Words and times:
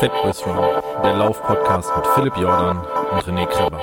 Fatboys 0.00 0.46
Run, 0.46 0.56
der 1.02 1.12
Lauf-Podcast 1.12 1.90
mit 1.94 2.06
Philipp 2.14 2.34
Jordan 2.38 2.78
und 2.78 3.22
René 3.24 3.46
Kreber. 3.46 3.78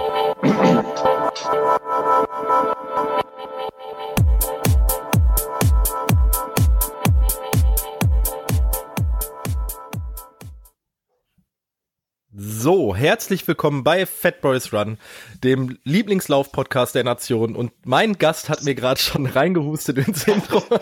So, 12.33 12.95
herzlich 12.95 13.47
willkommen 13.47 13.83
bei 13.83 14.07
Fat 14.07 14.41
Boys 14.41 14.73
Run, 14.73 14.97
dem 15.43 15.77
Lieblingslauf-Podcast 15.83 16.95
der 16.95 17.03
Nation. 17.03 17.55
Und 17.55 17.73
mein 17.85 18.17
Gast 18.17 18.49
hat 18.49 18.63
mir 18.63 18.73
gerade 18.73 18.99
schon 18.99 19.27
reingehustet 19.27 19.99
ins 19.99 20.27
Intro. 20.27 20.63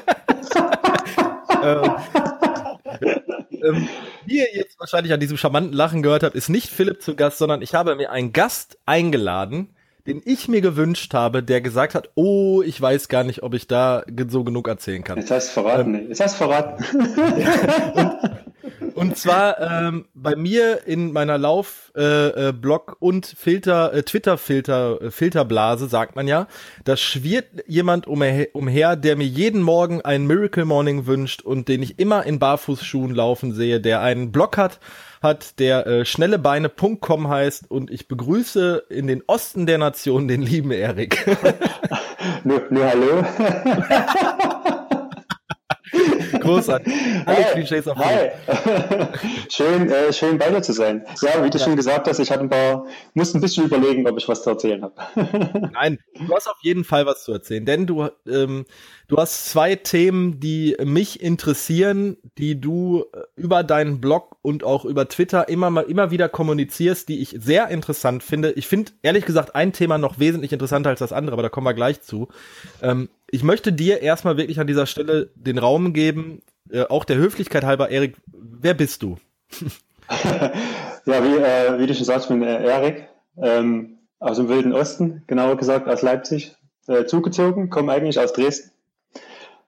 ähm, 1.61 1.95
ähm, 3.65 3.89
wie 4.25 4.39
ihr 4.39 4.55
jetzt 4.55 4.79
wahrscheinlich 4.79 5.13
an 5.13 5.19
diesem 5.19 5.37
charmanten 5.37 5.73
Lachen 5.73 6.01
gehört 6.01 6.23
habt, 6.23 6.35
ist 6.35 6.49
nicht 6.49 6.69
Philipp 6.69 7.01
zu 7.01 7.15
Gast, 7.15 7.37
sondern 7.37 7.61
ich 7.61 7.73
habe 7.73 7.95
mir 7.95 8.11
einen 8.11 8.33
Gast 8.33 8.77
eingeladen, 8.85 9.69
den 10.07 10.21
ich 10.23 10.47
mir 10.47 10.61
gewünscht 10.61 11.13
habe, 11.13 11.41
der 11.41 11.61
gesagt 11.61 11.95
hat, 11.95 12.09
oh, 12.15 12.61
ich 12.61 12.79
weiß 12.79 13.07
gar 13.07 13.23
nicht, 13.23 13.43
ob 13.43 13.53
ich 13.53 13.67
da 13.67 14.03
so 14.27 14.43
genug 14.43 14.67
erzählen 14.67 15.03
kann. 15.03 15.17
Jetzt 15.17 15.31
hast 15.31 15.49
du 15.49 15.61
verraten, 15.61 15.95
ähm, 15.95 16.09
jetzt 16.09 16.19
hast 16.19 16.35
du 16.35 16.45
verraten. 16.45 16.85
und, 17.95 18.44
und 18.95 19.17
zwar 19.17 19.59
ähm, 19.59 20.05
bei 20.13 20.35
mir 20.35 20.87
in 20.87 21.11
meiner 21.11 21.37
Lauf-Blog 21.37 22.89
äh, 22.89 22.93
äh, 22.93 22.95
und 22.99 23.25
Filter, 23.25 23.93
äh, 23.93 24.03
Twitter-Filter, 24.03 25.01
äh, 25.01 25.11
Filterblase, 25.11 25.87
sagt 25.87 26.15
man 26.15 26.27
ja, 26.27 26.47
da 26.85 26.95
schwirrt 26.95 27.45
jemand 27.67 28.07
umher, 28.07 28.47
umher, 28.53 28.95
der 28.95 29.17
mir 29.17 29.27
jeden 29.27 29.61
Morgen 29.61 30.01
einen 30.01 30.27
Miracle 30.27 30.65
Morning 30.65 31.07
wünscht 31.07 31.41
und 31.41 31.67
den 31.67 31.83
ich 31.83 31.99
immer 31.99 32.25
in 32.25 32.39
Barfußschuhen 32.39 33.13
laufen 33.13 33.53
sehe, 33.53 33.81
der 33.81 34.01
einen 34.01 34.31
Blog 34.31 34.57
hat, 34.57 34.79
hat, 35.21 35.59
der 35.59 35.85
äh, 35.87 36.05
schnellebeine.com 36.05 37.27
heißt 37.27 37.69
und 37.69 37.91
ich 37.91 38.07
begrüße 38.07 38.85
in 38.89 39.07
den 39.07 39.23
Osten 39.27 39.65
der 39.65 39.77
Nation 39.77 40.29
den 40.29 40.41
lieben 40.41 40.71
Erik. 40.71 41.25
nur, 42.45 42.63
nur 42.69 42.85
hallo. 42.85 43.25
Großartig. 46.39 46.93
Alle 47.25 47.37
hey, 47.37 47.53
Klischees 47.53 47.87
auf 47.87 47.97
hi. 47.97 48.31
schön, 49.49 49.89
äh, 49.89 50.11
schön 50.11 50.37
bei 50.37 50.49
dir 50.49 50.61
zu 50.61 50.73
sein. 50.73 51.05
Ja, 51.21 51.43
wie 51.43 51.49
du 51.49 51.57
ja. 51.57 51.63
schon 51.63 51.75
gesagt 51.75 52.07
hast, 52.07 52.19
ich 52.19 52.31
hatte 52.31 52.41
ein 52.41 52.49
paar, 52.49 52.85
musste 53.13 53.37
ein 53.37 53.41
bisschen 53.41 53.65
überlegen, 53.65 54.07
ob 54.07 54.17
ich 54.17 54.27
was 54.27 54.43
zu 54.43 54.49
erzählen 54.49 54.81
habe. 54.83 55.69
Nein, 55.73 55.99
du 56.27 56.33
hast 56.33 56.47
auf 56.47 56.57
jeden 56.61 56.83
Fall 56.83 57.05
was 57.05 57.23
zu 57.23 57.33
erzählen, 57.33 57.65
denn 57.65 57.85
du, 57.85 58.07
ähm, 58.27 58.65
du 59.07 59.17
hast 59.17 59.45
zwei 59.49 59.75
Themen, 59.75 60.39
die 60.39 60.75
mich 60.83 61.21
interessieren, 61.21 62.17
die 62.37 62.59
du 62.59 63.05
äh, 63.13 63.21
über 63.35 63.63
deinen 63.63 64.01
Blog 64.01 64.37
und 64.41 64.63
auch 64.63 64.85
über 64.85 65.07
Twitter 65.07 65.49
immer 65.49 65.69
mal 65.69 65.81
immer 65.81 66.11
wieder 66.11 66.29
kommunizierst, 66.29 67.07
die 67.09 67.21
ich 67.21 67.35
sehr 67.39 67.67
interessant 67.69 68.23
finde. 68.23 68.51
Ich 68.51 68.67
finde 68.67 68.91
ehrlich 69.01 69.25
gesagt 69.25 69.55
ein 69.55 69.73
Thema 69.73 69.97
noch 69.97 70.19
wesentlich 70.19 70.53
interessanter 70.53 70.89
als 70.89 70.99
das 70.99 71.13
andere, 71.13 71.33
aber 71.33 71.43
da 71.43 71.49
kommen 71.49 71.67
wir 71.67 71.73
gleich 71.73 72.01
zu. 72.01 72.27
Ähm, 72.81 73.09
ich 73.29 73.43
möchte 73.43 73.73
dir 73.73 74.01
erstmal 74.01 74.37
wirklich 74.37 74.59
an 74.59 74.67
dieser 74.67 74.85
Stelle 74.85 75.31
den 75.35 75.57
Raum 75.57 75.93
geben, 75.93 76.41
äh, 76.69 76.83
auch 76.83 77.05
der 77.05 77.17
Höflichkeit 77.17 77.63
halber, 77.63 77.89
Erik, 77.89 78.17
wer 78.27 78.73
bist 78.73 79.03
du? 79.03 79.17
ja, 81.05 81.23
wie, 81.23 81.37
äh, 81.37 81.79
wie 81.79 81.87
du 81.87 81.93
schon 81.93 82.05
sagst, 82.05 82.25
ich 82.25 82.29
bin 82.29 82.43
äh, 82.43 82.63
Erik, 82.63 83.07
ähm, 83.37 83.97
aus 84.19 84.37
dem 84.37 84.49
Wilden 84.49 84.73
Osten, 84.73 85.23
genauer 85.27 85.57
gesagt 85.57 85.87
aus 85.87 86.01
Leipzig, 86.01 86.55
äh, 86.87 87.05
zugezogen, 87.05 87.69
komme 87.69 87.91
eigentlich 87.91 88.19
aus 88.19 88.33
Dresden. 88.33 88.71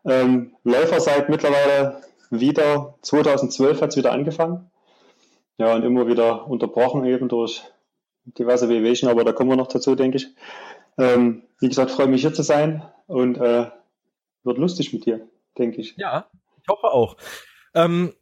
Ähm, 0.05 0.53
Läufer 0.63 0.99
seit 0.99 1.29
mittlerweile 1.29 2.01
wieder, 2.29 2.95
2012 3.01 3.81
hat 3.81 3.89
es 3.89 3.97
wieder 3.97 4.11
angefangen. 4.11 4.69
Ja, 5.57 5.73
und 5.73 5.83
immer 5.83 6.07
wieder 6.07 6.47
unterbrochen 6.47 7.05
eben 7.05 7.29
durch 7.29 7.63
diverse 8.25 8.69
Wehwehchen, 8.69 9.09
aber 9.09 9.23
da 9.23 9.31
kommen 9.31 9.49
wir 9.49 9.55
noch 9.55 9.67
dazu, 9.67 9.95
denke 9.95 10.17
ich. 10.17 10.27
Ähm, 10.97 11.43
wie 11.59 11.69
gesagt, 11.69 11.91
freue 11.91 12.07
mich 12.07 12.21
hier 12.21 12.33
zu 12.33 12.43
sein 12.43 12.83
und 13.07 13.37
äh, 13.37 13.69
wird 14.43 14.57
lustig 14.57 14.93
mit 14.93 15.05
dir, 15.05 15.27
denke 15.57 15.81
ich. 15.81 15.95
Ja, 15.97 16.27
ich 16.61 16.67
hoffe 16.69 16.87
auch. 16.87 17.17
Ähm, 17.73 18.13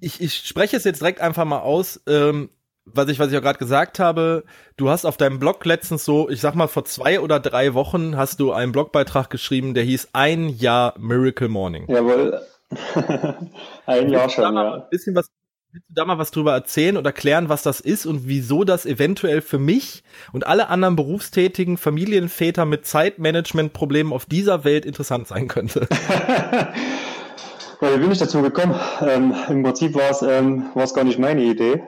ich, 0.00 0.20
ich 0.20 0.34
spreche 0.34 0.76
es 0.76 0.84
jetzt 0.84 1.00
direkt 1.00 1.20
einfach 1.20 1.44
mal 1.44 1.60
aus. 1.60 2.00
Ähm, 2.06 2.50
was 2.86 3.08
ich, 3.08 3.18
was 3.18 3.32
ich 3.32 3.36
auch 3.36 3.42
gerade 3.42 3.58
gesagt 3.58 3.98
habe, 3.98 4.44
du 4.76 4.88
hast 4.88 5.04
auf 5.04 5.16
deinem 5.16 5.40
Blog 5.40 5.64
letztens 5.64 6.04
so, 6.04 6.30
ich 6.30 6.40
sag 6.40 6.54
mal, 6.54 6.68
vor 6.68 6.84
zwei 6.84 7.20
oder 7.20 7.40
drei 7.40 7.74
Wochen 7.74 8.16
hast 8.16 8.38
du 8.38 8.52
einen 8.52 8.70
Blogbeitrag 8.70 9.28
geschrieben, 9.28 9.74
der 9.74 9.82
hieß 9.82 10.10
Ein 10.12 10.48
Jahr 10.48 10.94
Miracle 10.98 11.48
Morning. 11.48 11.90
Jawohl. 11.90 12.40
ein 13.86 14.08
Jahr 14.08 14.28
schon, 14.28 14.54
ja. 14.54 14.74
Ein 14.74 14.88
bisschen 14.90 15.16
was 15.16 15.28
Willst 15.76 15.90
du 15.90 15.94
da 15.94 16.06
mal 16.06 16.16
was 16.16 16.30
drüber 16.30 16.54
erzählen 16.54 16.96
oder 16.96 17.10
erklären, 17.10 17.50
was 17.50 17.62
das 17.62 17.80
ist 17.80 18.06
und 18.06 18.26
wieso 18.26 18.64
das 18.64 18.86
eventuell 18.86 19.42
für 19.42 19.58
mich 19.58 20.04
und 20.32 20.46
alle 20.46 20.70
anderen 20.70 20.96
berufstätigen 20.96 21.76
Familienväter 21.76 22.64
mit 22.64 22.86
Zeitmanagement-Problemen 22.86 24.10
auf 24.10 24.24
dieser 24.24 24.64
Welt 24.64 24.86
interessant 24.86 25.28
sein 25.28 25.48
könnte? 25.48 25.86
ja, 26.08 27.94
wie 27.94 27.98
bin 27.98 28.10
ich 28.10 28.16
dazu 28.16 28.40
gekommen? 28.40 28.74
Ähm, 29.02 29.34
Im 29.50 29.62
Prinzip 29.62 29.94
war 29.94 30.08
es 30.08 30.22
ähm, 30.22 30.70
gar 30.94 31.04
nicht 31.04 31.18
meine 31.18 31.42
Idee. 31.42 31.82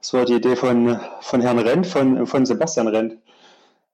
Es 0.00 0.14
war 0.14 0.24
die 0.26 0.34
Idee 0.34 0.54
von, 0.54 1.00
von 1.20 1.40
Herrn 1.40 1.58
Rent, 1.58 1.88
von, 1.88 2.28
von 2.28 2.46
Sebastian 2.46 2.86
Rent. 2.86 3.16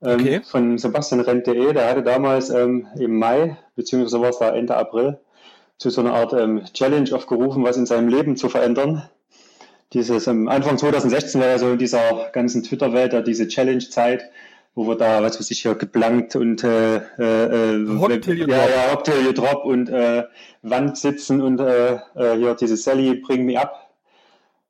Ähm, 0.02 0.20
okay. 0.20 0.40
Von 0.44 0.76
sebastianrent.de. 0.76 1.72
Der 1.72 1.88
hatte 1.88 2.02
damals 2.02 2.50
ähm, 2.50 2.88
im 2.98 3.18
Mai, 3.18 3.56
beziehungsweise 3.74 4.20
war 4.20 4.28
es 4.28 4.38
da 4.38 4.50
Ende 4.50 4.76
April, 4.76 5.18
zu 5.78 5.88
so 5.88 6.02
einer 6.02 6.12
Art 6.12 6.34
ähm, 6.34 6.62
Challenge 6.74 7.08
aufgerufen, 7.14 7.64
was 7.64 7.78
in 7.78 7.86
seinem 7.86 8.08
Leben 8.08 8.36
zu 8.36 8.50
verändern 8.50 9.08
dieses 9.92 10.26
ähm, 10.26 10.48
Anfang 10.48 10.78
2016 10.78 11.40
war 11.40 11.48
ja 11.48 11.58
so 11.58 11.70
in 11.72 11.78
dieser 11.78 12.30
ganzen 12.32 12.62
Twitter-Welt 12.62 13.12
ja 13.12 13.22
diese 13.22 13.48
Challenge-Zeit, 13.48 14.30
wo 14.74 14.86
wir 14.86 14.96
da, 14.96 15.22
was 15.22 15.38
weiß 15.38 15.50
ich, 15.50 15.62
hier 15.62 15.74
geplankt 15.74 16.36
und 16.36 16.62
äh, 16.62 16.96
äh, 16.96 18.20
till 18.20 18.38
you 18.38 18.46
ja, 18.46 18.68
ja, 18.68 18.96
till 18.96 19.24
you 19.24 19.32
drop 19.32 19.64
und 19.64 19.88
äh, 19.88 20.24
Wand 20.62 20.96
sitzen 20.96 21.40
und 21.42 21.60
äh, 21.60 21.94
äh, 22.14 22.36
hier 22.36 22.54
diese 22.54 22.76
Sally 22.76 23.16
Bring 23.16 23.44
Me 23.44 23.60
Up. 23.60 23.90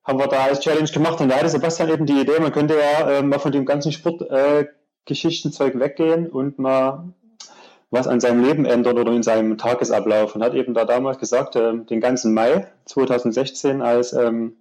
Haben 0.04 0.19
wir 0.19 0.28
da 0.28 0.44
als 0.44 0.60
Challenge 0.60 0.88
gemacht 0.91 1.20
und 1.20 1.28
da 1.28 1.37
hatte 1.37 1.50
Sebastian 1.50 1.91
eben 1.91 2.06
die 2.06 2.20
Idee, 2.20 2.41
man 2.41 2.52
könnte 2.52 2.75
ja 2.75 3.10
äh, 3.10 3.22
mal 3.22 3.38
von 3.38 3.52
dem 3.52 3.66
ganzen 3.66 3.92
Sportgeschichtenzeug 3.92 5.75
äh, 5.75 5.81
weggehen 5.81 6.28
und 6.28 6.58
mal 6.58 7.12
was 7.91 8.06
an 8.06 8.20
seinem 8.20 8.42
Leben 8.42 8.64
ändern 8.64 8.98
oder 8.98 9.12
in 9.12 9.22
seinem 9.22 9.58
Tagesablauf 9.58 10.34
und 10.34 10.42
hat 10.42 10.54
eben 10.54 10.75
da 10.75 10.84
damals 10.84 11.19
gesagt, 11.19 11.56
äh, 11.56 11.76
den 11.76 12.00
ganzen 12.00 12.32
Mai 12.32 12.66
2016 12.87 13.82
als 13.82 14.12
ähm, 14.14 14.56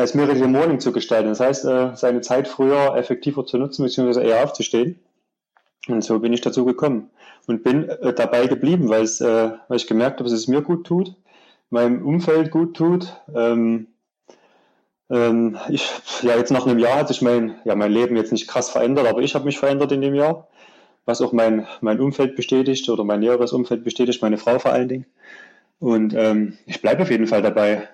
als 0.00 0.14
Miracle 0.14 0.48
Morning 0.48 0.80
zu 0.80 0.92
gestalten. 0.92 1.28
Das 1.28 1.40
heißt, 1.40 1.64
äh, 1.66 1.94
seine 1.94 2.22
Zeit 2.22 2.48
früher 2.48 2.96
effektiver 2.96 3.44
zu 3.46 3.58
nutzen, 3.58 3.84
beziehungsweise 3.84 4.22
eher 4.22 4.42
aufzustehen. 4.42 4.98
Und 5.88 6.02
so 6.02 6.18
bin 6.18 6.32
ich 6.32 6.40
dazu 6.40 6.64
gekommen 6.64 7.10
und 7.46 7.62
bin 7.62 7.88
äh, 7.88 8.12
dabei 8.12 8.46
geblieben, 8.46 8.88
weil, 8.88 9.04
äh, 9.04 9.58
weil 9.68 9.76
ich 9.76 9.86
gemerkt 9.86 10.20
habe, 10.20 10.28
dass 10.28 10.38
es 10.38 10.48
mir 10.48 10.62
gut 10.62 10.86
tut, 10.86 11.14
meinem 11.70 12.04
Umfeld 12.04 12.50
gut 12.50 12.76
tut. 12.76 13.14
Ähm, 13.34 13.88
ähm, 15.10 15.58
ich, 15.68 15.90
ja, 16.22 16.36
jetzt 16.36 16.52
nach 16.52 16.66
einem 16.66 16.78
Jahr 16.78 16.98
hat 16.98 17.08
sich 17.08 17.22
mein, 17.22 17.56
ja, 17.64 17.74
mein 17.74 17.92
Leben 17.92 18.16
jetzt 18.16 18.32
nicht 18.32 18.48
krass 18.48 18.70
verändert, 18.70 19.06
aber 19.06 19.20
ich 19.20 19.34
habe 19.34 19.44
mich 19.44 19.58
verändert 19.58 19.92
in 19.92 20.00
dem 20.00 20.14
Jahr, 20.14 20.48
was 21.04 21.20
auch 21.20 21.32
mein, 21.32 21.66
mein 21.80 22.00
Umfeld 22.00 22.36
bestätigt 22.36 22.88
oder 22.88 23.04
mein 23.04 23.20
näheres 23.20 23.52
Umfeld 23.52 23.84
bestätigt, 23.84 24.22
meine 24.22 24.38
Frau 24.38 24.58
vor 24.58 24.72
allen 24.72 24.88
Dingen. 24.88 25.06
Und 25.78 26.14
ähm, 26.14 26.58
ich 26.66 26.80
bleibe 26.82 27.02
auf 27.02 27.10
jeden 27.10 27.26
Fall 27.26 27.42
dabei. 27.42 27.88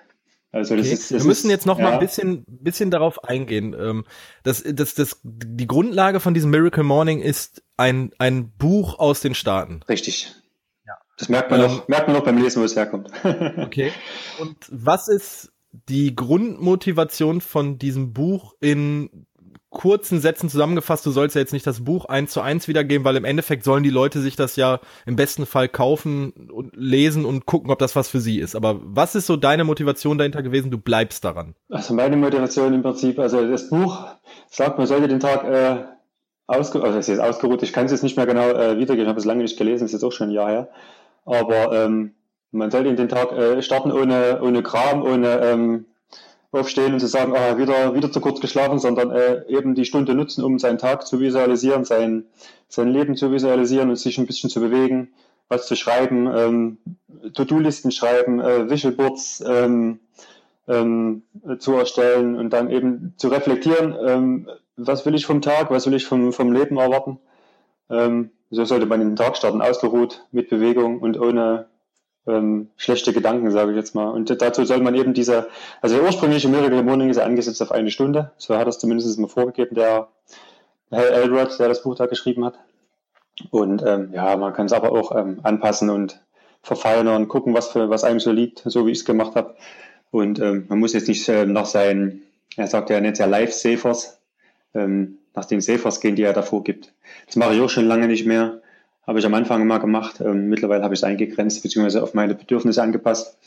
Also 0.51 0.75
das 0.75 0.85
okay. 0.85 0.93
ist, 0.93 1.11
das 1.11 1.23
Wir 1.23 1.27
müssen 1.27 1.49
jetzt 1.49 1.65
noch 1.65 1.77
ja. 1.77 1.83
mal 1.85 1.93
ein 1.93 1.99
bisschen, 1.99 2.45
bisschen 2.47 2.89
darauf 2.89 3.23
eingehen. 3.23 3.75
Ähm, 3.77 4.05
das, 4.43 4.63
das, 4.65 4.95
das, 4.95 5.19
die 5.23 5.67
Grundlage 5.67 6.19
von 6.19 6.33
diesem 6.33 6.51
Miracle 6.51 6.83
Morning 6.83 7.19
ist 7.19 7.63
ein, 7.75 8.11
ein 8.17 8.51
Buch 8.51 8.97
aus 8.97 9.19
den 9.19 9.35
Staaten. 9.35 9.81
Richtig. 9.89 10.33
Ja. 10.85 10.93
Das 11.17 11.29
merkt 11.29 11.51
man, 11.51 11.61
ähm, 11.61 11.67
noch, 11.67 11.87
merkt 11.87 12.07
man 12.07 12.15
noch 12.15 12.23
beim 12.23 12.37
Lesen, 12.37 12.61
wo 12.61 12.65
es 12.65 12.75
herkommt. 12.75 13.09
okay. 13.57 13.91
Und 14.39 14.57
was 14.71 15.09
ist 15.09 15.51
die 15.71 16.15
Grundmotivation 16.15 17.41
von 17.41 17.77
diesem 17.77 18.13
Buch 18.13 18.55
in 18.59 19.26
kurzen 19.69 20.21
Sätzen 20.21 20.49
zusammengefasst, 20.49 21.05
du 21.05 21.11
sollst 21.11 21.35
ja 21.35 21.41
jetzt 21.41 21.53
nicht 21.53 21.67
das 21.67 21.83
Buch 21.83 22.05
eins 22.05 22.31
zu 22.31 22.41
eins 22.41 22.67
wiedergeben, 22.67 23.03
weil 23.03 23.17
im 23.17 23.25
Endeffekt 23.25 23.63
sollen 23.63 23.83
die 23.83 23.89
Leute 23.89 24.21
sich 24.21 24.35
das 24.35 24.55
ja 24.55 24.79
im 25.05 25.15
besten 25.15 25.45
Fall 25.45 25.67
kaufen 25.67 26.49
und 26.51 26.73
lesen 26.75 27.25
und 27.25 27.45
gucken, 27.45 27.69
ob 27.69 27.79
das 27.79 27.95
was 27.95 28.07
für 28.07 28.19
sie 28.19 28.39
ist. 28.39 28.55
Aber 28.55 28.79
was 28.81 29.15
ist 29.15 29.27
so 29.27 29.35
deine 29.35 29.65
Motivation 29.65 30.17
dahinter 30.17 30.41
gewesen? 30.41 30.71
Du 30.71 30.77
bleibst 30.77 31.25
daran. 31.25 31.53
Also 31.69 31.93
meine 31.93 32.15
Motivation 32.15 32.73
im 32.73 32.81
Prinzip, 32.81 33.19
also 33.19 33.45
das 33.45 33.69
Buch 33.69 34.05
sagt, 34.49 34.77
man 34.77 34.87
sollte 34.87 35.09
den 35.09 35.19
Tag 35.19 35.43
äh, 35.43 35.83
ausge 36.47 36.81
also 36.81 36.97
es 36.97 37.09
ist 37.09 37.19
ausgeruht, 37.19 37.61
ich 37.61 37.73
kann 37.73 37.85
es 37.85 37.91
jetzt 37.91 38.03
nicht 38.03 38.15
mehr 38.15 38.25
genau 38.25 38.49
äh, 38.49 38.77
wiedergeben, 38.77 39.03
ich 39.03 39.09
habe 39.09 39.19
es 39.19 39.25
lange 39.25 39.43
nicht 39.43 39.57
gelesen, 39.57 39.85
ist 39.85 39.91
jetzt 39.91 40.03
auch 40.03 40.13
schon 40.13 40.29
ein 40.29 40.33
Jahr 40.33 40.49
her. 40.49 40.69
Aber 41.25 41.73
ähm, 41.73 42.13
man 42.51 42.71
sollte 42.71 42.95
den 42.95 43.09
Tag 43.09 43.33
äh, 43.33 43.61
starten 43.61 43.91
ohne, 43.91 44.41
ohne 44.41 44.63
Kram, 44.63 45.03
ohne 45.03 45.41
ähm, 45.41 45.85
aufstehen 46.57 46.93
und 46.93 46.99
zu 46.99 47.07
sagen, 47.07 47.33
ah, 47.35 47.57
wieder, 47.57 47.93
wieder 47.95 48.11
zu 48.11 48.19
kurz 48.19 48.39
geschlafen, 48.39 48.79
sondern 48.79 49.11
äh, 49.11 49.45
eben 49.47 49.75
die 49.75 49.85
Stunde 49.85 50.13
nutzen, 50.15 50.43
um 50.43 50.59
seinen 50.59 50.77
Tag 50.77 51.07
zu 51.07 51.19
visualisieren, 51.19 51.85
sein, 51.85 52.25
sein 52.67 52.89
Leben 52.89 53.15
zu 53.15 53.31
visualisieren 53.31 53.89
und 53.89 53.95
sich 53.95 54.17
ein 54.17 54.27
bisschen 54.27 54.49
zu 54.49 54.59
bewegen, 54.59 55.09
was 55.49 55.67
zu 55.67 55.75
schreiben, 55.75 56.27
ähm, 56.27 56.77
To-Do-Listen 57.33 57.91
schreiben, 57.91 58.39
äh, 58.39 58.69
Visual 58.69 58.95
Boards, 58.95 59.43
ähm, 59.47 59.99
ähm, 60.67 61.23
zu 61.59 61.73
erstellen 61.73 62.35
und 62.35 62.51
dann 62.51 62.69
eben 62.69 63.13
zu 63.17 63.29
reflektieren, 63.29 63.95
ähm, 64.05 64.49
was 64.75 65.05
will 65.05 65.15
ich 65.15 65.25
vom 65.25 65.41
Tag, 65.41 65.71
was 65.71 65.87
will 65.87 65.93
ich 65.93 66.05
vom, 66.05 66.33
vom 66.33 66.51
Leben 66.51 66.77
erwarten. 66.77 67.19
Ähm, 67.89 68.31
so 68.49 68.65
sollte 68.65 68.85
man 68.85 68.99
den 68.99 69.15
Tag 69.15 69.37
starten, 69.37 69.61
ausgeruht, 69.61 70.25
mit 70.31 70.49
Bewegung 70.49 70.99
und 70.99 71.19
ohne 71.19 71.67
ähm, 72.27 72.69
schlechte 72.77 73.13
Gedanken, 73.13 73.51
sage 73.51 73.71
ich 73.71 73.77
jetzt 73.77 73.95
mal. 73.95 74.09
Und 74.09 74.41
dazu 74.41 74.65
soll 74.65 74.81
man 74.81 74.95
eben 74.95 75.13
diese, 75.13 75.47
also 75.81 75.95
der 75.95 76.05
ursprüngliche 76.05 76.49
Miracle 76.49 76.83
Morning 76.83 77.09
ist 77.09 77.17
ja 77.17 77.23
angesetzt 77.23 77.61
auf 77.61 77.71
eine 77.71 77.91
Stunde. 77.91 78.31
So 78.37 78.57
hat 78.57 78.67
es 78.67 78.79
zumindest 78.79 79.17
mal 79.19 79.27
vorgegeben, 79.27 79.75
der 79.75 80.07
Herr 80.89 81.11
Elrod, 81.11 81.57
der 81.59 81.69
das 81.69 81.83
Buch 81.83 81.95
da 81.95 82.05
geschrieben 82.05 82.45
hat. 82.45 82.59
Und 83.51 83.83
ähm, 83.85 84.09
ja, 84.13 84.35
man 84.35 84.53
kann 84.53 84.65
es 84.65 84.73
aber 84.73 84.91
auch 84.91 85.15
ähm, 85.15 85.39
anpassen 85.43 85.89
und 85.89 86.21
verfeinern, 86.61 87.27
gucken, 87.27 87.53
was 87.53 87.69
für 87.69 87.89
was 87.89 88.03
einem 88.03 88.19
so 88.19 88.31
liegt, 88.31 88.63
so 88.65 88.85
wie 88.85 88.91
ich 88.91 88.99
es 88.99 89.05
gemacht 89.05 89.35
habe. 89.35 89.55
Und 90.11 90.39
ähm, 90.39 90.65
man 90.69 90.79
muss 90.79 90.93
jetzt 90.93 91.07
nicht 91.07 91.27
äh, 91.29 91.45
nach 91.45 91.65
seinen, 91.65 92.23
er 92.55 92.67
sagt 92.67 92.89
ja 92.89 92.99
nicht 92.99 93.19
ja 93.19 93.25
Life-Safers, 93.25 94.19
ähm, 94.73 95.19
nach 95.35 95.45
den 95.45 95.61
Safers 95.61 96.01
gehen, 96.01 96.15
die 96.15 96.23
er 96.23 96.33
davor 96.33 96.63
gibt. 96.63 96.93
Das 97.27 97.35
mache 97.35 97.53
ich 97.53 97.61
auch 97.61 97.69
schon 97.69 97.85
lange 97.85 98.07
nicht 98.07 98.25
mehr. 98.25 98.61
Habe 99.07 99.19
ich 99.19 99.25
am 99.25 99.33
Anfang 99.33 99.65
mal 99.65 99.77
gemacht. 99.79 100.19
Ähm, 100.19 100.49
mittlerweile 100.49 100.83
habe 100.83 100.93
ich 100.93 100.99
es 100.99 101.03
eingegrenzt, 101.03 101.63
beziehungsweise 101.63 102.03
auf 102.03 102.13
meine 102.13 102.35
Bedürfnisse 102.35 102.83
angepasst. 102.83 103.37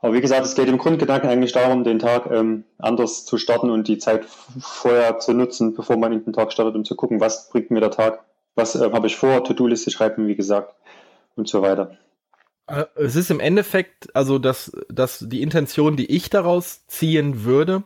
Aber 0.00 0.14
wie 0.14 0.20
gesagt, 0.20 0.44
es 0.44 0.54
geht 0.54 0.68
im 0.68 0.78
Grundgedanken 0.78 1.28
eigentlich 1.28 1.52
darum, 1.52 1.84
den 1.84 1.98
Tag 1.98 2.30
ähm, 2.30 2.64
anders 2.78 3.24
zu 3.24 3.38
starten 3.38 3.70
und 3.70 3.88
die 3.88 3.98
Zeit 3.98 4.24
vorher 4.58 5.18
zu 5.18 5.32
nutzen, 5.32 5.74
bevor 5.74 5.96
man 5.96 6.12
in 6.12 6.24
den 6.24 6.32
Tag 6.32 6.52
startet, 6.52 6.74
um 6.74 6.84
zu 6.84 6.96
gucken, 6.96 7.20
was 7.20 7.48
bringt 7.50 7.70
mir 7.70 7.80
der 7.80 7.90
Tag, 7.90 8.24
was 8.54 8.74
äh, 8.74 8.90
habe 8.92 9.06
ich 9.06 9.16
vor, 9.16 9.44
To-Do-Liste 9.44 9.90
schreiben, 9.90 10.26
wie 10.28 10.34
gesagt, 10.34 10.74
und 11.34 11.48
so 11.48 11.62
weiter. 11.62 11.96
Äh, 12.66 12.84
es 12.96 13.16
ist 13.16 13.30
im 13.30 13.40
Endeffekt, 13.40 14.14
also 14.14 14.38
das, 14.38 14.72
das 14.88 15.24
die 15.28 15.42
Intention, 15.42 15.96
die 15.96 16.10
ich 16.10 16.30
daraus 16.30 16.86
ziehen 16.86 17.44
würde. 17.44 17.84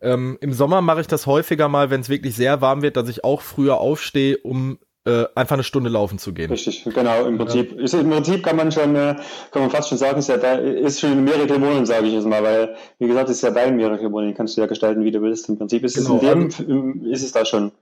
Ähm, 0.00 0.38
Im 0.40 0.52
Sommer 0.52 0.82
mache 0.82 1.00
ich 1.00 1.08
das 1.08 1.26
häufiger 1.26 1.68
mal, 1.68 1.90
wenn 1.90 2.00
es 2.00 2.08
wirklich 2.08 2.36
sehr 2.36 2.60
warm 2.60 2.82
wird, 2.82 2.96
dass 2.96 3.08
ich 3.08 3.24
auch 3.24 3.42
früher 3.42 3.78
aufstehe, 3.78 4.38
um 4.38 4.78
äh, 5.08 5.26
einfach 5.34 5.54
eine 5.54 5.64
Stunde 5.64 5.88
laufen 5.88 6.18
zu 6.18 6.34
gehen. 6.34 6.50
Richtig, 6.50 6.84
genau. 6.84 7.24
Im 7.24 7.38
Prinzip, 7.38 7.72
ja. 7.72 7.82
ist, 7.82 7.94
im 7.94 8.10
Prinzip 8.10 8.42
kann 8.42 8.56
man 8.56 8.70
schon, 8.70 8.94
äh, 8.94 9.16
kann 9.50 9.62
man 9.62 9.70
fast 9.70 9.88
schon 9.88 9.96
sagen, 9.96 10.18
ist 10.18 10.28
ja 10.28 10.36
da, 10.36 10.56
ist 10.56 11.00
schon 11.00 11.12
ein 11.12 11.24
Miracle 11.24 11.58
Morning, 11.58 11.86
sage 11.86 12.06
ich 12.06 12.12
jetzt 12.12 12.26
mal, 12.26 12.42
weil, 12.42 12.76
wie 12.98 13.06
gesagt, 13.06 13.30
ist 13.30 13.42
ja 13.42 13.50
dein 13.50 13.76
Miracle 13.76 14.10
Morning, 14.10 14.34
kannst 14.34 14.56
du 14.56 14.60
ja 14.60 14.66
gestalten, 14.66 15.04
wie 15.04 15.10
du 15.10 15.22
willst. 15.22 15.48
Im 15.48 15.56
Prinzip 15.56 15.82
ist 15.84 15.96
genau, 15.96 16.16
es 16.16 16.22
in 16.22 16.28
dem, 16.28 16.44
also, 16.44 17.10
ist 17.10 17.22
es 17.22 17.32
da 17.32 17.44
schon 17.44 17.72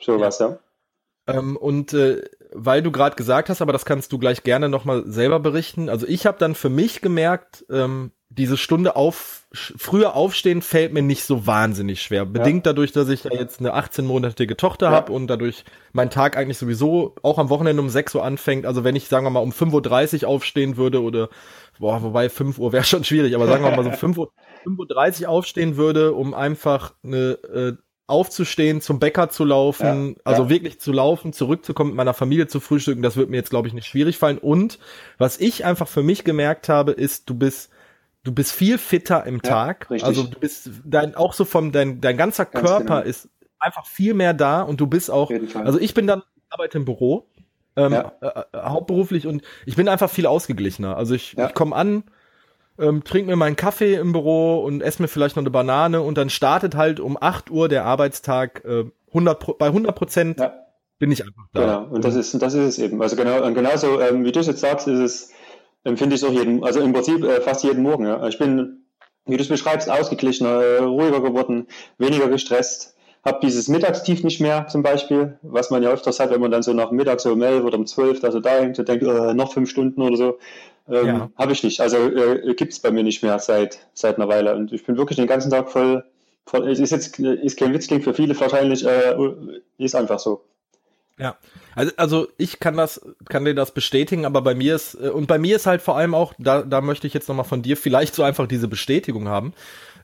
sowas, 0.00 0.38
ja. 0.38 0.48
ja. 0.48 0.58
Ähm, 1.26 1.56
und 1.56 1.92
äh, 1.94 2.22
weil 2.52 2.82
du 2.82 2.92
gerade 2.92 3.16
gesagt 3.16 3.48
hast, 3.48 3.62
aber 3.62 3.72
das 3.72 3.84
kannst 3.84 4.12
du 4.12 4.18
gleich 4.18 4.42
gerne 4.42 4.68
nochmal 4.68 5.04
selber 5.06 5.40
berichten. 5.40 5.88
Also 5.88 6.06
ich 6.06 6.26
habe 6.26 6.38
dann 6.38 6.54
für 6.54 6.68
mich 6.68 7.00
gemerkt, 7.00 7.64
ähm, 7.70 8.12
diese 8.28 8.56
Stunde 8.56 8.96
auf 8.96 9.46
früher 9.52 10.14
aufstehen 10.14 10.60
fällt 10.60 10.92
mir 10.92 11.02
nicht 11.02 11.24
so 11.24 11.46
wahnsinnig 11.46 12.02
schwer. 12.02 12.26
Bedingt 12.26 12.66
ja. 12.66 12.72
dadurch, 12.72 12.90
dass 12.92 13.08
ich 13.08 13.24
ja 13.24 13.32
jetzt 13.32 13.60
eine 13.60 13.74
18-monatige 13.74 14.56
Tochter 14.56 14.86
ja. 14.86 14.92
habe 14.92 15.12
und 15.12 15.28
dadurch 15.28 15.64
mein 15.92 16.10
Tag 16.10 16.36
eigentlich 16.36 16.58
sowieso 16.58 17.14
auch 17.22 17.38
am 17.38 17.48
Wochenende 17.48 17.80
um 17.80 17.88
6 17.88 18.16
Uhr 18.16 18.24
anfängt. 18.24 18.66
Also 18.66 18.82
wenn 18.82 18.96
ich, 18.96 19.08
sagen 19.08 19.24
wir 19.24 19.30
mal, 19.30 19.40
um 19.40 19.52
5.30 19.52 20.22
Uhr 20.22 20.28
aufstehen 20.28 20.76
würde 20.76 21.02
oder 21.02 21.28
boah, 21.78 22.02
wobei 22.02 22.28
5 22.28 22.58
Uhr 22.58 22.72
wäre 22.72 22.84
schon 22.84 23.04
schwierig, 23.04 23.34
aber 23.34 23.46
sagen 23.46 23.64
wir 23.64 23.70
mal 23.70 23.84
so 23.84 23.90
5 23.96 24.18
Uhr, 24.18 24.32
5.30 24.66 25.22
Uhr 25.22 25.28
aufstehen 25.28 25.76
würde, 25.76 26.12
um 26.12 26.34
einfach 26.34 26.94
eine 27.04 27.38
äh, 27.54 27.72
aufzustehen, 28.06 28.80
zum 28.80 28.98
Bäcker 28.98 29.30
zu 29.30 29.44
laufen, 29.44 30.08
ja, 30.10 30.20
also 30.24 30.44
ja. 30.44 30.48
wirklich 30.50 30.80
zu 30.80 30.92
laufen, 30.92 31.32
zurückzukommen, 31.32 31.90
mit 31.90 31.96
meiner 31.96 32.14
Familie 32.14 32.46
zu 32.46 32.60
frühstücken, 32.60 33.02
das 33.02 33.16
wird 33.16 33.30
mir 33.30 33.36
jetzt, 33.36 33.50
glaube 33.50 33.68
ich, 33.68 33.74
nicht 33.74 33.86
schwierig 33.86 34.18
fallen. 34.18 34.38
Und 34.38 34.78
was 35.16 35.38
ich 35.40 35.64
einfach 35.64 35.88
für 35.88 36.02
mich 36.02 36.24
gemerkt 36.24 36.68
habe, 36.68 36.92
ist, 36.92 37.30
du 37.30 37.34
bist 37.34 37.70
du 38.22 38.32
bist 38.32 38.52
viel 38.52 38.78
fitter 38.78 39.24
im 39.26 39.36
ja, 39.36 39.50
Tag. 39.50 39.90
Richtig. 39.90 40.06
Also 40.06 40.24
du 40.24 40.38
bist 40.38 40.70
dein 40.84 41.14
auch 41.14 41.32
so 41.32 41.44
vom 41.44 41.72
dein 41.72 42.00
dein 42.00 42.16
ganzer 42.16 42.46
Ganz 42.46 42.66
Körper 42.66 42.96
genau. 43.00 43.08
ist 43.08 43.28
einfach 43.58 43.86
viel 43.86 44.14
mehr 44.14 44.34
da 44.34 44.62
und 44.62 44.80
du 44.80 44.86
bist 44.86 45.10
auch. 45.10 45.30
Also 45.54 45.78
ich 45.78 45.94
bin 45.94 46.06
dann 46.06 46.22
arbeite 46.50 46.78
im 46.78 46.84
Büro 46.84 47.26
ähm, 47.76 47.92
äh, 47.92 47.98
äh, 48.20 48.44
hauptberuflich 48.54 49.26
und 49.26 49.42
ich 49.66 49.76
bin 49.76 49.88
einfach 49.88 50.10
viel 50.10 50.26
ausgeglichener. 50.26 50.96
Also 50.96 51.14
ich, 51.14 51.36
ich 51.36 51.54
komme 51.54 51.74
an, 51.74 52.04
ähm, 52.78 53.04
trinke 53.04 53.30
mir 53.30 53.36
meinen 53.36 53.56
Kaffee 53.56 53.94
im 53.94 54.12
Büro 54.12 54.62
und 54.64 54.80
esse 54.80 55.02
mir 55.02 55.08
vielleicht 55.08 55.36
noch 55.36 55.42
eine 55.42 55.50
Banane 55.50 56.00
und 56.00 56.18
dann 56.18 56.30
startet 56.30 56.74
halt 56.74 57.00
um 57.00 57.16
8 57.20 57.50
Uhr 57.50 57.68
der 57.68 57.84
Arbeitstag 57.84 58.64
äh, 58.64 58.84
100 59.08 59.58
bei 59.58 59.66
100 59.66 59.94
Prozent. 59.94 60.40
Ja. 60.40 60.54
Bin 60.98 61.10
ich 61.10 61.24
einfach 61.24 61.44
da. 61.52 61.60
Genau, 61.60 61.94
und 61.94 62.04
das 62.04 62.14
ist, 62.14 62.40
das 62.40 62.54
ist 62.54 62.66
es 62.66 62.78
eben. 62.78 63.02
Also 63.02 63.16
genau, 63.16 63.44
und 63.44 63.54
genauso, 63.54 64.00
ähm, 64.00 64.24
wie 64.24 64.32
du 64.32 64.40
es 64.40 64.46
jetzt 64.46 64.60
sagst, 64.60 64.86
ist 64.86 65.00
es, 65.00 65.30
empfinde 65.82 66.14
ich 66.14 66.22
es 66.22 66.28
auch 66.28 66.32
jeden, 66.32 66.62
also 66.62 66.80
im 66.80 66.92
Prinzip 66.92 67.24
äh, 67.24 67.40
fast 67.40 67.64
jeden 67.64 67.82
Morgen. 67.82 68.06
Ja. 68.06 68.26
Ich 68.28 68.38
bin, 68.38 68.84
wie 69.26 69.36
du 69.36 69.42
es 69.42 69.48
beschreibst, 69.48 69.90
ausgeglichener, 69.90 70.62
äh, 70.62 70.78
ruhiger 70.78 71.20
geworden, 71.20 71.66
weniger 71.98 72.28
gestresst, 72.28 72.94
habe 73.24 73.38
dieses 73.42 73.68
Mittagstief 73.68 74.22
nicht 74.22 74.40
mehr 74.40 74.66
zum 74.68 74.82
Beispiel, 74.82 75.38
was 75.42 75.70
man 75.70 75.82
ja 75.82 75.90
öfters 75.90 76.20
hat, 76.20 76.30
wenn 76.30 76.40
man 76.40 76.50
dann 76.50 76.62
so 76.62 76.72
nach 76.72 76.90
Mittag 76.90 77.20
so 77.20 77.32
um 77.32 77.42
elf 77.42 77.64
oder 77.64 77.78
um 77.78 77.86
zwölf 77.86 78.20
da 78.20 78.30
so 78.30 78.40
da 78.40 78.50
hängt 78.50 78.78
und 78.78 78.88
denkt, 78.88 79.02
äh, 79.02 79.34
noch 79.34 79.52
fünf 79.52 79.70
Stunden 79.70 80.02
oder 80.02 80.16
so. 80.16 80.38
Ähm, 80.88 81.06
ja. 81.06 81.30
Habe 81.36 81.52
ich 81.52 81.62
nicht. 81.62 81.80
Also 81.80 81.96
äh, 81.96 82.54
gibt 82.54 82.72
es 82.72 82.80
bei 82.80 82.90
mir 82.90 83.02
nicht 83.02 83.22
mehr 83.22 83.38
seit, 83.38 83.78
seit 83.94 84.16
einer 84.16 84.28
Weile. 84.28 84.54
Und 84.54 84.72
ich 84.72 84.84
bin 84.84 84.96
wirklich 84.96 85.16
den 85.16 85.26
ganzen 85.26 85.50
Tag 85.50 85.70
voll, 85.70 86.04
voll 86.46 86.68
es 86.68 86.78
ist 86.78 86.90
jetzt 86.90 87.18
ist 87.18 87.58
kein 87.58 87.72
Witz, 87.72 87.86
klingt 87.86 88.04
für 88.04 88.14
viele 88.14 88.38
wahrscheinlich, 88.38 88.84
äh, 88.84 89.16
ist 89.78 89.94
einfach 89.94 90.18
so. 90.18 90.44
Ja, 91.16 91.36
also, 91.76 91.92
also 91.96 92.28
ich 92.38 92.58
kann 92.58 92.76
das, 92.76 93.00
kann 93.28 93.44
dir 93.44 93.54
das 93.54 93.72
bestätigen, 93.72 94.24
aber 94.24 94.42
bei 94.42 94.54
mir 94.54 94.74
ist, 94.74 94.94
äh, 94.94 95.10
und 95.10 95.28
bei 95.28 95.38
mir 95.38 95.56
ist 95.56 95.66
halt 95.66 95.80
vor 95.80 95.96
allem 95.96 96.14
auch, 96.14 96.34
da, 96.38 96.62
da 96.62 96.80
möchte 96.80 97.06
ich 97.06 97.14
jetzt 97.14 97.28
nochmal 97.28 97.44
von 97.44 97.62
dir 97.62 97.76
vielleicht 97.76 98.14
so 98.14 98.24
einfach 98.24 98.48
diese 98.48 98.66
Bestätigung 98.66 99.28
haben. 99.28 99.54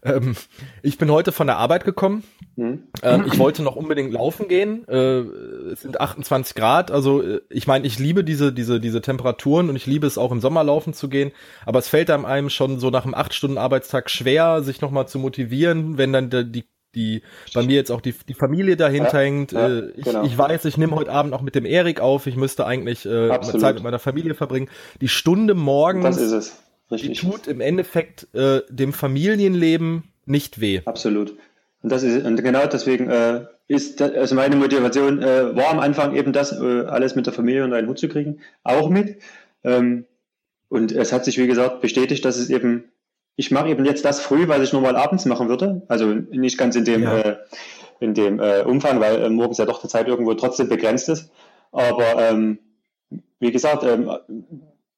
Ähm, 0.02 0.34
ich 0.82 0.98
bin 0.98 1.10
heute 1.10 1.32
von 1.32 1.46
der 1.46 1.58
Arbeit 1.58 1.84
gekommen. 1.84 2.24
Mhm. 2.56 2.84
Ähm, 3.02 3.24
ich 3.26 3.38
wollte 3.38 3.62
noch 3.62 3.76
unbedingt 3.76 4.12
laufen 4.12 4.48
gehen. 4.48 4.86
Äh, 4.88 5.20
es 5.72 5.82
sind 5.82 6.00
28 6.00 6.54
Grad. 6.54 6.90
Also 6.90 7.22
äh, 7.22 7.40
ich 7.50 7.66
meine, 7.66 7.86
ich 7.86 7.98
liebe 7.98 8.24
diese, 8.24 8.52
diese, 8.52 8.80
diese 8.80 9.00
Temperaturen 9.00 9.68
und 9.68 9.76
ich 9.76 9.86
liebe 9.86 10.06
es 10.06 10.18
auch 10.18 10.32
im 10.32 10.40
Sommer 10.40 10.64
laufen 10.64 10.94
zu 10.94 11.08
gehen. 11.08 11.32
Aber 11.66 11.78
es 11.78 11.88
fällt 11.88 12.10
einem 12.10 12.50
schon 12.50 12.80
so 12.80 12.90
nach 12.90 13.04
einem 13.04 13.14
8-Stunden-Arbeitstag 13.14 14.10
schwer, 14.10 14.62
sich 14.62 14.80
nochmal 14.80 15.08
zu 15.08 15.18
motivieren, 15.18 15.98
wenn 15.98 16.12
dann 16.12 16.30
die 16.30 16.64
die 16.94 17.22
bei 17.54 17.62
mir 17.62 17.76
jetzt 17.76 17.92
auch 17.92 18.00
die, 18.00 18.14
die 18.28 18.34
Familie 18.34 18.76
dahinter 18.76 19.18
ja, 19.18 19.24
hängt. 19.24 19.52
Ja, 19.52 19.68
äh, 19.68 19.90
ich, 19.96 20.04
genau. 20.04 20.24
ich 20.24 20.36
weiß, 20.36 20.64
ich 20.64 20.76
nehme 20.76 20.96
heute 20.96 21.12
Abend 21.12 21.34
auch 21.34 21.40
mit 21.40 21.54
dem 21.54 21.64
Erik 21.64 22.00
auf. 22.00 22.26
Ich 22.26 22.36
müsste 22.36 22.66
eigentlich 22.66 23.06
äh, 23.06 23.40
Zeit 23.40 23.76
mit 23.76 23.84
meiner 23.84 23.98
Familie 23.98 24.34
verbringen. 24.34 24.68
Die 25.00 25.08
Stunde 25.08 25.54
morgens, 25.54 26.04
das 26.04 26.18
ist 26.18 26.32
es. 26.32 26.62
Richtig. 26.90 27.20
die 27.20 27.26
tut 27.26 27.46
im 27.46 27.60
Endeffekt 27.60 28.28
äh, 28.34 28.62
dem 28.68 28.92
Familienleben 28.92 30.04
nicht 30.26 30.60
weh. 30.60 30.80
Absolut. 30.84 31.36
Und 31.82 31.90
das 31.90 32.02
ist 32.02 32.24
und 32.24 32.36
genau 32.42 32.66
deswegen 32.66 33.08
äh, 33.08 33.46
ist 33.68 34.00
das, 34.00 34.12
also 34.12 34.34
meine 34.34 34.56
Motivation 34.56 35.22
äh, 35.22 35.56
war 35.56 35.70
am 35.70 35.80
Anfang 35.80 36.14
eben 36.14 36.32
das 36.32 36.52
äh, 36.52 36.84
alles 36.86 37.14
mit 37.14 37.26
der 37.26 37.32
Familie 37.32 37.64
unter 37.64 37.76
einen 37.76 37.88
Hut 37.88 37.98
zu 37.98 38.08
kriegen, 38.08 38.40
auch 38.64 38.88
mit. 38.88 39.18
Ähm, 39.64 40.04
und 40.68 40.92
es 40.92 41.12
hat 41.12 41.24
sich 41.24 41.38
wie 41.38 41.46
gesagt 41.46 41.80
bestätigt, 41.80 42.24
dass 42.24 42.36
es 42.36 42.50
eben 42.50 42.84
ich 43.40 43.50
mache 43.50 43.68
eben 43.70 43.86
jetzt 43.86 44.04
das 44.04 44.20
früh, 44.20 44.48
was 44.48 44.60
ich 44.60 44.74
normal 44.74 44.96
abends 44.96 45.24
machen 45.24 45.48
würde. 45.48 45.80
Also 45.88 46.08
nicht 46.08 46.58
ganz 46.58 46.76
in 46.76 46.84
dem, 46.84 47.04
ja. 47.04 47.18
äh, 47.20 47.36
in 47.98 48.12
dem 48.12 48.38
äh, 48.38 48.60
Umfang, 48.60 49.00
weil 49.00 49.22
äh, 49.22 49.30
morgens 49.30 49.56
ja 49.56 49.64
doch 49.64 49.80
die 49.80 49.88
Zeit 49.88 50.08
irgendwo 50.08 50.34
trotzdem 50.34 50.68
begrenzt 50.68 51.08
ist. 51.08 51.30
Aber 51.72 52.18
ähm, 52.18 52.58
wie 53.38 53.50
gesagt, 53.50 53.82
ähm, 53.84 54.10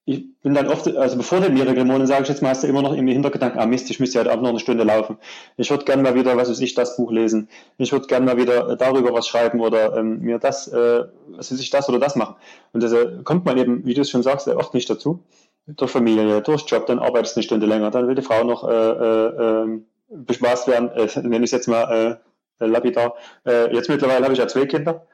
ich 0.04 0.25
bin 0.40 0.54
dann 0.54 0.66
oft, 0.66 0.97
also 0.97 1.16
bevor 1.16 1.40
den 1.40 1.54
Miracle 1.54 2.06
sage 2.06 2.23
ich 2.23 2.28
jetzt 2.28 2.42
mal, 2.42 2.49
hast 2.49 2.64
du 2.64 2.66
immer 2.66 2.82
noch 2.82 2.92
im 2.92 3.06
Hintergedanken, 3.06 3.61
ah 3.61 3.66
Mist, 3.66 3.88
ich 3.88 4.00
müsste 4.00 4.18
ja 4.18 4.30
Abend 4.30 4.42
noch 4.42 4.50
eine 4.50 4.59
Stunde 4.59 4.82
laufen. 4.82 5.16
Ich 5.56 5.71
würde 5.71 5.85
gerne 5.85 6.02
mal 6.02 6.16
wieder, 6.16 6.37
was 6.37 6.50
weiß 6.50 6.61
ich, 6.61 6.75
das 6.75 6.97
Buch 6.97 7.12
lesen. 7.12 7.49
Ich 7.78 7.92
würde 7.92 8.06
gerne 8.09 8.26
mal 8.26 8.37
wieder 8.37 8.75
darüber 8.75 9.12
was 9.12 9.28
schreiben 9.28 9.61
oder 9.61 9.97
ähm, 9.97 10.21
mir 10.21 10.38
das, 10.38 10.66
äh, 10.66 11.04
was 11.28 11.52
weiß 11.52 11.61
ich, 11.61 11.71
das 11.71 11.88
oder 11.88 12.00
das 12.00 12.16
machen. 12.16 12.35
Und 12.73 12.82
das 12.82 12.92
äh, 12.92 13.23
kommt 13.23 13.44
man 13.44 13.56
eben, 13.59 13.87
wie 13.87 13.94
du 13.94 14.00
es 14.00 14.11
schon 14.11 14.25
sagst, 14.25 14.49
oft 14.49 14.75
nicht 14.75 14.90
dazu 14.90 15.23
durch 15.66 15.90
Familie, 15.90 16.42
durch 16.42 16.64
Job, 16.66 16.87
dann 16.87 16.99
arbeitest 16.99 17.37
du 17.37 17.38
eine 17.38 17.44
Stunde 17.44 17.66
länger, 17.66 17.90
dann 17.90 18.09
will 18.09 18.14
die 18.14 18.23
Frau 18.23 18.42
noch 18.44 18.68
äh, 18.68 18.73
äh, 18.73 19.62
ähm, 19.62 19.87
bespaßt 20.09 20.66
werden, 20.68 20.90
äh, 20.90 21.06
nenne 21.21 21.38
ich 21.38 21.44
es 21.44 21.50
jetzt 21.52 21.68
mal 21.68 22.18
äh, 22.59 22.66
lapidar. 22.66 23.14
Äh, 23.47 23.73
jetzt 23.75 23.88
mittlerweile 23.88 24.25
habe 24.25 24.32
ich 24.32 24.38
ja 24.38 24.49
zwei 24.49 24.66
Kinder, 24.66 25.06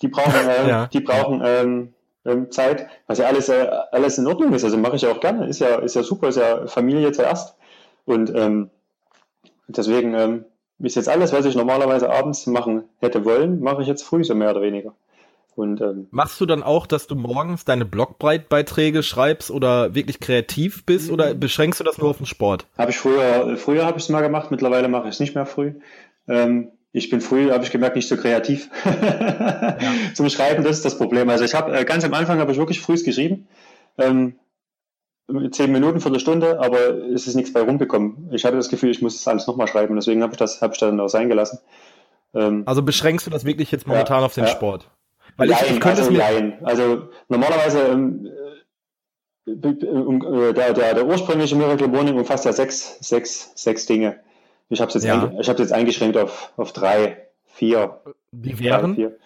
die 0.00 0.08
brauchen, 0.08 0.48
äh, 0.48 0.68
ja. 0.68 0.86
die 0.86 1.00
brauchen 1.00 1.42
ähm, 1.44 1.94
ähm, 2.28 2.50
Zeit, 2.50 2.86
was 3.06 3.18
ja 3.18 3.26
alles, 3.26 3.48
äh, 3.48 3.68
alles 3.92 4.18
in 4.18 4.26
Ordnung 4.26 4.52
ist. 4.52 4.64
Also 4.64 4.76
mache 4.76 4.96
ich 4.96 5.02
ja 5.02 5.10
auch 5.10 5.20
gerne, 5.20 5.46
ist 5.46 5.60
ja, 5.60 5.76
ist 5.76 5.94
ja 5.94 6.02
super, 6.02 6.28
ist 6.28 6.36
ja 6.36 6.66
Familie 6.66 7.12
zuerst. 7.12 7.56
Und 8.04 8.32
ähm, 8.34 8.70
deswegen 9.66 10.14
ähm, 10.14 10.44
ist 10.78 10.96
jetzt 10.96 11.08
alles, 11.08 11.32
was 11.32 11.44
ich 11.44 11.54
normalerweise 11.54 12.10
abends 12.10 12.46
machen 12.46 12.84
hätte 12.98 13.24
wollen, 13.24 13.60
mache 13.60 13.82
ich 13.82 13.88
jetzt 13.88 14.02
früh, 14.02 14.24
so 14.24 14.34
mehr 14.34 14.50
oder 14.50 14.62
weniger. 14.62 14.94
Und, 15.56 15.80
ähm, 15.80 16.06
Machst 16.12 16.40
du 16.40 16.46
dann 16.46 16.62
auch, 16.62 16.86
dass 16.86 17.08
du 17.08 17.16
morgens 17.16 17.64
deine 17.64 17.84
Blogbreitbeiträge 17.84 19.02
schreibst 19.02 19.50
oder 19.50 19.92
wirklich 19.92 20.20
kreativ 20.20 20.86
bist 20.86 21.10
oder 21.10 21.34
mhm. 21.34 21.40
beschränkst 21.40 21.80
du 21.80 21.84
das 21.84 21.98
nur 21.98 22.10
auf 22.10 22.18
den 22.18 22.26
Sport? 22.26 22.66
Habe 22.78 22.92
ich 22.92 22.98
früher, 22.98 23.56
früher 23.56 23.84
habe 23.84 23.98
ich 23.98 24.04
es 24.04 24.08
mal 24.08 24.20
gemacht, 24.20 24.52
mittlerweile 24.52 24.86
mache 24.86 25.08
ich 25.08 25.14
es 25.14 25.20
nicht 25.20 25.34
mehr 25.34 25.46
früh. 25.46 25.72
Ähm, 26.28 26.70
ich 26.98 27.10
bin 27.10 27.20
früh, 27.20 27.50
habe 27.50 27.64
ich 27.64 27.70
gemerkt, 27.70 27.96
nicht 27.96 28.08
so 28.08 28.16
kreativ 28.16 28.68
ja. 28.84 29.76
zum 30.14 30.28
Schreiben. 30.28 30.64
Das 30.64 30.76
ist 30.76 30.84
das 30.84 30.98
Problem. 30.98 31.28
Also 31.30 31.44
ich 31.44 31.54
habe 31.54 31.76
äh, 31.76 31.84
ganz 31.84 32.04
am 32.04 32.14
Anfang 32.14 32.38
habe 32.38 32.52
ich 32.52 32.58
wirklich 32.58 32.80
früh 32.80 33.02
geschrieben. 33.02 33.48
Ähm, 33.96 34.34
zehn 35.50 35.72
Minuten, 35.72 36.00
Viertelstunde, 36.00 36.58
aber 36.60 36.96
es 37.12 37.26
ist 37.26 37.34
nichts 37.34 37.52
bei 37.52 37.60
rumgekommen. 37.60 38.30
Ich 38.32 38.44
hatte 38.44 38.56
das 38.56 38.68
Gefühl, 38.68 38.90
ich 38.90 39.02
muss 39.02 39.16
das 39.16 39.28
alles 39.28 39.46
nochmal 39.46 39.68
schreiben, 39.68 39.94
deswegen 39.94 40.22
habe 40.22 40.32
ich 40.32 40.38
das, 40.38 40.62
habe 40.62 40.72
ich 40.74 40.80
dann 40.80 40.98
auch 41.00 41.08
sein 41.08 41.28
gelassen. 41.28 41.58
Ähm, 42.34 42.62
also 42.66 42.82
beschrängst 42.82 43.26
du 43.26 43.30
das 43.30 43.44
wirklich 43.44 43.70
jetzt 43.70 43.86
momentan 43.86 44.20
ja, 44.20 44.26
auf 44.26 44.34
den 44.34 44.44
ja. 44.44 44.50
Sport? 44.50 44.90
Weil 45.36 45.48
nein, 45.48 45.58
ich, 45.66 45.72
ich 45.72 45.80
könnte 45.80 46.02
also, 46.02 46.02
es 46.04 46.10
mir 46.10 46.18
nein. 46.18 46.58
Also 46.62 47.08
normalerweise 47.28 47.80
ähm, 47.80 48.26
äh, 49.46 49.50
äh, 49.50 50.52
der, 50.54 50.72
der, 50.72 50.94
der 50.94 51.06
ursprüngliche 51.06 51.56
Miracle 51.56 51.88
Morning 51.88 52.16
umfasst 52.18 52.44
ja 52.44 52.52
sechs, 52.52 52.98
sechs, 53.00 53.52
sechs 53.54 53.86
Dinge. 53.86 54.20
Ich 54.70 54.80
habe 54.80 54.88
es 54.88 54.94
jetzt, 54.94 55.04
ja. 55.04 55.32
Ich 55.38 55.46
jetzt 55.46 55.72
eingeschränkt 55.72 56.16
auf, 56.16 56.52
auf 56.56 56.72
drei, 56.72 57.28
vier. 57.46 58.00
Wie 58.32 58.58
wären? 58.58 58.94
Drei, 58.94 58.94
vier. 58.94 59.16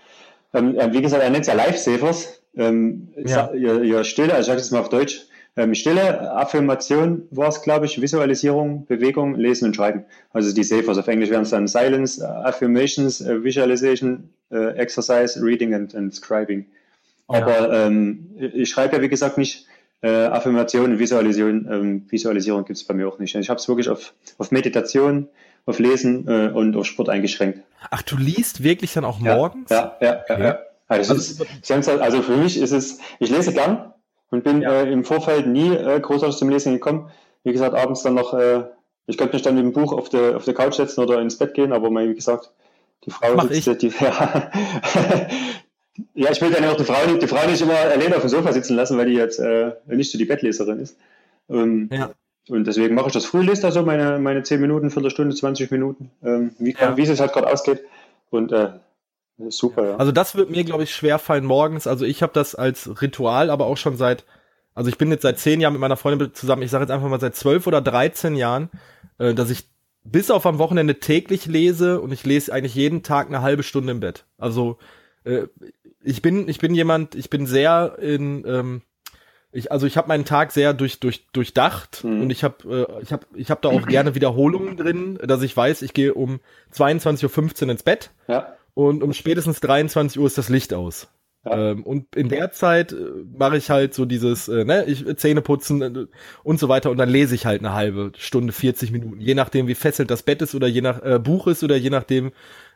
Ähm, 0.55 0.77
wie 0.93 1.03
gesagt, 1.03 1.23
er 1.23 1.31
nennt 1.31 1.43
es 1.43 1.49
ja 1.49 1.55
Lifesavers. 1.55 2.43
Ähm, 2.55 3.09
ja. 3.17 3.51
ihr, 3.53 3.83
ihr 3.83 4.05
Stille, 4.05 4.35
also 4.35 4.41
ich 4.41 4.47
sage 4.47 4.61
es 4.61 4.71
mal 4.71 4.81
auf 4.81 4.91
Deutsch, 4.91 5.27
ähm, 5.57 5.75
Stille, 5.75 6.33
Affirmation 6.33 7.27
war 7.31 7.49
es, 7.49 7.61
glaube 7.61 7.85
ich, 7.85 8.01
Visualisierung, 8.01 8.87
Bewegung, 8.87 9.35
Lesen 9.35 9.67
und 9.67 9.77
Schreiben. 9.77 10.05
Also 10.33 10.55
die 10.55 10.65
Savers. 10.65 10.97
Auf 10.97 11.09
Englisch 11.09 11.29
wären 11.29 11.43
es 11.43 11.51
dann 11.51 11.69
Silence, 11.69 12.27
Affirmations, 12.27 13.21
uh, 13.21 13.45
Visualization, 13.45 14.31
uh, 14.51 14.69
Exercise, 14.69 15.43
Reading 15.43 15.75
and, 15.75 15.95
and 15.95 16.15
Scribing. 16.15 16.67
Ja. 17.31 17.43
Aber 17.43 17.73
ähm, 17.73 18.31
ich 18.37 18.71
schreibe 18.71 18.97
ja, 18.97 19.03
wie 19.03 19.09
gesagt, 19.09 19.37
nicht 19.37 19.67
äh, 20.03 20.27
Affirmation 20.27 20.93
und 20.93 20.99
Visualisierung. 20.99 21.67
Ähm, 21.71 22.07
Visualisierung 22.09 22.65
gibt 22.65 22.77
es 22.77 22.85
bei 22.85 22.95
mir 22.95 23.09
auch 23.09 23.19
nicht. 23.19 23.35
Ich 23.35 23.49
habe 23.49 23.59
es 23.59 23.69
wirklich 23.69 23.89
auf, 23.89 24.15
auf 24.39 24.51
Meditation, 24.51 25.29
auf 25.65 25.79
Lesen 25.79 26.27
äh, 26.29 26.51
und 26.53 26.77
auf 26.77 26.87
Sport 26.87 27.09
eingeschränkt. 27.09 27.61
Ach, 27.91 28.03
du 28.03 28.17
liest 28.17 28.63
wirklich 28.63 28.93
dann 28.93 29.05
auch 29.05 29.21
morgens? 29.21 29.71
Ja, 29.71 29.97
ja, 30.01 30.07
ja. 30.09 30.23
Okay. 30.29 30.43
ja, 30.43 30.59
Also, 30.89 31.15
also, 31.15 31.45
ist, 31.75 31.89
also, 31.89 32.23
für 32.23 32.37
mich 32.37 32.61
ist 32.61 32.73
es, 32.73 32.99
ich 33.21 33.31
lese 33.31 33.53
gern 33.53 33.93
und 34.31 34.45
bin 34.45 34.63
ja. 34.63 34.83
äh, 34.83 34.93
im 34.93 35.05
Vorfeld 35.05 35.47
nie 35.47 35.71
äh, 35.75 36.01
großartig 36.01 36.37
zum 36.37 36.49
Lesen 36.51 36.73
gekommen. 36.73 37.11
Wie 37.45 37.53
gesagt, 37.53 37.75
abends 37.75 38.03
dann 38.03 38.15
noch, 38.15 38.35
äh, 38.35 38.65
ich 39.07 39.17
könnte 39.17 39.35
mich 39.35 39.43
dann 39.43 39.55
mit 39.55 39.65
dem 39.65 39.73
Buch 39.73 39.93
auf 39.93 40.09
der, 40.09 40.37
auf 40.37 40.45
der 40.45 40.55
Couch 40.55 40.75
setzen 40.75 41.01
oder 41.01 41.21
ins 41.21 41.39
Bett 41.39 41.55
gehen, 41.55 41.73
aber 41.73 41.91
wie 41.91 42.15
gesagt, 42.15 42.53
die 43.05 43.11
Frau 43.11 43.41
sitzt, 43.47 43.67
ich. 43.67 43.79
Die, 43.79 43.89
ja, 44.01 44.51
ja, 46.15 46.31
ich 46.31 46.41
will 46.41 46.51
dann 46.51 46.65
auch 46.65 46.77
die 46.77 46.85
Frau, 46.85 47.07
die 47.07 47.27
Frau 47.27 47.47
nicht 47.49 47.61
immer 47.61 47.75
alleine 47.77 48.17
auf 48.17 48.23
dem 48.23 48.31
Sofa 48.31 48.53
sitzen 48.53 48.77
lassen, 48.77 48.97
weil 48.97 49.07
die 49.07 49.15
jetzt 49.15 49.39
äh, 49.39 49.73
nicht 49.87 50.11
so 50.11 50.19
die 50.19 50.25
Bettleserin 50.25 50.81
ist. 50.81 50.97
Ähm, 51.51 51.91
ja. 51.93 52.13
Und 52.49 52.67
deswegen 52.67 52.95
mache 52.95 53.09
ich 53.09 53.13
das 53.13 53.27
früh, 53.27 53.43
lese 53.43 53.63
da 53.63 53.71
so 53.71 53.83
meine, 53.83 54.19
meine 54.19 54.43
10 54.43 54.61
Minuten, 54.61 54.91
Viertelstunde, 54.91 55.35
20 55.35 55.71
Minuten, 55.71 56.11
ähm, 56.25 56.53
wie, 56.59 56.75
ja. 56.79 56.97
wie 56.97 57.03
es 57.03 57.21
halt 57.21 57.33
gerade 57.33 57.49
ausgeht. 57.53 57.83
Und 58.31 58.53
äh, 58.53 58.71
super, 59.49 59.91
ja. 59.91 59.97
Also 59.97 60.13
das 60.13 60.35
wird 60.35 60.51
mir, 60.51 60.65
glaube 60.65 60.83
ich, 60.83 60.95
schwer 60.95 61.19
fallen 61.19 61.45
morgens. 61.45 61.87
Also 61.87 62.05
ich 62.05 62.23
habe 62.23 62.33
das 62.33 62.55
als 62.55 63.01
Ritual, 63.01 63.51
aber 63.51 63.67
auch 63.67 63.77
schon 63.77 63.97
seit, 63.97 64.25
also 64.75 64.89
ich 64.89 64.99
bin 64.99 65.11
jetzt 65.11 65.23
seit 65.23 65.39
10 65.39 65.61
Jahren 65.61 65.75
mit 65.75 65.81
meiner 65.81 65.97
Freundin 65.97 66.35
zusammen, 66.35 66.63
ich 66.63 66.71
sage 66.71 66.85
jetzt 66.85 66.91
einfach 66.91 67.09
mal 67.09 67.21
seit 67.21 67.37
12 67.37 67.67
oder 67.67 67.81
13 67.81 68.35
Jahren, 68.35 68.71
äh, 69.19 69.35
dass 69.35 69.51
ich 69.51 69.69
bis 70.05 70.31
auf 70.31 70.47
am 70.47 70.59
Wochenende 70.59 70.99
täglich 70.99 71.47
lese 71.47 72.01
und 72.01 72.13
ich 72.13 72.25
lese 72.25 72.53
eigentlich 72.53 72.75
jeden 72.75 73.05
Tag 73.05 73.29
eine 73.29 73.43
halbe 73.43 73.63
Stunde 73.63 73.93
im 73.93 74.01
Bett. 74.01 74.25
Also 74.37 74.79
äh, 75.25 75.47
ich 76.05 76.23
bin, 76.23 76.49
ich 76.49 76.59
bin 76.59 76.75
jemand, 76.75 77.15
ich 77.15 77.31
bin 77.31 77.47
sehr 77.47 77.99
in, 78.01 78.45
ähm, 78.47 78.83
ich, 79.53 79.71
also 79.71 79.87
ich 79.87 79.97
habe 79.97 80.09
meinen 80.09 80.25
Tag 80.25 80.53
sehr 80.53 80.73
durch, 80.73 81.01
durch, 81.01 81.27
durchdacht 81.33 82.05
mhm. 82.05 82.23
und 82.23 82.31
ich 82.31 82.43
habe 82.43 82.89
äh, 82.91 83.03
ich 83.03 83.13
hab, 83.13 83.27
ich 83.35 83.51
hab 83.51 83.63
da 83.63 83.69
auch 83.69 83.87
gerne 83.87 84.15
Wiederholungen 84.15 84.77
drin, 84.77 85.19
dass 85.23 85.43
ich 85.43 85.57
weiß, 85.57 85.83
ich 85.83 85.93
gehe 85.93 86.15
um 86.15 86.41
22.15 86.75 87.65
Uhr 87.65 87.71
ins 87.71 87.83
Bett 87.83 88.11
ja. 88.29 88.55
und 88.75 89.03
um 89.03 89.13
spätestens 89.13 89.61
23 89.61 90.19
Uhr 90.19 90.27
ist 90.27 90.39
das 90.39 90.49
Licht 90.49 90.73
aus. 90.73 91.09
Ähm, 91.45 91.83
und 91.83 92.15
in 92.15 92.29
der 92.29 92.53
Zeit 92.53 92.93
äh, 92.93 92.97
mache 93.37 93.57
ich 93.57 93.69
halt 93.69 93.95
so 93.95 94.05
dieses, 94.05 94.49
äh, 94.49 94.65
ne, 94.65 94.85
ich 94.87 95.05
Zähne 95.17 95.43
putzen 95.43 95.83
äh, 95.83 96.07
und 96.45 96.61
so 96.61 96.69
weiter 96.69 96.91
und 96.91 96.99
dann 96.99 97.09
lese 97.09 97.35
ich 97.35 97.47
halt 97.47 97.61
eine 97.61 97.75
halbe 97.75 98.13
Stunde, 98.17 98.53
40 98.53 98.93
Minuten, 98.93 99.21
je 99.21 99.35
nachdem 99.35 99.67
wie 99.67 99.75
fesselt 99.75 100.11
das 100.11 100.23
Bett 100.23 100.41
ist 100.41 100.55
oder 100.55 100.69
je 100.69 100.83
nach 100.83 101.03
äh, 101.03 101.19
Buch 101.19 101.49
ist 101.49 101.65
oder 101.65 101.77
je 101.77 101.91
nachdem 101.91 102.31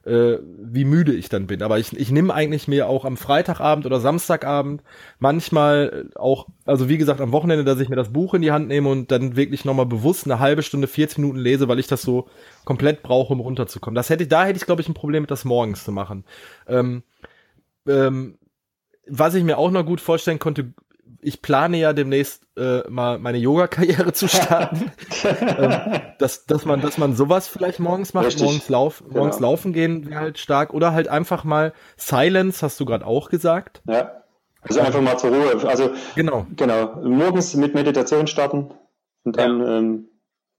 äh, 0.05 0.39
wie 0.59 0.85
müde 0.85 1.13
ich 1.13 1.29
dann 1.29 1.47
bin. 1.47 1.63
Aber 1.63 1.79
ich, 1.79 1.97
ich 1.97 2.11
nehme 2.11 2.33
eigentlich 2.33 2.69
mir 2.69 2.89
auch 2.89 3.05
am 3.05 3.17
Freitagabend 3.17 3.87
oder 3.87 4.01
Samstagabend 4.01 4.83
manchmal 5.19 6.11
auch, 6.15 6.47
also 6.65 6.89
wie 6.89 6.99
gesagt, 6.99 7.21
am 7.21 7.33
Wochenende, 7.33 7.65
dass 7.65 7.81
ich 7.81 7.89
mir 7.89 7.97
das 7.97 8.13
Buch 8.13 8.35
in 8.35 8.43
die 8.43 8.53
Hand 8.53 8.69
nehme 8.69 8.89
und 8.89 9.11
dann 9.11 9.37
wirklich 9.37 9.65
nochmal 9.65 9.87
bewusst 9.87 10.25
eine 10.25 10.39
halbe 10.39 10.63
Stunde, 10.63 10.87
40 10.87 11.19
Minuten 11.19 11.39
lese, 11.39 11.69
weil 11.69 11.79
ich 11.79 11.89
das 11.89 12.03
so 12.03 12.29
komplett 12.65 13.03
brauche, 13.03 13.33
um 13.33 13.41
runterzukommen. 13.41 13.97
Das 13.97 14.11
hätte, 14.11 14.27
da 14.27 14.45
hätte 14.45 14.59
ich, 14.59 14.67
glaube 14.67 14.81
ich, 14.81 14.89
ein 14.89 14.95
Problem 14.95 15.23
mit 15.23 15.31
das 15.31 15.45
morgens 15.45 15.85
zu 15.85 15.93
machen. 15.93 16.25
Ähm, 16.69 17.03
ähm, 17.87 18.39
was 19.09 19.35
ich 19.35 19.45
mir 19.45 19.59
auch 19.59 19.71
noch 19.71 19.85
gut 19.85 20.01
vorstellen 20.01 20.39
konnte, 20.39 20.73
ich 21.21 21.43
plane 21.43 21.79
ja 21.79 21.93
demnächst 21.93 22.47
äh, 22.57 22.89
mal 22.89 23.19
meine 23.19 23.39
Yoga-Karriere 23.39 24.13
zu 24.13 24.29
starten. 24.29 24.93
ähm, 25.25 26.01
dass, 26.19 26.47
dass 26.47 26.65
man, 26.65 26.81
dass 26.81 26.99
man 26.99 27.17
sowas 27.17 27.49
vielleicht 27.49 27.81
morgens 27.81 28.15
macht, 28.15 28.27
Richtig. 28.27 28.45
morgens, 28.45 28.69
lauf, 28.69 29.03
morgens 29.09 29.37
genau. 29.39 29.51
laufen 29.51 29.73
gehen 29.73 30.09
wäre 30.09 30.21
halt 30.21 30.39
stark. 30.39 30.73
Oder 30.73 30.93
halt 30.93 31.09
einfach 31.09 31.43
mal 31.43 31.73
Silence, 31.97 32.63
hast 32.63 32.79
du 32.79 32.85
gerade 32.85 33.07
auch 33.07 33.29
gesagt. 33.29 33.83
Ja. 33.89 34.23
Also 34.61 34.81
einfach 34.81 35.01
mal 35.01 35.17
zur 35.17 35.31
Ruhe. 35.31 35.69
Also 35.69 35.91
genau. 36.15 36.47
Genau. 36.57 36.97
Morgens 37.03 37.55
mit 37.55 37.75
Meditation 37.75 38.27
starten 38.27 38.71
und 39.25 39.37
dann 39.37 39.61
ja. 39.61 39.79
ähm, 39.79 40.09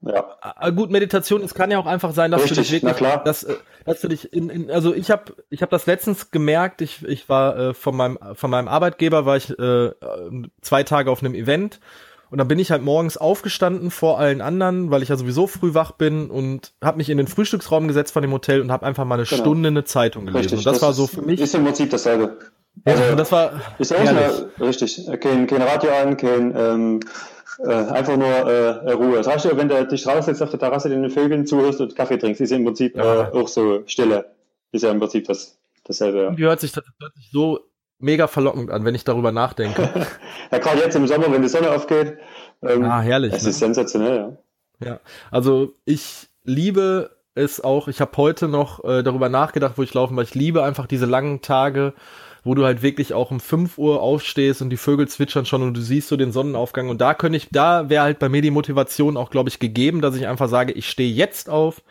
ja. 0.00 0.24
Ah, 0.40 0.70
gut, 0.70 0.90
Meditation, 0.90 1.42
es 1.42 1.54
kann 1.54 1.70
ja 1.70 1.78
auch 1.78 1.86
einfach 1.86 2.12
sein, 2.12 2.30
dass 2.30 2.42
Richtig, 2.42 2.56
du 2.56 2.62
dich 2.62 2.82
wirklich, 2.82 3.08
dass, 3.24 3.42
äh, 3.42 3.56
dass 3.84 4.00
du 4.00 4.08
dich 4.08 4.32
in, 4.32 4.48
in 4.48 4.70
also 4.70 4.94
ich 4.94 5.10
habe 5.10 5.34
ich 5.50 5.62
hab 5.62 5.70
das 5.70 5.86
letztens 5.86 6.30
gemerkt, 6.30 6.82
ich, 6.82 7.04
ich 7.04 7.28
war 7.28 7.56
äh, 7.56 7.74
von 7.74 7.96
meinem 7.96 8.18
von 8.34 8.50
meinem 8.50 8.68
Arbeitgeber 8.68 9.26
war 9.26 9.36
ich 9.36 9.50
äh, 9.58 9.90
zwei 10.60 10.84
Tage 10.84 11.10
auf 11.10 11.22
einem 11.22 11.34
Event 11.34 11.80
und 12.30 12.38
dann 12.38 12.46
bin 12.46 12.58
ich 12.58 12.70
halt 12.70 12.82
morgens 12.82 13.16
aufgestanden 13.16 13.90
vor 13.90 14.20
allen 14.20 14.40
anderen, 14.40 14.90
weil 14.90 15.02
ich 15.02 15.08
ja 15.08 15.16
sowieso 15.16 15.46
früh 15.46 15.74
wach 15.74 15.92
bin 15.92 16.30
und 16.30 16.72
habe 16.82 16.98
mich 16.98 17.08
in 17.08 17.16
den 17.16 17.26
Frühstücksraum 17.26 17.88
gesetzt 17.88 18.12
von 18.12 18.22
dem 18.22 18.32
Hotel 18.32 18.60
und 18.60 18.70
habe 18.70 18.86
einfach 18.86 19.04
mal 19.04 19.14
eine 19.14 19.24
genau. 19.24 19.40
Stunde 19.40 19.68
eine 19.68 19.84
Zeitung 19.84 20.26
gelesen. 20.26 20.42
Richtig, 20.42 20.58
und 20.58 20.66
das, 20.66 20.74
das 20.74 20.82
war 20.82 20.92
so 20.92 21.06
für 21.06 21.22
mich. 21.22 21.40
Ist 21.40 21.54
im 21.54 21.64
Prinzip 21.64 21.90
dasselbe. 21.90 22.38
Also, 22.84 23.02
ja, 23.02 23.14
das 23.14 23.32
war 23.32 23.60
ist 23.78 23.92
auch 23.92 24.60
richtig. 24.60 25.06
Kein, 25.20 25.46
kein 25.46 25.62
Radio 25.62 25.90
an, 25.90 26.16
kein 26.16 26.54
ähm, 26.56 27.00
äh, 27.58 27.72
einfach 27.72 28.16
nur 28.16 28.28
äh, 28.28 28.92
Ruhe. 28.92 29.16
Das 29.16 29.26
heißt, 29.26 29.56
wenn 29.56 29.68
du 29.68 29.86
dich 29.86 30.06
raussetzt 30.06 30.42
auf 30.42 30.50
der 30.50 30.58
Terrasse, 30.58 30.88
den 30.88 31.10
Vögeln 31.10 31.46
zuhörst 31.46 31.80
und 31.80 31.96
Kaffee 31.96 32.18
trinkst, 32.18 32.40
ist 32.40 32.52
im 32.52 32.64
Prinzip 32.64 32.96
ja. 32.96 33.28
äh, 33.28 33.32
auch 33.32 33.48
so 33.48 33.82
Stille. 33.86 34.32
Ist 34.72 34.84
ja 34.84 34.90
im 34.90 35.00
Prinzip 35.00 35.26
das, 35.26 35.58
dasselbe. 35.84 36.22
Ja. 36.22 36.30
Die 36.30 36.44
hört 36.44 36.60
sich, 36.60 36.72
das 36.72 36.84
hört 37.00 37.14
sich 37.14 37.30
so 37.30 37.60
mega 37.98 38.26
verlockend 38.28 38.70
an, 38.70 38.84
wenn 38.84 38.94
ich 38.94 39.04
darüber 39.04 39.32
nachdenke. 39.32 39.90
ja, 40.52 40.58
gerade 40.58 40.80
jetzt 40.80 40.94
im 40.94 41.06
Sommer, 41.06 41.32
wenn 41.32 41.42
die 41.42 41.48
Sonne 41.48 41.70
aufgeht. 41.70 42.18
Ähm, 42.62 42.84
ah, 42.84 43.00
herrlich. 43.00 43.32
Es 43.32 43.44
ne? 43.44 43.50
ist 43.50 43.58
sensationell, 43.58 44.16
ja. 44.16 44.36
Ja, 44.80 45.00
also 45.32 45.72
ich 45.84 46.28
liebe 46.44 47.10
es 47.34 47.60
auch, 47.60 47.88
ich 47.88 48.00
habe 48.00 48.16
heute 48.16 48.48
noch 48.48 48.84
äh, 48.84 49.02
darüber 49.02 49.28
nachgedacht, 49.28 49.74
wo 49.76 49.82
ich 49.82 49.94
laufen 49.94 50.16
war. 50.16 50.22
Ich 50.22 50.34
liebe 50.34 50.62
einfach 50.62 50.86
diese 50.86 51.06
langen 51.06 51.40
Tage, 51.40 51.94
wo 52.48 52.54
du 52.54 52.64
halt 52.64 52.80
wirklich 52.80 53.12
auch 53.12 53.30
um 53.30 53.40
5 53.40 53.76
Uhr 53.76 54.00
aufstehst 54.00 54.62
und 54.62 54.70
die 54.70 54.78
Vögel 54.78 55.06
zwitschern 55.06 55.44
schon 55.44 55.60
und 55.60 55.74
du 55.74 55.82
siehst 55.82 56.08
so 56.08 56.16
den 56.16 56.32
Sonnenaufgang. 56.32 56.88
Und 56.88 56.98
da 56.98 57.12
könnte 57.12 57.36
ich, 57.36 57.48
da 57.50 57.90
wäre 57.90 58.04
halt 58.04 58.18
bei 58.18 58.30
mir 58.30 58.40
die 58.40 58.50
Motivation 58.50 59.18
auch, 59.18 59.28
glaube 59.28 59.50
ich, 59.50 59.58
gegeben, 59.58 60.00
dass 60.00 60.16
ich 60.16 60.26
einfach 60.26 60.48
sage, 60.48 60.72
ich 60.72 60.88
stehe 60.88 61.12
jetzt 61.12 61.50
auf, 61.50 61.82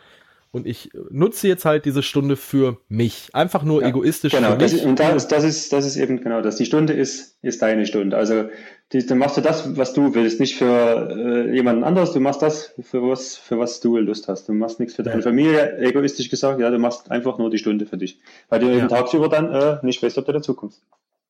und 0.50 0.66
ich 0.66 0.90
nutze 1.10 1.46
jetzt 1.46 1.64
halt 1.64 1.84
diese 1.84 2.02
Stunde 2.02 2.36
für 2.36 2.78
mich. 2.88 3.28
Einfach 3.32 3.62
nur 3.62 3.82
ja, 3.82 3.88
egoistisch 3.88 4.32
genau, 4.32 4.52
für 4.52 4.56
mich. 4.56 4.72
Genau, 4.72 4.88
und 4.88 4.98
das, 4.98 5.28
das, 5.28 5.44
ist, 5.44 5.72
das 5.72 5.84
ist 5.84 5.96
eben 5.96 6.20
genau 6.20 6.40
das. 6.40 6.56
Die 6.56 6.64
Stunde 6.64 6.94
ist, 6.94 7.36
ist 7.42 7.60
deine 7.60 7.86
Stunde. 7.86 8.16
Also 8.16 8.48
die, 8.92 9.04
dann 9.04 9.18
machst 9.18 9.36
du 9.36 9.42
das, 9.42 9.76
was 9.76 9.92
du 9.92 10.14
willst, 10.14 10.40
nicht 10.40 10.56
für 10.56 11.46
äh, 11.46 11.54
jemanden 11.54 11.84
anderes. 11.84 12.12
Du 12.12 12.20
machst 12.20 12.40
das, 12.40 12.74
für 12.80 13.02
was, 13.02 13.36
für 13.36 13.58
was 13.58 13.80
du 13.80 13.98
Lust 13.98 14.28
hast. 14.28 14.48
Du 14.48 14.54
machst 14.54 14.80
nichts 14.80 14.94
für 14.94 15.02
deine 15.02 15.20
Familie, 15.22 15.78
egoistisch 15.78 16.30
gesagt. 16.30 16.60
Ja, 16.60 16.70
du 16.70 16.78
machst 16.78 17.10
einfach 17.10 17.36
nur 17.36 17.50
die 17.50 17.58
Stunde 17.58 17.84
für 17.84 17.98
dich. 17.98 18.18
Weil 18.48 18.60
du 18.60 18.66
ja. 18.68 18.78
eben 18.78 18.88
tagsüber 18.88 19.28
dann 19.28 19.52
äh, 19.52 19.78
nicht 19.82 20.02
weißt, 20.02 20.16
ob 20.16 20.24
du 20.24 20.32
dazu 20.32 20.54
kommst. 20.54 20.82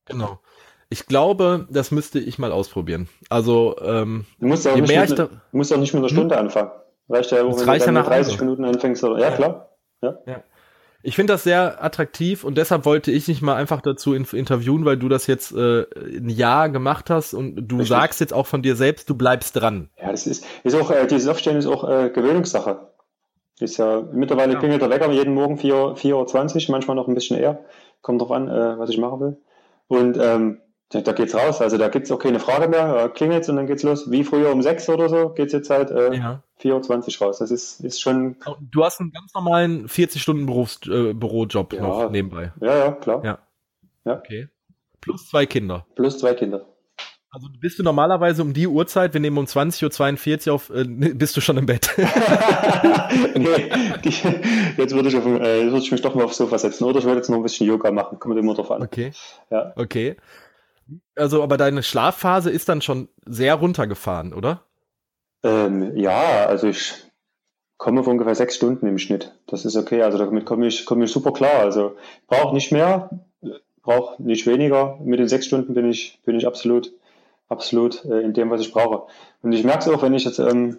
Genau. 0.04 0.38
Ich 0.90 1.06
glaube, 1.06 1.66
das 1.70 1.90
müsste 1.90 2.18
ich 2.18 2.38
mal 2.38 2.52
ausprobieren. 2.52 3.08
Also, 3.28 3.76
ähm, 3.82 4.24
du 4.38 4.46
musst 4.46 4.66
auch, 4.66 4.76
nicht 4.76 4.88
mit, 4.88 5.30
musst 5.52 5.72
auch 5.72 5.78
nicht 5.78 5.92
mit 5.92 6.00
einer 6.00 6.08
hm? 6.08 6.16
Stunde 6.16 6.36
hm? 6.36 6.44
anfangen. 6.44 6.70
Reicht 7.08 7.30
ja, 7.30 7.38
wenn 7.38 7.52
reicht 7.52 7.86
du 7.86 7.92
dann 7.92 8.04
30 8.04 8.34
Hause. 8.34 8.44
Minuten 8.44 8.64
anfängst. 8.64 9.02
Ja, 9.02 9.18
ja, 9.18 9.30
klar. 9.30 9.70
Ja. 10.02 10.18
ja. 10.26 10.42
Ich 11.02 11.14
finde 11.14 11.32
das 11.32 11.44
sehr 11.44 11.82
attraktiv 11.82 12.44
und 12.44 12.58
deshalb 12.58 12.84
wollte 12.84 13.12
ich 13.12 13.24
dich 13.26 13.40
mal 13.40 13.54
einfach 13.54 13.80
dazu 13.80 14.14
interviewen, 14.14 14.84
weil 14.84 14.96
du 14.96 15.08
das 15.08 15.26
jetzt 15.28 15.52
äh, 15.52 15.86
ein 15.94 16.28
Jahr 16.28 16.68
gemacht 16.68 17.08
hast 17.08 17.34
und 17.34 17.54
du 17.68 17.76
Richtig. 17.76 17.88
sagst 17.88 18.20
jetzt 18.20 18.34
auch 18.34 18.46
von 18.46 18.62
dir 18.62 18.74
selbst, 18.74 19.08
du 19.08 19.14
bleibst 19.14 19.54
dran. 19.56 19.90
Ja, 20.00 20.10
das 20.10 20.26
ist, 20.26 20.44
ist 20.64 20.74
auch, 20.74 20.90
äh, 20.90 21.06
dieses 21.06 21.28
Aufstehen 21.28 21.56
ist 21.56 21.66
auch 21.66 21.88
äh, 21.88 22.10
Gewöhnungssache. 22.10 22.88
Ist 23.60 23.78
ja, 23.78 24.02
mittlerweile 24.12 24.54
ja. 24.54 24.58
klingelt 24.58 24.82
der 24.82 24.90
Wecker 24.90 25.10
jeden 25.10 25.34
Morgen 25.34 25.56
4.20 25.56 26.12
Uhr, 26.12 26.72
manchmal 26.72 26.96
noch 26.96 27.08
ein 27.08 27.14
bisschen 27.14 27.38
eher. 27.38 27.64
Kommt 28.02 28.20
drauf 28.20 28.30
an, 28.30 28.48
äh, 28.48 28.78
was 28.78 28.90
ich 28.90 28.98
machen 28.98 29.20
will. 29.20 29.36
Und 29.86 30.18
ähm, 30.20 30.60
da, 30.90 31.00
da 31.00 31.12
geht's 31.12 31.34
raus. 31.34 31.60
Also 31.60 31.78
da 31.78 31.88
gibt's 31.88 32.10
auch 32.10 32.18
keine 32.18 32.40
Frage 32.40 32.68
mehr. 32.68 33.08
Klingelt's 33.08 33.48
und 33.48 33.56
dann 33.56 33.66
geht's 33.66 33.82
los. 33.82 34.10
Wie 34.10 34.24
früher 34.24 34.52
um 34.52 34.62
sechs 34.62 34.88
oder 34.88 35.08
so 35.08 35.30
geht's 35.30 35.52
jetzt 35.52 35.70
halt 35.70 35.90
äh, 35.90 36.14
ja. 36.14 36.42
24 36.58 37.20
raus. 37.20 37.38
Das 37.38 37.50
ist, 37.50 37.80
ist 37.80 38.00
schon. 38.00 38.36
Du 38.60 38.84
hast 38.84 39.00
einen 39.00 39.12
ganz 39.12 39.32
normalen 39.34 39.86
40-Stunden-Bürojob 39.86 41.72
äh, 41.72 41.80
noch 41.80 42.10
nebenbei. 42.10 42.52
Ja, 42.60 42.76
ja, 42.78 42.92
klar. 42.92 43.24
Ja. 43.24 43.38
ja. 44.04 44.18
Okay. 44.18 44.48
Plus 45.00 45.28
zwei 45.28 45.46
Kinder. 45.46 45.86
Plus 45.94 46.18
zwei 46.18 46.34
Kinder. 46.34 46.66
Also 47.30 47.48
bist 47.60 47.78
du 47.78 47.82
normalerweise 47.82 48.40
um 48.40 48.54
die 48.54 48.66
Uhrzeit, 48.66 49.12
wir 49.12 49.20
nehmen 49.20 49.36
um 49.36 49.44
20.42 49.44 50.48
Uhr 50.48 50.54
auf, 50.54 50.70
äh, 50.70 50.84
bist 50.84 51.36
du 51.36 51.42
schon 51.42 51.58
im 51.58 51.66
Bett? 51.66 51.90
nee, 51.98 53.70
die, 54.02 54.14
jetzt 54.78 54.94
würde 54.94 55.08
ich, 55.10 55.16
auf, 55.16 55.26
äh, 55.26 55.66
würde 55.66 55.78
ich 55.78 55.92
mich 55.92 56.00
doch 56.00 56.14
mal 56.14 56.24
aufs 56.24 56.38
Sofa 56.38 56.58
setzen 56.58 56.84
oder 56.84 57.00
ich 57.00 57.04
würde 57.04 57.18
jetzt 57.18 57.28
noch 57.28 57.36
ein 57.36 57.42
bisschen 57.42 57.66
Yoga 57.66 57.90
machen, 57.90 58.18
kommt 58.18 58.38
immer 58.38 58.54
drauf 58.54 58.70
an. 58.70 58.82
Okay. 58.82 59.12
Ja. 59.50 59.74
Okay. 59.76 60.16
Also, 61.16 61.42
aber 61.42 61.58
deine 61.58 61.82
Schlafphase 61.82 62.50
ist 62.50 62.70
dann 62.70 62.80
schon 62.80 63.08
sehr 63.26 63.56
runtergefahren, 63.56 64.32
oder? 64.32 64.64
Ähm, 65.42 65.96
ja, 65.96 66.46
also 66.46 66.68
ich 66.68 66.94
komme 67.76 68.00
auf 68.00 68.06
ungefähr 68.06 68.34
sechs 68.34 68.56
Stunden 68.56 68.86
im 68.86 68.98
Schnitt. 68.98 69.32
Das 69.46 69.64
ist 69.64 69.76
okay. 69.76 70.02
Also 70.02 70.18
damit 70.18 70.44
komme 70.44 70.66
ich, 70.66 70.84
komme 70.84 71.04
ich 71.04 71.12
super 71.12 71.32
klar. 71.32 71.60
Also 71.60 71.96
brauche 72.26 72.54
nicht 72.54 72.72
mehr, 72.72 73.10
brauche 73.82 74.22
nicht 74.22 74.46
weniger. 74.46 74.98
Mit 75.02 75.20
den 75.20 75.28
sechs 75.28 75.46
Stunden 75.46 75.74
bin 75.74 75.88
ich, 75.88 76.20
bin 76.24 76.36
ich 76.36 76.46
absolut, 76.46 76.92
absolut 77.48 78.04
äh, 78.04 78.20
in 78.20 78.34
dem, 78.34 78.50
was 78.50 78.60
ich 78.60 78.72
brauche. 78.72 79.04
Und 79.42 79.52
ich 79.52 79.64
merke 79.64 79.80
es 79.80 79.88
auch, 79.88 80.02
wenn 80.02 80.14
ich 80.14 80.24
jetzt, 80.24 80.40
ähm, 80.40 80.78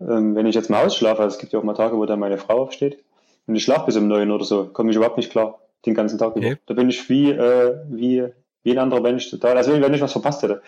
ähm, 0.00 0.34
wenn 0.34 0.46
ich 0.46 0.54
jetzt 0.54 0.70
mal 0.70 0.86
ausschlafe, 0.86 1.22
also 1.22 1.34
es 1.34 1.40
gibt 1.40 1.52
ja 1.52 1.58
auch 1.58 1.64
mal 1.64 1.74
Tage, 1.74 1.96
wo 1.96 2.06
dann 2.06 2.20
meine 2.20 2.38
Frau 2.38 2.62
aufsteht 2.62 3.04
und 3.46 3.54
ich 3.54 3.64
schlafe 3.64 3.86
bis 3.86 3.96
um 3.96 4.08
neun 4.08 4.30
oder 4.30 4.44
so, 4.44 4.66
komme 4.66 4.90
ich 4.90 4.96
überhaupt 4.96 5.18
nicht 5.18 5.30
klar 5.30 5.58
den 5.86 5.94
ganzen 5.94 6.18
Tag 6.18 6.36
über. 6.36 6.46
Da 6.66 6.74
bin 6.74 6.88
ich 6.88 7.08
wie, 7.08 7.30
äh, 7.30 7.76
wie, 7.88 8.24
wie 8.62 8.72
ein 8.72 8.78
anderer 8.78 9.00
Mensch 9.00 9.30
total, 9.30 9.56
also 9.56 9.78
wenn 9.80 9.94
ich 9.94 10.00
was 10.00 10.12
verpasst 10.12 10.42
hätte. 10.42 10.62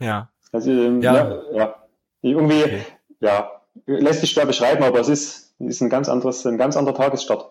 Ja. 0.00 0.28
Also, 0.52 0.70
ähm, 0.70 1.02
ja. 1.02 1.14
ja, 1.14 1.42
ja. 1.52 1.77
Irgendwie, 2.22 2.64
okay. 2.64 2.82
ja, 3.20 3.50
lässt 3.86 4.20
sich 4.20 4.30
schwer 4.30 4.46
beschreiben, 4.46 4.82
aber 4.82 5.00
es 5.00 5.08
ist, 5.08 5.54
ist 5.58 5.80
ein 5.80 5.90
ganz 5.90 6.08
anderes, 6.08 6.46
ein 6.46 6.58
ganz 6.58 6.76
anderer 6.76 6.94
Tagesstart. 6.94 7.50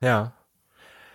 Ja. 0.00 0.32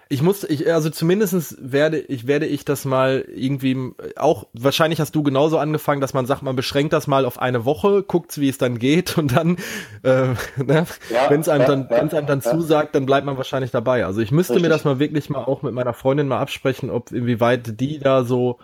Ich 0.09 0.21
muss, 0.21 0.45
ich, 0.45 0.71
also 0.71 0.89
zumindestens 0.89 1.57
werde 1.59 1.99
ich, 1.99 2.27
werde 2.27 2.45
ich 2.45 2.63
das 2.63 2.85
mal 2.85 3.25
irgendwie, 3.27 3.91
auch, 4.15 4.47
wahrscheinlich 4.53 5.01
hast 5.01 5.13
du 5.13 5.21
genauso 5.21 5.57
angefangen, 5.57 5.99
dass 5.99 6.13
man 6.13 6.25
sagt, 6.25 6.43
man 6.43 6.55
beschränkt 6.55 6.93
das 6.93 7.07
mal 7.07 7.25
auf 7.25 7.41
eine 7.41 7.65
Woche, 7.65 8.03
guckt, 8.03 8.39
wie 8.39 8.47
es 8.47 8.57
dann 8.57 8.79
geht 8.79 9.17
und 9.17 9.35
dann, 9.35 9.57
äh, 10.03 10.29
ne, 10.63 10.87
ja, 11.09 11.29
wenn 11.29 11.41
es 11.41 11.49
einem 11.49 11.61
ja, 11.63 11.67
dann, 11.67 11.87
ja, 11.89 11.97
wenn 11.97 12.07
es 12.07 12.13
einem 12.13 12.27
dann 12.27 12.41
zusagt, 12.41 12.95
dann 12.95 13.05
bleibt 13.05 13.25
man 13.25 13.35
wahrscheinlich 13.35 13.71
dabei. 13.71 14.05
Also 14.05 14.21
ich 14.21 14.31
müsste 14.31 14.53
Richtig. 14.53 14.69
mir 14.69 14.73
das 14.73 14.85
mal 14.85 14.97
wirklich 14.99 15.29
mal 15.29 15.43
auch 15.43 15.61
mit 15.61 15.73
meiner 15.73 15.93
Freundin 15.93 16.29
mal 16.29 16.39
absprechen, 16.39 16.89
ob 16.89 17.11
inwieweit 17.11 17.81
die 17.81 17.99
da 17.99 18.23
so 18.23 18.59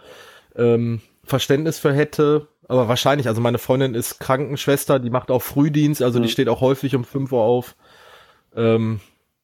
ähm, 0.56 1.02
Verständnis 1.26 1.78
für 1.78 1.94
hätte. 1.94 2.48
Aber 2.68 2.88
wahrscheinlich, 2.88 3.28
also 3.28 3.42
meine 3.42 3.58
Freundin 3.58 3.94
ist 3.94 4.20
Krankenschwester, 4.20 5.00
die 5.00 5.10
macht 5.10 5.32
auch 5.32 5.42
Frühdienst, 5.42 6.02
also 6.02 6.20
mhm. 6.20 6.24
die 6.24 6.30
steht 6.30 6.50
auch 6.50 6.62
häufig 6.62 6.96
um 6.96 7.04
5 7.04 7.32
Uhr 7.32 7.42
auf. 7.42 7.76
Ähm, 8.56 9.00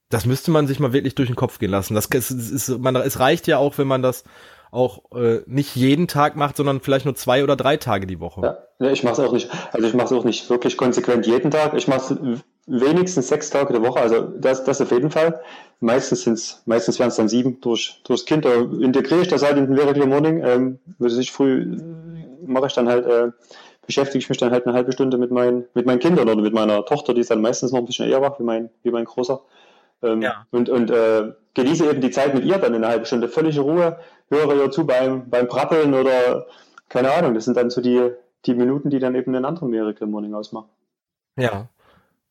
das 0.09 0.25
müsste 0.25 0.51
man 0.51 0.67
sich 0.67 0.79
mal 0.79 0.93
wirklich 0.93 1.15
durch 1.15 1.29
den 1.29 1.35
Kopf 1.35 1.59
gehen 1.59 1.71
lassen. 1.71 1.95
Das 1.95 2.07
ist, 2.07 2.31
ist, 2.31 2.79
man, 2.79 2.95
es 2.95 3.19
reicht 3.19 3.47
ja 3.47 3.57
auch, 3.57 3.77
wenn 3.77 3.87
man 3.87 4.01
das 4.01 4.23
auch 4.71 5.11
äh, 5.15 5.41
nicht 5.47 5.75
jeden 5.75 6.07
Tag 6.07 6.35
macht, 6.35 6.57
sondern 6.57 6.79
vielleicht 6.79 7.05
nur 7.05 7.15
zwei 7.15 7.43
oder 7.43 7.55
drei 7.55 7.77
Tage 7.77 8.05
die 8.05 8.19
Woche. 8.19 8.57
Ja, 8.79 8.91
ich 8.91 9.03
mache 9.03 9.13
es 9.13 9.19
auch 9.19 9.33
nicht. 9.33 9.49
Also 9.71 9.87
ich 9.87 9.93
mache 9.93 10.05
es 10.05 10.11
auch 10.13 10.23
nicht 10.23 10.49
wirklich 10.49 10.77
konsequent 10.77 11.25
jeden 11.25 11.49
Tag. 11.49 11.73
Ich 11.73 11.87
mache 11.87 12.13
es 12.13 12.19
wenigstens 12.67 13.29
sechs 13.29 13.49
Tage 13.49 13.73
die 13.73 13.81
Woche. 13.81 13.99
Also 13.99 14.21
das, 14.21 14.63
das 14.63 14.79
auf 14.81 14.91
jeden 14.91 15.09
Fall. 15.09 15.41
Meistens 15.79 16.23
sind's, 16.23 16.61
meistens 16.65 16.99
wären 16.99 17.09
es 17.09 17.15
dann 17.15 17.29
sieben 17.29 17.61
durch 17.61 18.01
durchs 18.03 18.25
Kind. 18.25 18.45
Da 18.45 18.53
integriere 18.53 19.21
ich 19.21 19.27
das 19.27 19.43
halt 19.43 19.57
in 19.57 19.65
den 19.65 19.75
Miracle 19.75 20.05
Morning. 20.05 20.43
Ähm, 20.43 20.79
würde 20.99 21.19
ich 21.19 21.31
früh 21.31 21.77
mache 22.49 22.67
ich 22.67 22.73
dann 22.73 22.89
halt 22.89 23.05
äh, 23.05 23.31
beschäftige 23.85 24.19
ich 24.19 24.29
mich 24.29 24.37
dann 24.37 24.51
halt 24.51 24.65
eine 24.65 24.75
halbe 24.75 24.91
Stunde 24.91 25.17
mit 25.17 25.31
meinen 25.31 25.65
mit 25.73 25.85
meinen 25.85 25.99
Kindern 25.99 26.29
oder 26.29 26.41
mit 26.41 26.53
meiner 26.53 26.85
Tochter, 26.85 27.13
die 27.13 27.21
ist 27.21 27.31
dann 27.31 27.41
meistens 27.41 27.71
noch 27.71 27.79
ein 27.79 27.85
bisschen 27.85 28.09
eher 28.09 28.21
wach 28.21 28.39
wie 28.39 28.43
mein 28.43 28.69
wie 28.83 28.91
mein 28.91 29.05
großer. 29.05 29.41
Ähm, 30.01 30.21
ja. 30.21 30.45
Und, 30.51 30.69
und 30.69 30.91
äh, 30.91 31.33
genieße 31.53 31.89
eben 31.89 32.01
die 32.01 32.11
Zeit 32.11 32.33
mit 32.33 32.45
ihr 32.45 32.57
dann 32.57 32.73
in 32.73 32.83
einer 32.83 32.93
halben 32.93 33.05
Stunde. 33.05 33.27
Völlige 33.27 33.61
Ruhe, 33.61 33.99
höre 34.29 34.55
ihr 34.55 34.71
zu 34.71 34.85
beim, 34.85 35.29
beim 35.29 35.47
Prappeln 35.47 35.93
oder 35.93 36.47
keine 36.87 37.11
Ahnung. 37.11 37.33
Das 37.33 37.45
sind 37.45 37.57
dann 37.57 37.69
so 37.69 37.81
die, 37.81 38.11
die 38.45 38.53
Minuten, 38.53 38.89
die 38.89 38.99
dann 38.99 39.15
eben 39.15 39.33
den 39.33 39.45
anderen 39.45 39.69
Miracle 39.69 40.07
Morning 40.07 40.33
ausmachen. 40.33 40.69
Ja. 41.37 41.67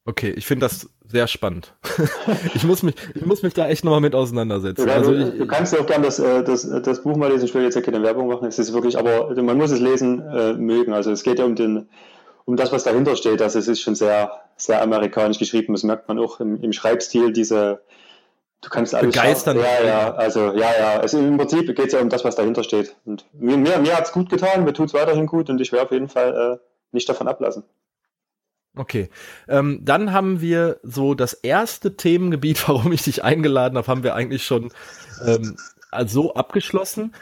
Okay, 0.09 0.31
ich 0.31 0.47
finde 0.47 0.65
das 0.65 0.89
sehr 1.07 1.27
spannend. 1.27 1.75
ich, 2.55 2.65
muss 2.65 2.83
mich, 2.83 2.95
ich 3.15 3.27
muss 3.27 3.43
mich 3.43 3.53
da 3.53 3.69
echt 3.69 3.85
nochmal 3.85 4.01
mit 4.01 4.15
auseinandersetzen. 4.15 4.89
Ja, 4.89 4.95
also 4.95 5.13
du, 5.13 5.29
ich, 5.29 5.39
du, 5.39 5.47
kannst 5.47 5.75
ja 5.75 5.81
auch 5.81 5.87
gerne 5.87 6.07
das, 6.07 6.19
äh, 6.19 6.43
das, 6.43 6.67
das 6.83 7.03
Buch 7.03 7.15
mal 7.19 7.31
lesen. 7.31 7.45
Ich 7.45 7.55
will 7.55 7.63
jetzt 7.63 7.75
ja 7.75 7.83
keine 7.83 8.03
Werbung 8.03 8.27
machen. 8.27 8.49
Es 8.49 8.59
ist 8.59 8.73
wirklich, 8.73 8.97
aber 8.97 9.35
man 9.43 9.59
muss 9.59 9.71
es 9.71 9.81
lesen 9.81 10.27
äh, 10.27 10.55
mögen. 10.55 10.95
Also 10.95 11.11
es 11.11 11.23
geht 11.25 11.39
ja 11.39 11.45
um 11.45 11.57
den, 11.57 11.91
um 12.47 12.57
das, 12.57 12.73
was 12.73 12.85
dahinter 12.85 13.17
steht. 13.17 13.43
Also 13.43 13.59
es 13.59 13.69
ist 13.69 13.83
schon 13.83 13.95
sehr, 13.95 14.33
sehr 14.57 14.81
amerikanisch 14.81 15.39
geschrieben. 15.39 15.75
Das 15.75 15.83
merkt 15.83 16.09
man 16.09 16.19
auch 16.19 16.41
im, 16.41 16.57
im 16.63 16.73
Schreibstil, 16.73 17.35
diese, 17.35 17.83
du 18.63 18.71
kannst 18.71 18.95
alles 18.95 19.15
begeistern. 19.15 19.59
Ja, 19.59 19.85
ja, 19.87 20.15
also 20.15 20.55
ja, 20.55 20.71
ja. 20.81 21.01
Also 21.01 21.19
im 21.19 21.37
Prinzip 21.37 21.67
geht 21.67 21.89
es 21.89 21.93
ja 21.93 22.01
um 22.01 22.09
das, 22.09 22.25
was 22.25 22.35
dahinter 22.35 22.65
steht. 22.65 22.97
Und 23.05 23.27
mir, 23.35 23.59
mir, 23.59 23.77
mir 23.77 23.95
hat 23.95 24.07
es 24.07 24.13
gut 24.13 24.31
getan, 24.31 24.65
mir 24.65 24.73
tut 24.73 24.89
es 24.89 24.95
weiterhin 24.95 25.27
gut 25.27 25.51
und 25.51 25.61
ich 25.61 25.71
werde 25.71 25.85
auf 25.85 25.93
jeden 25.93 26.09
Fall 26.09 26.55
äh, 26.55 26.67
nicht 26.93 27.11
davon 27.11 27.29
ablassen. 27.29 27.65
Okay, 28.79 29.11
ähm, 29.49 29.81
dann 29.83 30.13
haben 30.13 30.41
wir 30.41 30.79
so 30.83 31.15
das 31.15 31.33
erste 31.35 31.97
Themengebiet, 31.97 32.69
warum 32.69 32.93
ich 32.93 33.03
dich 33.03 33.25
eingeladen 33.25 33.77
habe, 33.77 33.89
haben 33.89 34.03
wir 34.03 34.15
eigentlich 34.15 34.45
schon 34.45 34.71
ähm, 35.27 35.57
so 36.07 36.35
abgeschlossen. 36.35 37.15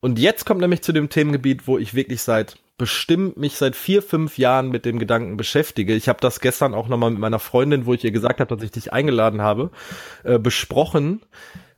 Und 0.00 0.18
jetzt 0.18 0.46
kommt 0.46 0.60
nämlich 0.60 0.82
zu 0.82 0.92
dem 0.92 1.10
Themengebiet, 1.10 1.66
wo 1.66 1.76
ich 1.76 1.94
wirklich 1.94 2.22
seit 2.22 2.56
bestimmt 2.78 3.36
mich 3.36 3.56
seit 3.56 3.76
vier, 3.76 4.02
fünf 4.02 4.38
Jahren 4.38 4.70
mit 4.70 4.86
dem 4.86 4.98
Gedanken 4.98 5.36
beschäftige. 5.36 5.94
Ich 5.94 6.08
habe 6.08 6.18
das 6.22 6.40
gestern 6.40 6.72
auch 6.72 6.88
nochmal 6.88 7.10
mit 7.10 7.20
meiner 7.20 7.38
Freundin, 7.38 7.84
wo 7.84 7.92
ich 7.92 8.02
ihr 8.02 8.10
gesagt 8.10 8.40
habe, 8.40 8.54
dass 8.54 8.64
ich 8.64 8.70
dich 8.70 8.90
eingeladen 8.90 9.42
habe, 9.42 9.70
äh, 10.24 10.38
besprochen, 10.38 11.20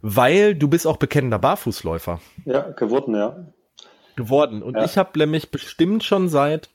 weil 0.00 0.54
du 0.54 0.68
bist 0.68 0.86
auch 0.86 0.98
bekennender 0.98 1.40
Barfußläufer. 1.40 2.20
Ja, 2.44 2.70
geworden, 2.70 3.16
ja. 3.16 3.48
Geworden. 4.14 4.62
Und 4.62 4.76
ja. 4.76 4.84
ich 4.84 4.96
habe 4.96 5.18
nämlich 5.18 5.50
bestimmt 5.50 6.04
schon 6.04 6.28
seit 6.28 6.70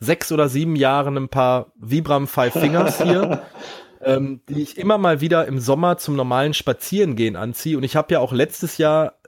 sechs 0.00 0.32
oder 0.32 0.48
sieben 0.48 0.76
Jahren 0.76 1.16
ein 1.16 1.28
paar 1.28 1.72
Vibram 1.76 2.26
Five 2.26 2.54
Fingers 2.54 3.02
hier. 3.02 3.42
ähm, 4.02 4.40
die 4.48 4.62
ich 4.62 4.78
immer 4.78 4.96
mal 4.96 5.20
wieder 5.20 5.46
im 5.46 5.60
Sommer 5.60 5.98
zum 5.98 6.16
normalen 6.16 6.54
Spazierengehen 6.54 7.36
anziehe. 7.36 7.76
Und 7.76 7.82
ich 7.82 7.96
habe 7.96 8.14
ja 8.14 8.20
auch 8.20 8.32
letztes 8.32 8.78
Jahr 8.78 9.20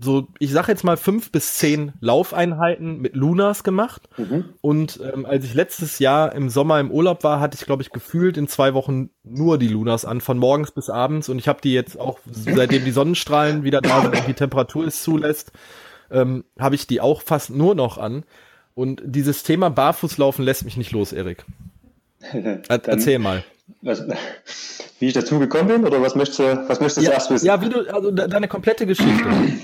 so, 0.00 0.28
ich 0.38 0.52
sag 0.52 0.68
jetzt 0.68 0.84
mal 0.84 0.96
fünf 0.96 1.32
bis 1.32 1.54
zehn 1.54 1.92
Laufeinheiten 2.00 3.00
mit 3.00 3.16
Lunas 3.16 3.64
gemacht. 3.64 4.08
Mhm. 4.16 4.44
Und 4.60 5.00
ähm, 5.02 5.26
als 5.26 5.44
ich 5.44 5.54
letztes 5.54 5.98
Jahr 5.98 6.34
im 6.34 6.48
Sommer 6.48 6.80
im 6.80 6.90
Urlaub 6.90 7.24
war, 7.24 7.40
hatte 7.40 7.56
ich, 7.58 7.66
glaube 7.66 7.82
ich, 7.82 7.90
gefühlt 7.90 8.36
in 8.36 8.48
zwei 8.48 8.74
Wochen 8.74 9.10
nur 9.24 9.58
die 9.58 9.68
Lunas 9.68 10.04
an, 10.04 10.20
von 10.20 10.38
morgens 10.38 10.70
bis 10.70 10.90
abends. 10.90 11.28
Und 11.28 11.38
ich 11.38 11.48
habe 11.48 11.60
die 11.60 11.72
jetzt 11.72 11.98
auch, 11.98 12.18
seitdem 12.30 12.84
die 12.84 12.90
Sonnenstrahlen 12.90 13.64
wieder 13.64 13.80
da 13.80 14.02
sind 14.02 14.14
und 14.16 14.28
die 14.28 14.34
Temperatur 14.34 14.86
es 14.86 15.02
zulässt, 15.02 15.52
ähm, 16.10 16.44
habe 16.58 16.74
ich 16.74 16.86
die 16.86 17.00
auch 17.00 17.22
fast 17.22 17.50
nur 17.50 17.74
noch 17.74 17.98
an. 17.98 18.24
Und 18.76 19.00
dieses 19.02 19.42
Thema 19.42 19.70
Barfußlaufen 19.70 20.44
lässt 20.44 20.66
mich 20.66 20.76
nicht 20.76 20.92
los, 20.92 21.14
Erik. 21.14 21.46
Erzähl 22.68 23.18
mal. 23.18 23.42
Was, 23.80 24.04
wie 25.00 25.06
ich 25.06 25.14
dazu 25.14 25.38
gekommen 25.38 25.68
bin 25.68 25.86
oder 25.86 26.02
was 26.02 26.14
möchtest 26.14 26.40
du, 26.40 26.68
was 26.68 26.78
möchtest 26.78 26.98
du 26.98 27.10
ja, 27.10 27.12
erst 27.12 27.30
wissen? 27.30 27.46
Ja, 27.46 27.62
wie 27.62 27.70
du, 27.70 27.90
also 27.90 28.10
deine 28.10 28.48
komplette 28.48 28.84
Geschichte. 28.84 29.24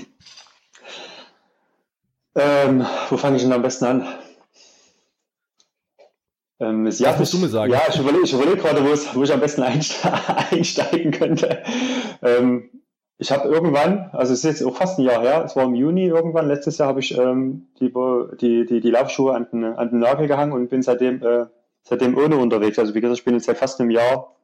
ähm, 2.35 2.87
wo 3.09 3.17
fange 3.17 3.35
ich 3.35 3.43
denn 3.43 3.53
am 3.53 3.61
besten 3.61 3.85
an? 3.85 4.07
Ähm, 6.59 6.87
ja, 6.87 7.11
was 7.11 7.19
musst 7.19 7.33
du 7.33 7.37
mir 7.37 7.49
sagen? 7.49 7.71
Ja, 7.71 7.83
ich 7.87 7.99
überlege 7.99 8.23
ich 8.23 8.33
überleg 8.33 8.59
gerade, 8.59 8.83
wo, 8.83 9.23
ich 9.23 9.31
am 9.31 9.39
besten 9.39 9.61
einsteigen 10.49 11.11
könnte. 11.11 11.61
Ähm, 12.23 12.82
ich 13.17 13.31
habe 13.31 13.47
irgendwann, 13.47 14.09
also 14.11 14.33
es 14.33 14.43
ist 14.43 14.59
jetzt 14.59 14.63
auch 14.63 14.75
fast 14.75 14.99
ein 14.99 15.05
Jahr 15.05 15.21
her, 15.21 15.43
es 15.45 15.55
war 15.55 15.65
im 15.65 15.75
Juni 15.75 16.07
irgendwann, 16.07 16.47
letztes 16.47 16.77
Jahr 16.77 16.89
habe 16.89 16.99
ich 16.99 17.17
ähm, 17.17 17.67
die, 17.79 17.93
die, 18.41 18.65
die, 18.65 18.81
die 18.81 18.89
Laufschuhe 18.89 19.33
an 19.35 19.47
den, 19.51 19.63
an 19.63 19.89
den 19.89 19.99
Nagel 19.99 20.27
gehangen 20.27 20.51
und 20.51 20.69
bin 20.69 20.81
seitdem, 20.81 21.21
äh, 21.23 21.45
seitdem 21.83 22.17
ohne 22.17 22.37
unterwegs. 22.37 22.79
Also 22.79 22.95
wie 22.95 23.01
gesagt, 23.01 23.19
ich 23.19 23.25
bin 23.25 23.35
jetzt 23.35 23.45
seit 23.45 23.57
fast 23.57 23.79
einem 23.79 23.91
Jahr 23.91 24.35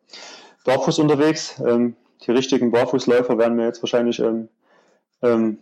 barfuß 0.65 0.99
unterwegs. 0.99 1.59
Ähm, 1.65 1.95
die 2.25 2.31
richtigen 2.31 2.71
Barfußläufer 2.71 3.37
werden 3.37 3.55
mir 3.55 3.65
jetzt 3.65 3.81
wahrscheinlich 3.81 4.19
ähm, 4.19 4.49
ähm, 5.21 5.57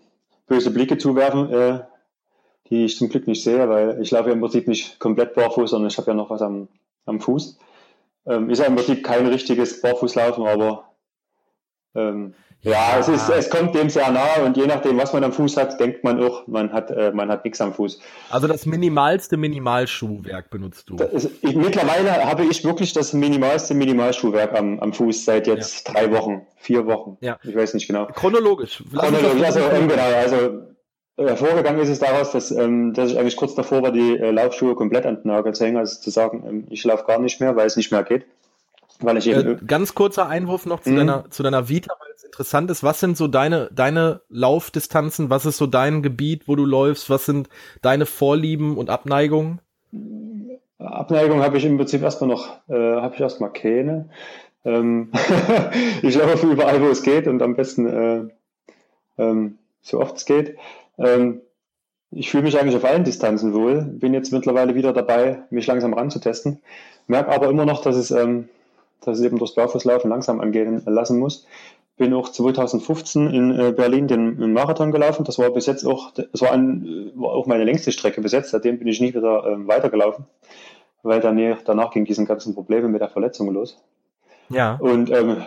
böse 0.47 0.71
Blicke 0.71 0.97
zuwerfen, 0.97 1.51
äh, 1.51 1.79
die 2.69 2.85
ich 2.85 2.97
zum 2.97 3.09
Glück 3.09 3.27
nicht 3.27 3.43
sehe, 3.43 3.69
weil 3.69 4.01
ich 4.01 4.11
laufe 4.11 4.29
ja 4.29 4.33
im 4.33 4.41
Prinzip 4.41 4.67
nicht 4.67 4.99
komplett 4.99 5.33
barfuß, 5.33 5.71
sondern 5.71 5.89
ich 5.89 5.97
habe 5.97 6.11
ja 6.11 6.13
noch 6.13 6.29
was 6.29 6.41
am, 6.41 6.67
am 7.05 7.21
Fuß. 7.21 7.57
Ähm, 8.25 8.49
ist 8.49 8.59
ja 8.59 8.65
im 8.65 8.75
Prinzip 8.75 9.03
kein 9.03 9.27
richtiges 9.27 9.81
Barfußlaufen, 9.81 10.45
aber 10.45 10.86
ähm, 11.97 12.33
ja, 12.61 12.97
es, 12.99 13.07
ist, 13.07 13.29
es 13.29 13.49
kommt 13.49 13.75
dem 13.75 13.89
sehr 13.89 14.11
nahe 14.11 14.43
und 14.43 14.57
je 14.57 14.65
nachdem, 14.65 14.97
was 14.97 15.13
man 15.13 15.23
am 15.23 15.31
Fuß 15.31 15.57
hat, 15.57 15.79
denkt 15.79 16.03
man 16.03 16.21
auch, 16.21 16.47
man 16.47 16.73
hat, 16.73 16.89
äh, 16.89 17.11
man 17.11 17.29
hat 17.29 17.45
nichts 17.45 17.61
am 17.61 17.73
Fuß. 17.73 17.99
Also 18.29 18.47
das 18.47 18.65
minimalste 18.65 19.37
Minimalschuhwerk 19.37 20.49
benutzt 20.49 20.89
du? 20.89 20.95
Ist, 20.97 21.29
ich, 21.41 21.55
mittlerweile 21.55 22.25
habe 22.25 22.45
ich 22.45 22.65
wirklich 22.65 22.93
das 22.93 23.13
minimalste 23.13 23.73
Minimalschuhwerk 23.75 24.57
am, 24.57 24.79
am 24.79 24.91
Fuß 24.91 25.23
seit 25.23 25.47
jetzt 25.47 25.87
ja. 25.87 25.93
drei 25.93 26.11
Wochen, 26.11 26.47
vier 26.57 26.87
Wochen. 26.87 27.17
Ja. 27.21 27.37
Ich 27.43 27.55
weiß 27.55 27.75
nicht 27.75 27.87
genau. 27.87 28.07
Chronologisch. 28.07 28.83
Chronologisch, 28.95 29.43
also 29.43 29.59
ähm, 29.59 29.87
genau. 29.87 30.03
Also 30.03 30.77
äh, 31.17 31.35
vorgegangen 31.35 31.79
ist 31.79 31.89
es 31.89 31.99
daraus, 31.99 32.31
dass, 32.31 32.51
ähm, 32.51 32.93
dass 32.93 33.11
ich 33.11 33.19
eigentlich 33.19 33.37
kurz 33.37 33.55
davor 33.55 33.81
war, 33.81 33.91
die 33.91 34.17
äh, 34.17 34.31
Laufschuhe 34.31 34.75
komplett 34.75 35.05
an 35.05 35.21
den 35.21 35.31
Nagel 35.31 35.53
zu 35.53 35.63
hängen, 35.63 35.77
also 35.77 36.01
zu 36.01 36.09
sagen, 36.09 36.43
ähm, 36.47 36.67
ich 36.69 36.83
laufe 36.83 37.05
gar 37.05 37.19
nicht 37.19 37.39
mehr, 37.39 37.55
weil 37.55 37.67
es 37.67 37.75
nicht 37.75 37.91
mehr 37.91 38.03
geht. 38.03 38.25
Weil 38.99 39.17
ich 39.17 39.27
eben 39.27 39.57
äh, 39.57 39.65
ganz 39.65 39.93
kurzer 39.95 40.27
Einwurf 40.27 40.65
noch 40.65 40.81
zu, 40.81 40.89
mhm. 40.89 40.97
deiner, 40.97 41.29
zu 41.29 41.43
deiner 41.43 41.69
Vita, 41.69 41.93
weil 41.99 42.09
es 42.15 42.23
interessant 42.23 42.71
ist. 42.71 42.83
Was 42.83 42.99
sind 42.99 43.17
so 43.17 43.27
deine, 43.27 43.69
deine 43.71 44.21
Laufdistanzen? 44.29 45.29
Was 45.29 45.45
ist 45.45 45.57
so 45.57 45.67
dein 45.67 46.01
Gebiet, 46.01 46.47
wo 46.47 46.55
du 46.55 46.65
läufst? 46.65 47.09
Was 47.09 47.25
sind 47.25 47.49
deine 47.81 48.05
Vorlieben 48.05 48.77
und 48.77 48.89
Abneigungen? 48.89 49.59
Abneigung 50.79 51.41
habe 51.41 51.57
ich 51.57 51.65
im 51.65 51.77
Prinzip 51.77 52.01
erstmal 52.01 52.29
noch, 52.29 52.57
äh, 52.69 52.73
habe 52.73 53.15
ich 53.15 53.21
erstmal 53.21 53.51
keine. 53.51 54.09
Ähm, 54.65 55.11
ich 56.01 56.15
laufe 56.15 56.47
überall, 56.47 56.81
wo 56.81 56.87
es 56.87 57.03
geht 57.03 57.27
und 57.27 57.41
am 57.41 57.55
besten 57.55 57.87
äh, 57.87 58.27
ähm, 59.17 59.57
so 59.81 59.99
oft 59.99 60.17
es 60.17 60.25
geht. 60.25 60.57
Ähm, 60.97 61.41
ich 62.11 62.29
fühle 62.29 62.43
mich 62.43 62.59
eigentlich 62.59 62.75
auf 62.75 62.85
allen 62.85 63.03
Distanzen 63.03 63.53
wohl, 63.53 63.81
bin 63.81 64.13
jetzt 64.13 64.31
mittlerweile 64.31 64.75
wieder 64.75 64.93
dabei, 64.93 65.43
mich 65.49 65.67
langsam 65.67 65.93
ranzutesten, 65.93 66.61
merke 67.07 67.31
aber 67.31 67.49
immer 67.49 67.65
noch, 67.65 67.81
dass 67.81 67.95
es, 67.95 68.11
ähm, 68.11 68.47
dass 69.01 69.19
es 69.19 69.25
eben 69.25 69.37
durchs 69.37 69.55
Barfußlaufen 69.55 70.09
langsam 70.09 70.39
angehen 70.39 70.81
lassen 70.85 71.19
muss. 71.19 71.45
Bin 71.97 72.13
auch 72.13 72.29
2015 72.29 73.27
in 73.27 73.59
äh, 73.59 73.71
Berlin 73.71 74.07
den, 74.07 74.53
Marathon 74.53 74.91
gelaufen. 74.91 75.23
Das 75.23 75.39
war 75.39 75.49
bis 75.49 75.65
jetzt 75.65 75.85
auch, 75.85 76.11
das 76.11 76.41
war, 76.41 76.51
ein, 76.51 77.11
war 77.15 77.31
auch 77.31 77.47
meine 77.47 77.63
längste 77.63 77.91
Strecke 77.91 78.21
bis 78.21 78.31
jetzt. 78.31 78.51
Seitdem 78.51 78.77
bin 78.77 78.87
ich 78.87 79.01
nie 79.01 79.13
wieder 79.13 79.45
ähm, 79.47 79.67
weitergelaufen, 79.67 80.25
weil 81.01 81.21
danach, 81.21 81.63
danach 81.63 81.91
ging 81.91 82.05
diesen 82.05 82.25
ganzen 82.25 82.53
Probleme 82.53 82.87
mit 82.87 83.01
der 83.01 83.09
Verletzung 83.09 83.51
los. 83.51 83.81
Ja. 84.49 84.77
Und 84.79 85.09
ähm, 85.09 85.37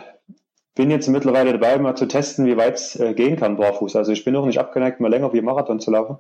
bin 0.75 0.91
jetzt 0.91 1.09
mittlerweile 1.09 1.53
dabei, 1.53 1.79
mal 1.79 1.95
zu 1.95 2.07
testen, 2.07 2.47
wie 2.47 2.57
weit 2.57 2.77
es 2.77 2.99
äh, 2.99 3.15
gehen 3.15 3.37
kann 3.37 3.57
barfuß. 3.57 3.97
Also 3.97 4.13
ich 4.13 4.25
bin 4.25 4.35
auch 4.35 4.47
nicht 4.47 4.59
abgeneigt, 4.59 5.01
mal 5.01 5.11
länger 5.11 5.33
wie 5.33 5.43
Marathon 5.43 5.79
zu 5.79 5.91
laufen. 5.91 6.19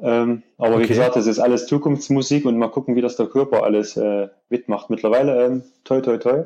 Ähm, 0.00 0.42
aber 0.58 0.74
okay. 0.74 0.84
wie 0.84 0.88
gesagt, 0.88 1.16
das 1.16 1.26
ist 1.26 1.38
alles 1.38 1.66
Zukunftsmusik 1.66 2.44
und 2.44 2.58
mal 2.58 2.68
gucken, 2.68 2.96
wie 2.96 3.02
das 3.02 3.16
der 3.16 3.26
Körper 3.26 3.62
alles 3.62 3.96
äh, 3.96 4.28
mitmacht. 4.48 4.90
Mittlerweile, 4.90 5.44
ähm, 5.44 5.62
toi, 5.84 6.00
toi, 6.00 6.18
toi, 6.18 6.44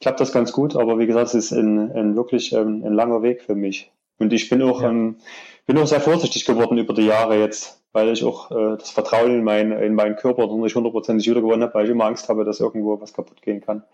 klappt 0.00 0.20
das 0.20 0.32
ganz 0.32 0.52
gut, 0.52 0.76
aber 0.76 0.98
wie 0.98 1.06
gesagt, 1.06 1.28
es 1.28 1.34
ist 1.34 1.52
ein, 1.52 1.92
ein 1.92 2.16
wirklich 2.16 2.52
ähm, 2.52 2.82
ein 2.84 2.92
langer 2.92 3.22
Weg 3.22 3.42
für 3.42 3.54
mich. 3.54 3.92
Und 4.18 4.32
ich 4.32 4.48
bin 4.48 4.62
auch, 4.62 4.82
ja. 4.82 4.90
ähm, 4.90 5.16
bin 5.66 5.78
auch 5.78 5.86
sehr 5.86 6.00
vorsichtig 6.00 6.44
geworden 6.44 6.78
über 6.78 6.92
die 6.92 7.06
Jahre 7.06 7.38
jetzt, 7.38 7.82
weil 7.92 8.08
ich 8.08 8.24
auch 8.24 8.50
äh, 8.50 8.76
das 8.76 8.90
Vertrauen 8.90 9.32
in, 9.32 9.44
mein, 9.44 9.72
in 9.72 9.94
meinen 9.94 10.16
Körper 10.16 10.46
noch 10.46 10.56
nicht 10.56 10.74
hundertprozentig 10.74 11.28
wieder 11.28 11.40
gewonnen 11.40 11.62
habe, 11.62 11.74
weil 11.74 11.84
ich 11.84 11.90
immer 11.90 12.06
Angst 12.06 12.28
habe, 12.28 12.44
dass 12.44 12.60
irgendwo 12.60 13.00
was 13.00 13.12
kaputt 13.12 13.42
gehen 13.42 13.60
kann. 13.60 13.84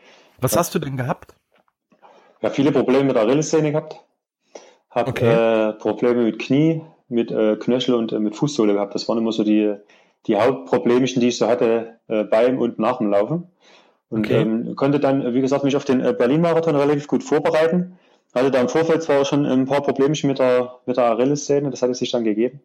Was 0.41 0.53
ja. 0.53 0.61
hast 0.61 0.75
du 0.75 0.79
denn 0.79 0.97
gehabt? 0.97 1.35
Ja, 2.41 2.51
viele 2.51 2.73
Probleme 2.73 3.05
mit 3.05 3.17
der 3.17 3.25
Achillessehne 3.25 3.73
gehabt. 3.73 4.01
Habe 4.91 5.11
okay. 5.11 5.71
äh, 5.71 5.73
Probleme 5.75 6.25
mit 6.25 6.39
Knie, 6.39 6.83
mit 7.09 7.31
äh, 7.31 7.57
Knöchel 7.57 7.95
und 7.95 8.13
äh, 8.13 8.19
mit 8.19 8.37
Fußsohle 8.37 8.75
gehabt. 8.75 8.95
Das 8.95 9.09
waren 9.09 9.19
immer 9.19 9.33
so 9.33 9.45
die, 9.45 9.75
die 10.27 10.37
Hauptproblemchen, 10.37 11.21
die 11.21 11.29
ich 11.29 11.39
so 11.39 11.49
hatte 11.49 11.99
äh, 12.09 12.25
beim 12.25 12.59
und 12.59 12.79
nach 12.79 12.99
dem 12.99 13.11
Laufen. 13.11 13.49
Und 14.11 14.27
okay. 14.27 14.41
ähm, 14.41 14.75
konnte 14.77 15.01
dann, 15.01 15.35
wie 15.35 15.41
gesagt, 15.41 15.65
mich 15.65 15.77
auf 15.77 15.85
den 15.85 16.01
äh, 16.01 16.15
Berlin-Marathon 16.17 16.77
relativ 16.77 17.07
gut 17.09 17.23
vorbereiten. 17.23 17.99
Hatte 18.35 18.51
da 18.51 18.61
im 18.61 18.69
Vorfeld 18.69 19.03
zwar 19.03 19.25
schon 19.25 19.47
ein 19.47 19.67
paar 19.67 19.83
Problemchen 19.83 20.29
mit 20.29 20.39
der, 20.39 20.77
mit 20.87 20.97
der 20.97 21.13
Achillessehne, 21.13 21.71
das 21.71 21.83
hatte 21.83 21.95
sich 21.95 22.11
dann 22.11 22.25
gegeben. 22.25 22.61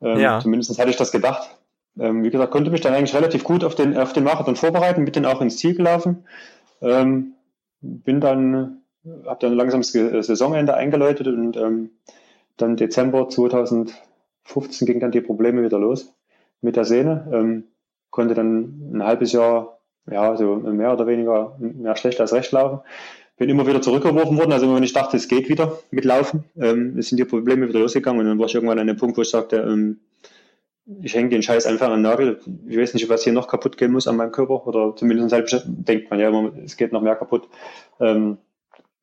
Ähm, 0.00 0.18
ja. 0.20 0.40
Zumindest 0.40 0.78
hatte 0.78 0.90
ich 0.90 0.96
das 0.96 1.12
gedacht. 1.12 1.50
Ähm, 1.98 2.24
wie 2.24 2.30
gesagt, 2.30 2.50
konnte 2.50 2.70
mich 2.70 2.82
dann 2.82 2.94
eigentlich 2.94 3.14
relativ 3.14 3.44
gut 3.44 3.64
auf 3.64 3.74
den, 3.74 3.96
auf 3.96 4.12
den 4.12 4.24
Marathon 4.24 4.56
vorbereiten, 4.56 5.04
bin 5.04 5.12
dann 5.12 5.26
auch 5.26 5.40
ins 5.40 5.56
Ziel 5.58 5.74
gelaufen. 5.74 6.24
Ähm, 6.82 7.32
bin 7.80 8.20
dann, 8.20 8.82
habe 9.26 9.38
dann 9.40 9.54
langsam 9.54 9.80
das 9.80 9.92
Saisonende 10.26 10.74
eingeläutet 10.74 11.26
und 11.28 11.56
ähm, 11.56 11.90
dann 12.56 12.76
Dezember 12.76 13.28
2015 13.28 14.86
ging 14.86 15.00
dann 15.00 15.12
die 15.12 15.20
Probleme 15.20 15.62
wieder 15.62 15.78
los 15.78 16.14
mit 16.60 16.76
der 16.76 16.84
Sehne. 16.84 17.28
Ähm, 17.32 17.64
konnte 18.10 18.34
dann 18.34 18.92
ein 18.94 19.04
halbes 19.04 19.32
Jahr, 19.32 19.80
ja, 20.10 20.36
so 20.36 20.56
mehr 20.56 20.92
oder 20.92 21.06
weniger 21.06 21.56
mehr 21.58 21.96
schlecht 21.96 22.20
als 22.20 22.32
recht 22.32 22.52
laufen. 22.52 22.80
Bin 23.36 23.50
immer 23.50 23.66
wieder 23.66 23.82
zurückgeworfen 23.82 24.38
worden. 24.38 24.52
Also 24.52 24.64
immer 24.64 24.76
wenn 24.76 24.82
ich 24.82 24.94
dachte, 24.94 25.16
es 25.16 25.28
geht 25.28 25.48
wieder 25.48 25.78
mit 25.90 26.04
Laufen, 26.04 26.44
ähm, 26.56 27.00
sind 27.02 27.18
die 27.18 27.24
Probleme 27.24 27.68
wieder 27.68 27.80
losgegangen 27.80 28.20
und 28.20 28.26
dann 28.26 28.38
war 28.38 28.46
ich 28.46 28.54
irgendwann 28.54 28.78
an 28.78 28.86
dem 28.86 28.96
Punkt, 28.96 29.18
wo 29.18 29.22
ich 29.22 29.28
sagte, 29.28 29.56
ähm, 29.56 30.00
ich 31.02 31.14
hänge 31.14 31.30
den 31.30 31.42
Scheiß 31.42 31.66
einfach 31.66 31.88
an 31.88 31.94
den 31.94 32.02
Nagel. 32.02 32.40
Ich 32.68 32.78
weiß 32.78 32.94
nicht, 32.94 33.08
was 33.08 33.24
hier 33.24 33.32
noch 33.32 33.48
kaputt 33.48 33.76
gehen 33.76 33.92
muss 33.92 34.06
an 34.06 34.16
meinem 34.16 34.32
Körper 34.32 34.66
oder 34.66 34.94
zumindest 34.94 35.32
halt 35.32 35.64
denkt 35.66 36.10
man 36.10 36.20
ja 36.20 36.28
immer, 36.28 36.52
es 36.64 36.76
geht 36.76 36.92
noch 36.92 37.02
mehr 37.02 37.16
kaputt. 37.16 37.48
Ähm, 38.00 38.38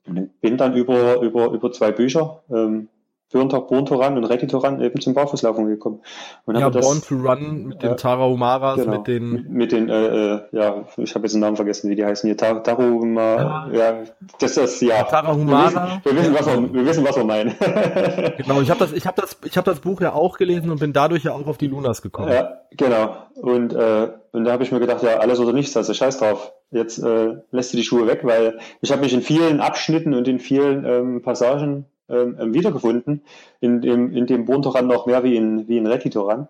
bin 0.05 0.57
dann 0.57 0.75
über, 0.75 1.21
über, 1.21 1.51
über 1.51 1.71
zwei 1.71 1.91
Bücher, 1.91 2.43
ähm, 2.49 2.89
Born 3.33 3.49
to 3.85 3.95
Run 3.95 4.17
und 4.17 4.25
Ready 4.25 4.47
to 4.47 4.57
Run 4.59 4.81
eben 4.81 5.01
zum 5.01 5.13
Barfußlaufen 5.13 5.67
gekommen. 5.67 6.01
Und 6.45 6.57
ja, 6.57 6.69
das, 6.69 6.85
Born 6.85 7.01
to 7.01 7.15
Run 7.15 7.65
mit 7.67 7.83
den 7.83 7.97
Tara 7.97 8.25
Humaras, 8.25 8.77
genau, 8.77 8.97
mit 8.97 9.07
den... 9.07 9.31
Mit, 9.31 9.49
mit 9.49 9.71
den, 9.71 9.89
äh, 9.89 10.35
äh, 10.35 10.41
ja, 10.51 10.85
ich 10.97 11.15
habe 11.15 11.25
jetzt 11.25 11.33
den 11.33 11.41
Namen 11.41 11.55
vergessen, 11.55 11.89
wie 11.89 11.95
die 11.95 12.05
heißen 12.05 12.27
hier. 12.27 12.37
Tar 12.37 12.63
Tarahumara, 12.63 13.69
ja. 13.71 13.91
ja, 13.91 14.03
das 14.39 14.57
ist, 14.57 14.81
ja. 14.81 15.03
Tarahumara. 15.03 16.01
Wir, 16.03 16.13
wir, 16.13 16.21
wissen, 16.21 16.33
was 16.33 16.47
wir, 16.47 16.73
wir 16.73 16.85
wissen, 16.85 17.05
was 17.05 17.15
wir 17.15 17.23
meinen. 17.23 17.55
genau, 18.37 18.61
ich 18.61 18.69
habe 18.69 18.79
das, 18.79 18.93
ich 18.93 19.05
habe 19.07 19.19
das, 19.19 19.37
ich 19.43 19.57
habe 19.57 19.69
das 19.69 19.79
Buch 19.79 20.01
ja 20.01 20.13
auch 20.13 20.37
gelesen 20.37 20.69
und 20.71 20.79
bin 20.79 20.93
dadurch 20.93 21.23
ja 21.23 21.33
auch 21.33 21.47
auf 21.47 21.57
die 21.57 21.67
Lunas 21.67 22.01
gekommen. 22.01 22.31
Ja, 22.31 22.61
genau. 22.71 23.15
Und, 23.35 23.73
äh, 23.73 24.09
und 24.31 24.45
da 24.45 24.51
habe 24.51 24.63
ich 24.63 24.71
mir 24.71 24.79
gedacht, 24.79 25.03
ja, 25.03 25.17
alles 25.17 25.39
oder 25.39 25.53
nichts, 25.53 25.75
also 25.75 25.93
scheiß 25.93 26.19
drauf. 26.19 26.53
Jetzt 26.71 26.99
äh, 26.99 27.35
lässt 27.51 27.73
du 27.73 27.77
die 27.77 27.83
Schuhe 27.83 28.07
weg, 28.07 28.21
weil 28.23 28.59
ich 28.81 28.91
habe 28.91 29.01
mich 29.01 29.13
in 29.13 29.21
vielen 29.21 29.59
Abschnitten 29.59 30.13
und 30.13 30.27
in 30.27 30.39
vielen 30.39 30.85
ähm, 30.85 31.21
Passagen 31.21 31.85
ähm, 32.09 32.37
ähm, 32.39 32.53
wiedergefunden. 32.53 33.23
In 33.59 33.81
dem, 33.81 34.13
in 34.13 34.27
dem 34.27 34.45
Bontoran 34.45 34.87
noch 34.87 35.05
mehr 35.05 35.23
wie 35.23 35.35
in, 35.35 35.67
wie 35.67 35.77
in 35.77 35.87
Rekitoran. 35.87 36.47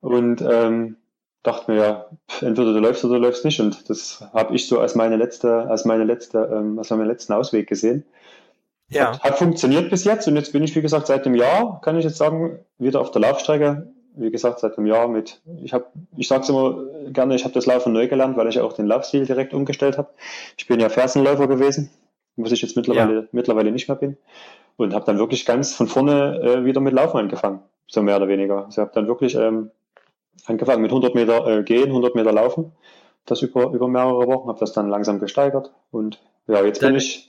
Und 0.00 0.42
ähm, 0.42 0.96
dachte 1.42 1.72
mir 1.72 1.78
ja, 1.78 2.06
entweder 2.40 2.72
du 2.72 2.78
läufst 2.78 3.04
oder 3.04 3.14
du 3.14 3.20
läufst 3.20 3.44
nicht. 3.44 3.60
Und 3.60 3.88
das 3.88 4.24
habe 4.32 4.54
ich 4.54 4.66
so 4.66 4.78
als 4.80 4.94
meine 4.94 5.16
letzte, 5.16 5.68
als 5.68 5.84
meine 5.84 6.04
letzte, 6.04 6.38
ähm, 6.52 6.78
als 6.78 6.90
meinen 6.90 7.06
letzten 7.06 7.32
Ausweg 7.32 7.68
gesehen. 7.68 8.04
Ja. 8.88 9.12
Hat, 9.12 9.22
hat, 9.22 9.38
funktioniert 9.38 9.90
bis 9.90 10.04
jetzt 10.04 10.26
und 10.26 10.36
jetzt 10.36 10.52
bin 10.52 10.64
ich, 10.64 10.74
wie 10.74 10.82
gesagt, 10.82 11.06
seit 11.06 11.24
einem 11.24 11.36
Jahr, 11.36 11.80
kann 11.80 11.96
ich 11.96 12.04
jetzt 12.04 12.16
sagen, 12.16 12.58
wieder 12.78 13.00
auf 13.00 13.10
der 13.12 13.22
Laufstrecke. 13.22 13.88
Wie 14.16 14.32
gesagt, 14.32 14.58
seit 14.58 14.76
einem 14.76 14.88
Jahr 14.88 15.06
mit, 15.06 15.40
ich 15.62 15.72
habe, 15.72 15.86
ich 16.16 16.26
sage 16.26 16.42
es 16.42 16.48
immer 16.48 16.84
gerne, 17.10 17.36
ich 17.36 17.44
habe 17.44 17.54
das 17.54 17.66
Laufen 17.66 17.92
neu 17.92 18.08
gelernt, 18.08 18.36
weil 18.36 18.48
ich 18.48 18.58
auch 18.58 18.72
den 18.72 18.86
Laufstil 18.86 19.24
direkt 19.24 19.54
umgestellt 19.54 19.96
habe. 19.96 20.08
Ich 20.58 20.66
bin 20.66 20.80
ja 20.80 20.88
Fersenläufer 20.88 21.46
gewesen, 21.46 21.90
was 22.44 22.52
ich 22.52 22.62
jetzt 22.62 22.76
mittlerweile, 22.76 23.14
ja. 23.14 23.26
mittlerweile 23.32 23.72
nicht 23.72 23.88
mehr 23.88 23.96
bin 23.96 24.16
und 24.76 24.94
habe 24.94 25.04
dann 25.04 25.18
wirklich 25.18 25.44
ganz 25.44 25.74
von 25.74 25.88
vorne 25.88 26.40
äh, 26.42 26.64
wieder 26.64 26.80
mit 26.80 26.94
Laufen 26.94 27.18
angefangen, 27.18 27.60
so 27.86 28.02
mehr 28.02 28.16
oder 28.16 28.28
weniger. 28.28 28.66
Also 28.66 28.82
habe 28.82 28.92
dann 28.94 29.08
wirklich 29.08 29.34
ähm, 29.34 29.70
angefangen 30.46 30.82
mit 30.82 30.90
100 30.90 31.14
Meter 31.14 31.46
äh, 31.46 31.62
gehen, 31.62 31.88
100 31.88 32.14
Meter 32.14 32.32
laufen, 32.32 32.72
das 33.26 33.42
über, 33.42 33.70
über 33.72 33.88
mehrere 33.88 34.26
Wochen, 34.26 34.48
habe 34.48 34.58
das 34.58 34.72
dann 34.72 34.88
langsam 34.88 35.18
gesteigert 35.18 35.72
und 35.90 36.20
ja, 36.46 36.64
jetzt 36.64 36.80
bin 36.80 36.96
ich 36.96 37.28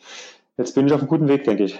jetzt 0.57 0.75
bin 0.75 0.87
ich 0.87 0.93
auf 0.93 0.99
einem 0.99 1.09
guten 1.09 1.27
Weg, 1.27 1.43
denke 1.43 1.65
ich. 1.65 1.79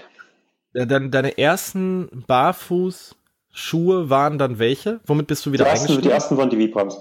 Ja, 0.74 0.86
dann 0.86 1.10
deine 1.10 1.36
ersten 1.36 2.24
Barfußschuhe 2.26 4.10
waren 4.10 4.38
dann 4.38 4.58
welche? 4.58 5.00
Womit 5.06 5.26
bist 5.26 5.44
du 5.44 5.52
wieder 5.52 5.64
die 5.64 5.70
ersten, 5.70 6.00
Die 6.00 6.10
ersten 6.10 6.36
waren 6.36 6.50
die 6.50 6.58
Vibrams. 6.58 6.98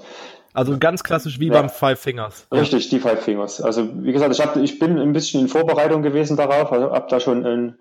Also 0.53 0.77
ganz 0.77 1.03
klassisch 1.03 1.39
wie 1.39 1.47
ja. 1.47 1.53
beim 1.53 1.69
Five 1.69 1.99
Fingers. 1.99 2.47
Richtig, 2.51 2.89
die 2.89 2.99
Five 2.99 3.23
Fingers. 3.23 3.61
Also 3.61 3.89
wie 4.03 4.11
gesagt, 4.11 4.33
ich, 4.33 4.41
hab, 4.41 4.57
ich 4.57 4.79
bin 4.79 4.97
ein 4.97 5.13
bisschen 5.13 5.41
in 5.41 5.47
Vorbereitung 5.47 6.01
gewesen 6.01 6.37
darauf, 6.37 6.71
also 6.71 6.91
habe 6.91 7.07
da 7.09 7.19
schon 7.19 7.45
ein 7.45 7.75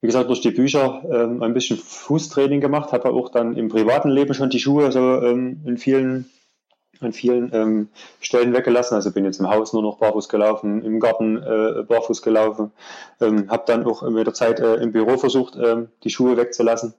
wie 0.00 0.06
gesagt, 0.06 0.28
durch 0.28 0.40
die 0.40 0.50
Bücher 0.50 1.02
ähm, 1.10 1.42
ein 1.42 1.54
bisschen 1.54 1.76
Fußtraining 1.76 2.60
gemacht, 2.60 2.92
habe 2.92 3.10
auch 3.10 3.30
dann 3.30 3.56
im 3.56 3.68
privaten 3.68 4.10
Leben 4.10 4.32
schon 4.34 4.50
die 4.50 4.60
Schuhe 4.60 4.92
so 4.92 5.00
ähm, 5.00 5.60
in 5.64 5.76
vielen, 5.76 6.30
an 7.00 7.12
vielen 7.12 7.52
ähm, 7.52 7.88
Stellen 8.20 8.52
weggelassen. 8.52 8.94
Also 8.94 9.10
bin 9.10 9.24
jetzt 9.24 9.40
im 9.40 9.50
Haus 9.50 9.72
nur 9.72 9.82
noch 9.82 9.98
barfuß 9.98 10.28
gelaufen, 10.28 10.84
im 10.84 11.00
Garten 11.00 11.36
äh, 11.42 11.82
barfuß 11.82 12.22
gelaufen, 12.22 12.70
ähm, 13.20 13.50
habe 13.50 13.64
dann 13.66 13.84
auch 13.86 14.02
mit 14.08 14.26
der 14.26 14.34
Zeit 14.34 14.60
äh, 14.60 14.76
im 14.76 14.92
Büro 14.92 15.18
versucht, 15.18 15.56
ähm, 15.56 15.88
die 16.04 16.10
Schuhe 16.10 16.36
wegzulassen. 16.36 16.94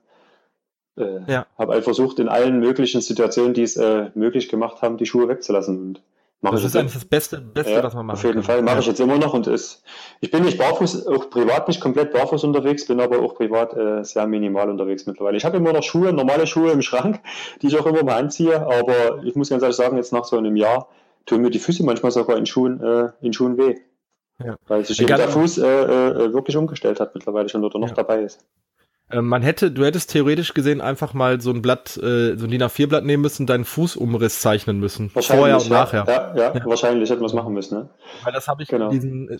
Äh, 0.96 1.30
ja. 1.30 1.46
Habe 1.58 1.72
halt 1.72 1.84
versucht, 1.84 2.18
in 2.18 2.28
allen 2.28 2.60
möglichen 2.60 3.00
Situationen, 3.00 3.54
die 3.54 3.62
es 3.62 3.76
äh, 3.76 4.10
möglich 4.14 4.48
gemacht 4.48 4.82
haben, 4.82 4.96
die 4.96 5.06
Schuhe 5.06 5.28
wegzulassen. 5.28 5.78
Und 5.78 6.02
das 6.42 6.64
ist 6.64 6.74
eigentlich 6.74 6.94
das 6.94 7.04
Beste, 7.04 7.38
Beste 7.38 7.72
ja, 7.72 7.82
was 7.82 7.94
man 7.94 8.06
macht. 8.06 8.16
Auf 8.16 8.24
jeden 8.24 8.36
kann. 8.36 8.44
Fall 8.44 8.62
mache 8.62 8.76
ja. 8.76 8.80
ich 8.80 8.86
jetzt 8.86 9.00
immer 9.00 9.18
noch 9.18 9.34
und 9.34 9.46
ist, 9.46 9.82
ich 10.20 10.30
bin 10.30 10.42
nicht 10.42 10.56
barfuß, 10.56 11.06
auch 11.06 11.28
privat 11.28 11.68
nicht 11.68 11.82
komplett 11.82 12.12
barfuß 12.12 12.44
unterwegs, 12.44 12.86
bin 12.86 12.98
aber 12.98 13.18
auch 13.18 13.34
privat 13.34 13.76
äh, 13.76 14.02
sehr 14.04 14.26
minimal 14.26 14.70
unterwegs 14.70 15.06
mittlerweile. 15.06 15.36
Ich 15.36 15.44
habe 15.44 15.58
immer 15.58 15.74
noch 15.74 15.82
Schuhe, 15.82 16.14
normale 16.14 16.46
Schuhe 16.46 16.72
im 16.72 16.80
Schrank, 16.80 17.20
die 17.60 17.66
ich 17.66 17.78
auch 17.78 17.84
immer 17.84 18.02
mal 18.04 18.16
anziehe, 18.16 18.58
aber 18.58 19.22
ich 19.22 19.34
muss 19.36 19.50
ganz 19.50 19.62
ehrlich 19.62 19.76
sagen, 19.76 19.98
jetzt 19.98 20.14
nach 20.14 20.24
so 20.24 20.38
einem 20.38 20.56
Jahr 20.56 20.88
tun 21.26 21.42
mir 21.42 21.50
die 21.50 21.58
Füße 21.58 21.84
manchmal 21.84 22.10
sogar 22.10 22.38
in 22.38 22.46
Schuhen, 22.46 22.82
äh, 22.82 23.10
in 23.20 23.34
Schuhen 23.34 23.58
weh. 23.58 23.76
Ja. 24.42 24.56
Weil 24.66 24.86
sich 24.86 24.96
der 24.96 25.28
Fuß 25.28 25.58
äh, 25.58 25.66
äh, 25.66 26.32
wirklich 26.32 26.56
umgestellt 26.56 27.00
hat 27.00 27.14
mittlerweile 27.14 27.50
schon 27.50 27.62
oder 27.62 27.78
noch 27.78 27.90
dabei 27.90 28.22
ist. 28.22 28.46
Ähm, 29.12 29.26
man 29.26 29.42
hätte, 29.42 29.70
du 29.72 29.84
hättest 29.84 30.12
theoretisch 30.12 30.54
gesehen 30.54 30.80
einfach 30.80 31.14
mal 31.14 31.40
so 31.40 31.50
ein 31.50 31.62
Blatt, 31.62 31.96
äh, 31.96 32.36
so 32.36 32.46
ein 32.46 32.50
DIN 32.50 32.62
A4-Blatt 32.62 33.04
nehmen 33.04 33.22
müssen, 33.22 33.46
deinen 33.46 33.64
Fußumriss 33.64 34.40
zeichnen 34.40 34.78
müssen. 34.78 35.10
Vorher 35.10 35.56
und 35.56 35.70
nachher. 35.70 36.04
Ja, 36.06 36.34
ja, 36.36 36.54
ja, 36.54 36.64
wahrscheinlich 36.64 37.10
hätten 37.10 37.20
wir 37.20 37.26
es 37.26 37.32
machen 37.32 37.52
müssen. 37.52 37.78
Ne? 37.78 37.88
Weil 38.22 38.32
das 38.32 38.46
habe 38.46 38.62
ich 38.62 38.68
genau. 38.68 38.90
in 38.90 38.90
diesen 38.90 39.28
äh, 39.28 39.38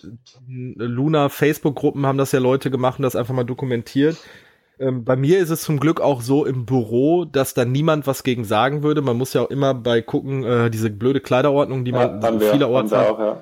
Luna-Facebook-Gruppen 0.83 2.05
haben 2.05 2.17
das 2.17 2.31
ja 2.33 2.39
Leute 2.39 2.69
gemacht 2.69 2.99
und 2.99 3.03
das 3.03 3.15
einfach 3.15 3.33
mal 3.33 3.45
dokumentiert. 3.45 4.17
Ähm, 4.77 5.05
bei 5.05 5.15
mir 5.15 5.39
ist 5.39 5.51
es 5.51 5.61
zum 5.61 5.79
Glück 5.79 6.01
auch 6.01 6.21
so 6.21 6.45
im 6.45 6.65
Büro, 6.65 7.23
dass 7.23 7.53
da 7.53 7.63
niemand 7.63 8.07
was 8.07 8.23
gegen 8.23 8.43
sagen 8.43 8.83
würde. 8.83 9.01
Man 9.01 9.15
muss 9.15 9.33
ja 9.33 9.41
auch 9.41 9.49
immer 9.49 9.73
bei 9.73 10.01
gucken, 10.01 10.43
äh, 10.43 10.69
diese 10.69 10.89
blöde 10.89 11.21
Kleiderordnung, 11.21 11.85
die 11.85 11.91
man 11.93 12.19
ja, 12.21 12.39
vielerorts 12.39 12.91
hat. 12.91 13.09
Auch, 13.09 13.19
ja 13.19 13.41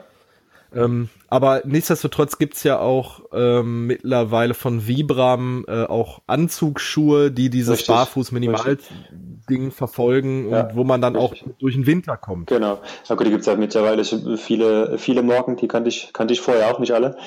Ähm, 0.74 1.10
aber 1.30 1.62
nichtsdestotrotz 1.66 2.38
gibt's 2.38 2.64
ja 2.64 2.80
auch 2.80 3.22
ähm, 3.34 3.88
mittlerweile 3.88 4.54
von 4.54 4.88
Vibram 4.88 5.66
äh, 5.68 5.86
auch 5.86 6.22
Anzugsschuhe, 6.28 7.32
die 7.32 7.50
dieses 7.50 7.86
Barfuß-Minimal-Ding 7.86 9.72
verfolgen 9.72 10.50
ja, 10.50 10.62
und 10.62 10.76
wo 10.76 10.84
man 10.84 11.02
dann 11.02 11.16
richtig. 11.16 11.44
auch 11.44 11.58
durch 11.60 11.76
den 11.76 11.86
Winter 11.88 12.18
kommt. 12.18 12.48
Genau. 12.48 12.80
Ja 13.08 13.16
gut, 13.16 13.26
die 13.26 13.32
gibt's 13.32 13.48
ja 13.48 13.56
mittlerweile 13.56 14.04
viele, 14.38 14.98
viele 15.00 15.24
Marken, 15.24 15.56
die 15.56 15.68
kannte 15.68 15.90
ich, 15.90 16.14
kannte 16.14 16.34
ich 16.34 16.42
vorher 16.42 16.74
auch 16.74 16.80
nicht 16.80 16.94
alle. 16.94 17.18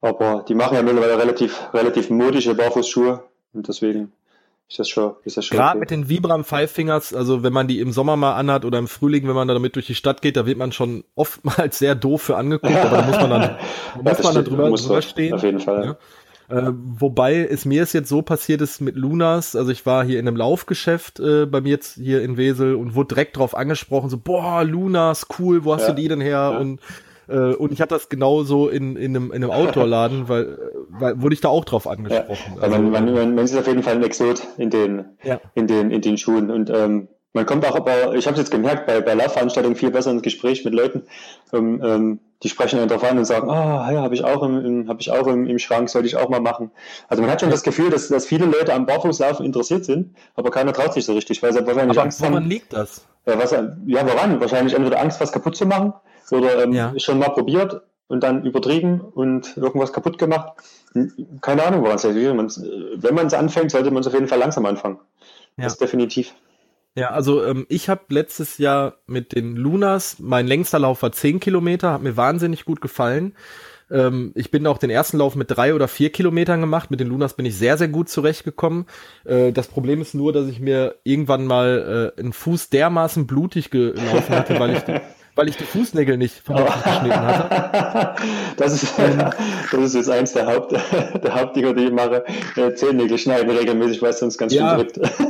Aber 0.00 0.44
die 0.48 0.54
machen 0.54 0.74
ja 0.74 0.82
mittlerweile 0.82 1.18
relativ, 1.18 1.60
relativ 1.74 2.08
modische 2.08 2.54
Barfußschuhe 2.54 3.22
und 3.52 3.68
deswegen 3.68 4.12
ist 4.70 4.78
das 4.78 4.88
schon, 4.88 5.14
ist 5.24 5.36
das 5.36 5.44
schon 5.46 5.56
Gerade 5.56 5.70
okay. 5.70 5.80
mit 5.80 5.90
den 5.90 6.08
Vibram 6.08 6.44
Five 6.44 6.70
Fingers, 6.70 7.12
also 7.12 7.42
wenn 7.42 7.52
man 7.52 7.66
die 7.66 7.80
im 7.80 7.90
Sommer 7.90 8.16
mal 8.16 8.34
anhat 8.34 8.64
oder 8.64 8.78
im 8.78 8.86
Frühling, 8.86 9.26
wenn 9.26 9.34
man 9.34 9.48
da 9.48 9.54
damit 9.54 9.74
durch 9.74 9.86
die 9.86 9.96
Stadt 9.96 10.22
geht, 10.22 10.36
da 10.36 10.46
wird 10.46 10.58
man 10.58 10.70
schon 10.70 11.02
oftmals 11.16 11.78
sehr 11.80 11.96
doof 11.96 12.22
für 12.22 12.36
angeguckt, 12.36 12.76
aber 12.76 12.98
da 12.98 13.02
muss 13.02 13.16
man 13.16 13.30
dann, 13.30 13.40
da 14.04 14.10
muss 14.10 14.22
man 14.22 14.34
dann 14.34 14.44
drüber, 14.44 14.70
drüber 14.70 15.02
stehen. 15.02 15.34
Auf 15.34 15.42
jeden 15.42 15.58
Fall. 15.58 15.96
Ja. 16.48 16.56
Äh, 16.56 16.72
wobei 16.72 17.44
es 17.44 17.64
mir 17.64 17.82
ist 17.82 17.94
jetzt 17.94 18.08
so 18.08 18.22
passiert 18.22 18.60
ist 18.60 18.80
mit 18.80 18.94
Lunas, 18.94 19.56
also 19.56 19.72
ich 19.72 19.86
war 19.86 20.04
hier 20.04 20.20
in 20.20 20.28
einem 20.28 20.36
Laufgeschäft 20.36 21.18
äh, 21.18 21.46
bei 21.46 21.60
mir 21.60 21.70
jetzt 21.70 21.94
hier 21.96 22.22
in 22.22 22.36
Wesel 22.36 22.76
und 22.76 22.94
wurde 22.94 23.14
direkt 23.14 23.38
drauf 23.38 23.56
angesprochen, 23.56 24.08
so, 24.08 24.18
boah, 24.18 24.62
Lunas, 24.62 25.26
cool, 25.40 25.64
wo 25.64 25.74
hast 25.74 25.82
ja. 25.82 25.88
du 25.88 26.00
die 26.00 26.06
denn 26.06 26.20
her? 26.20 26.50
Ja. 26.52 26.58
Und 26.58 26.80
äh, 27.30 27.54
und 27.54 27.72
ich 27.72 27.80
hatte 27.80 27.94
das 27.94 28.08
genauso 28.08 28.68
in, 28.68 28.96
in 28.96 29.16
einem, 29.16 29.32
in 29.32 29.42
einem 29.42 29.50
Outdoor-Laden, 29.50 30.28
weil, 30.28 30.58
weil 30.88 31.22
wurde 31.22 31.34
ich 31.34 31.40
da 31.40 31.48
auch 31.48 31.64
drauf 31.64 31.86
angesprochen. 31.86 32.54
Ja, 32.56 32.62
also, 32.62 32.78
man, 32.78 32.90
man, 32.90 33.14
man, 33.14 33.34
man 33.34 33.44
ist 33.44 33.56
auf 33.56 33.66
jeden 33.66 33.82
Fall 33.82 33.94
ein 33.94 34.02
Exot 34.02 34.46
in 34.58 34.70
den, 34.70 35.04
ja. 35.22 35.40
in 35.54 35.66
den, 35.66 35.90
in 35.90 36.00
den 36.00 36.18
Schuhen. 36.18 36.50
Und 36.50 36.70
ähm, 36.70 37.08
man 37.32 37.46
kommt 37.46 37.64
auch, 37.64 37.76
aber 37.76 38.14
ich 38.14 38.26
habe 38.26 38.34
es 38.34 38.40
jetzt 38.40 38.50
gemerkt, 38.50 38.86
bei, 38.86 39.00
bei 39.00 39.14
Laufveranstaltungen 39.14 39.76
viel 39.76 39.92
besser 39.92 40.10
ins 40.10 40.22
Gespräch 40.22 40.64
mit 40.64 40.74
Leuten. 40.74 41.04
Ähm, 41.52 41.80
ähm, 41.84 42.20
die 42.42 42.48
sprechen 42.48 42.78
dann 42.78 42.88
drauf 42.88 43.04
an 43.04 43.18
und 43.18 43.24
sagen, 43.24 43.50
ah, 43.50 43.86
oh, 43.86 43.92
ja, 43.92 44.02
habe 44.02 44.14
ich 44.14 44.24
auch, 44.24 44.42
im, 44.42 44.64
im, 44.64 44.88
hab 44.88 45.00
ich 45.00 45.12
auch 45.12 45.26
im, 45.26 45.46
im 45.46 45.58
Schrank, 45.58 45.90
sollte 45.90 46.08
ich 46.08 46.16
auch 46.16 46.28
mal 46.28 46.40
machen. 46.40 46.70
Also 47.06 47.22
man 47.22 47.30
hat 47.30 47.40
schon 47.40 47.50
das 47.50 47.62
Gefühl, 47.62 47.90
dass, 47.90 48.08
dass 48.08 48.26
viele 48.26 48.46
Leute 48.46 48.72
am 48.72 48.86
Barfußlaufen 48.86 49.44
interessiert 49.44 49.84
sind, 49.84 50.16
aber 50.34 50.50
keiner 50.50 50.72
traut 50.72 50.94
sich 50.94 51.04
so 51.04 51.12
richtig, 51.12 51.42
weil 51.42 51.52
sie 51.52 51.64
wahrscheinlich 51.66 51.98
aber 51.98 52.04
Angst 52.04 52.22
haben. 52.22 52.32
Woran 52.32 52.48
liegt 52.48 52.72
das? 52.72 53.04
Ja, 53.26 53.38
was, 53.38 53.50
ja, 53.52 53.66
woran? 53.86 54.40
Wahrscheinlich 54.40 54.74
entweder 54.74 55.00
Angst, 55.00 55.20
was 55.20 55.30
kaputt 55.30 55.54
zu 55.54 55.66
machen 55.66 55.92
oder 56.32 56.62
ähm, 56.62 56.72
ja. 56.72 56.92
schon 56.98 57.18
mal 57.18 57.30
probiert 57.30 57.82
und 58.08 58.22
dann 58.22 58.44
übertrieben 58.44 59.00
und 59.00 59.56
irgendwas 59.56 59.92
kaputt 59.92 60.18
gemacht. 60.18 60.52
Keine 61.40 61.64
Ahnung, 61.64 61.82
woran 61.82 61.96
es 61.96 62.04
liegt. 62.04 63.02
Wenn 63.02 63.14
man 63.14 63.26
es 63.26 63.34
anfängt, 63.34 63.70
sollte 63.70 63.90
man 63.90 64.00
es 64.00 64.06
auf 64.06 64.14
jeden 64.14 64.28
Fall 64.28 64.38
langsam 64.38 64.66
anfangen. 64.66 64.98
Ja. 65.56 65.64
Das 65.64 65.74
ist 65.74 65.80
definitiv. 65.80 66.34
Ja, 66.96 67.10
also 67.10 67.44
ähm, 67.44 67.66
ich 67.68 67.88
habe 67.88 68.02
letztes 68.08 68.58
Jahr 68.58 68.94
mit 69.06 69.34
den 69.34 69.54
Lunas, 69.54 70.16
mein 70.18 70.46
längster 70.46 70.80
Lauf 70.80 71.02
war 71.02 71.12
10 71.12 71.38
Kilometer, 71.38 71.92
hat 71.92 72.02
mir 72.02 72.16
wahnsinnig 72.16 72.64
gut 72.64 72.80
gefallen. 72.80 73.34
Ähm, 73.90 74.32
ich 74.34 74.50
bin 74.50 74.66
auch 74.66 74.78
den 74.78 74.90
ersten 74.90 75.18
Lauf 75.18 75.36
mit 75.36 75.50
drei 75.50 75.74
oder 75.74 75.88
vier 75.88 76.10
Kilometern 76.10 76.60
gemacht. 76.60 76.90
Mit 76.90 77.00
den 77.00 77.08
Lunas 77.08 77.34
bin 77.34 77.46
ich 77.46 77.56
sehr, 77.56 77.76
sehr 77.78 77.88
gut 77.88 78.08
zurechtgekommen. 78.08 78.86
Äh, 79.24 79.52
das 79.52 79.68
Problem 79.68 80.00
ist 80.00 80.14
nur, 80.14 80.32
dass 80.32 80.48
ich 80.48 80.60
mir 80.60 80.96
irgendwann 81.04 81.46
mal 81.46 82.12
äh, 82.16 82.20
einen 82.20 82.32
Fuß 82.32 82.70
dermaßen 82.70 83.26
blutig 83.26 83.70
gelaufen 83.70 84.34
hatte, 84.34 84.58
weil 84.58 84.76
ich 84.76 84.82
weil 85.34 85.48
ich 85.48 85.56
die 85.56 85.64
Fußnägel 85.64 86.16
nicht 86.16 86.34
vernünftig 86.34 86.84
geschnitten 86.84 87.26
hatte. 87.26 88.16
Das 88.56 88.82
ist, 88.82 88.94
das 88.98 89.80
ist 89.80 89.94
jetzt 89.94 90.10
eins 90.10 90.32
der, 90.34 90.46
Haupt, 90.46 90.72
der 91.24 91.34
Hauptdinger, 91.34 91.72
die 91.72 91.84
ich 91.84 91.92
mache. 91.92 92.24
Äh, 92.56 92.74
Zehennägel 92.74 93.16
schneiden 93.16 93.50
regelmäßig, 93.50 94.02
weil 94.02 94.10
es 94.10 94.18
sonst 94.18 94.36
ganz 94.36 94.52
ja, 94.52 94.76
schön 94.76 94.88
drückt. 94.88 95.00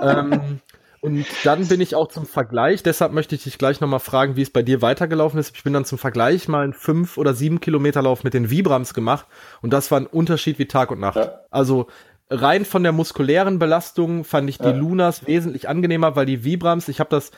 Ähm, 0.00 0.60
und 1.00 1.26
dann 1.42 1.66
bin 1.66 1.80
ich 1.80 1.96
auch 1.96 2.06
zum 2.06 2.24
Vergleich, 2.24 2.84
deshalb 2.84 3.12
möchte 3.12 3.34
ich 3.34 3.42
dich 3.42 3.58
gleich 3.58 3.80
nochmal 3.80 3.98
fragen, 3.98 4.36
wie 4.36 4.42
es 4.42 4.50
bei 4.50 4.62
dir 4.62 4.80
weitergelaufen 4.80 5.40
ist. 5.40 5.56
Ich 5.56 5.64
bin 5.64 5.72
dann 5.72 5.84
zum 5.84 5.98
Vergleich 5.98 6.46
mal 6.46 6.62
einen 6.62 6.72
fünf 6.72 7.18
oder 7.18 7.34
sieben 7.34 7.60
Kilometer 7.60 8.00
Lauf 8.02 8.22
mit 8.22 8.32
den 8.32 8.48
Vibrams 8.48 8.94
gemacht 8.94 9.26
und 9.60 9.72
das 9.72 9.90
war 9.90 9.98
ein 9.98 10.06
Unterschied 10.06 10.58
wie 10.60 10.66
Tag 10.66 10.92
und 10.92 11.00
Nacht. 11.00 11.16
Ja. 11.16 11.40
Also 11.50 11.88
rein 12.30 12.64
von 12.64 12.82
der 12.82 12.92
muskulären 12.92 13.58
Belastung 13.58 14.24
fand 14.24 14.48
ich 14.50 14.58
die 14.58 14.64
ja. 14.64 14.70
Lunas 14.70 15.26
wesentlich 15.26 15.68
angenehmer, 15.68 16.16
weil 16.16 16.26
die 16.26 16.44
Vibrams, 16.44 16.88
ich 16.88 17.00
habe 17.00 17.10
das 17.10 17.30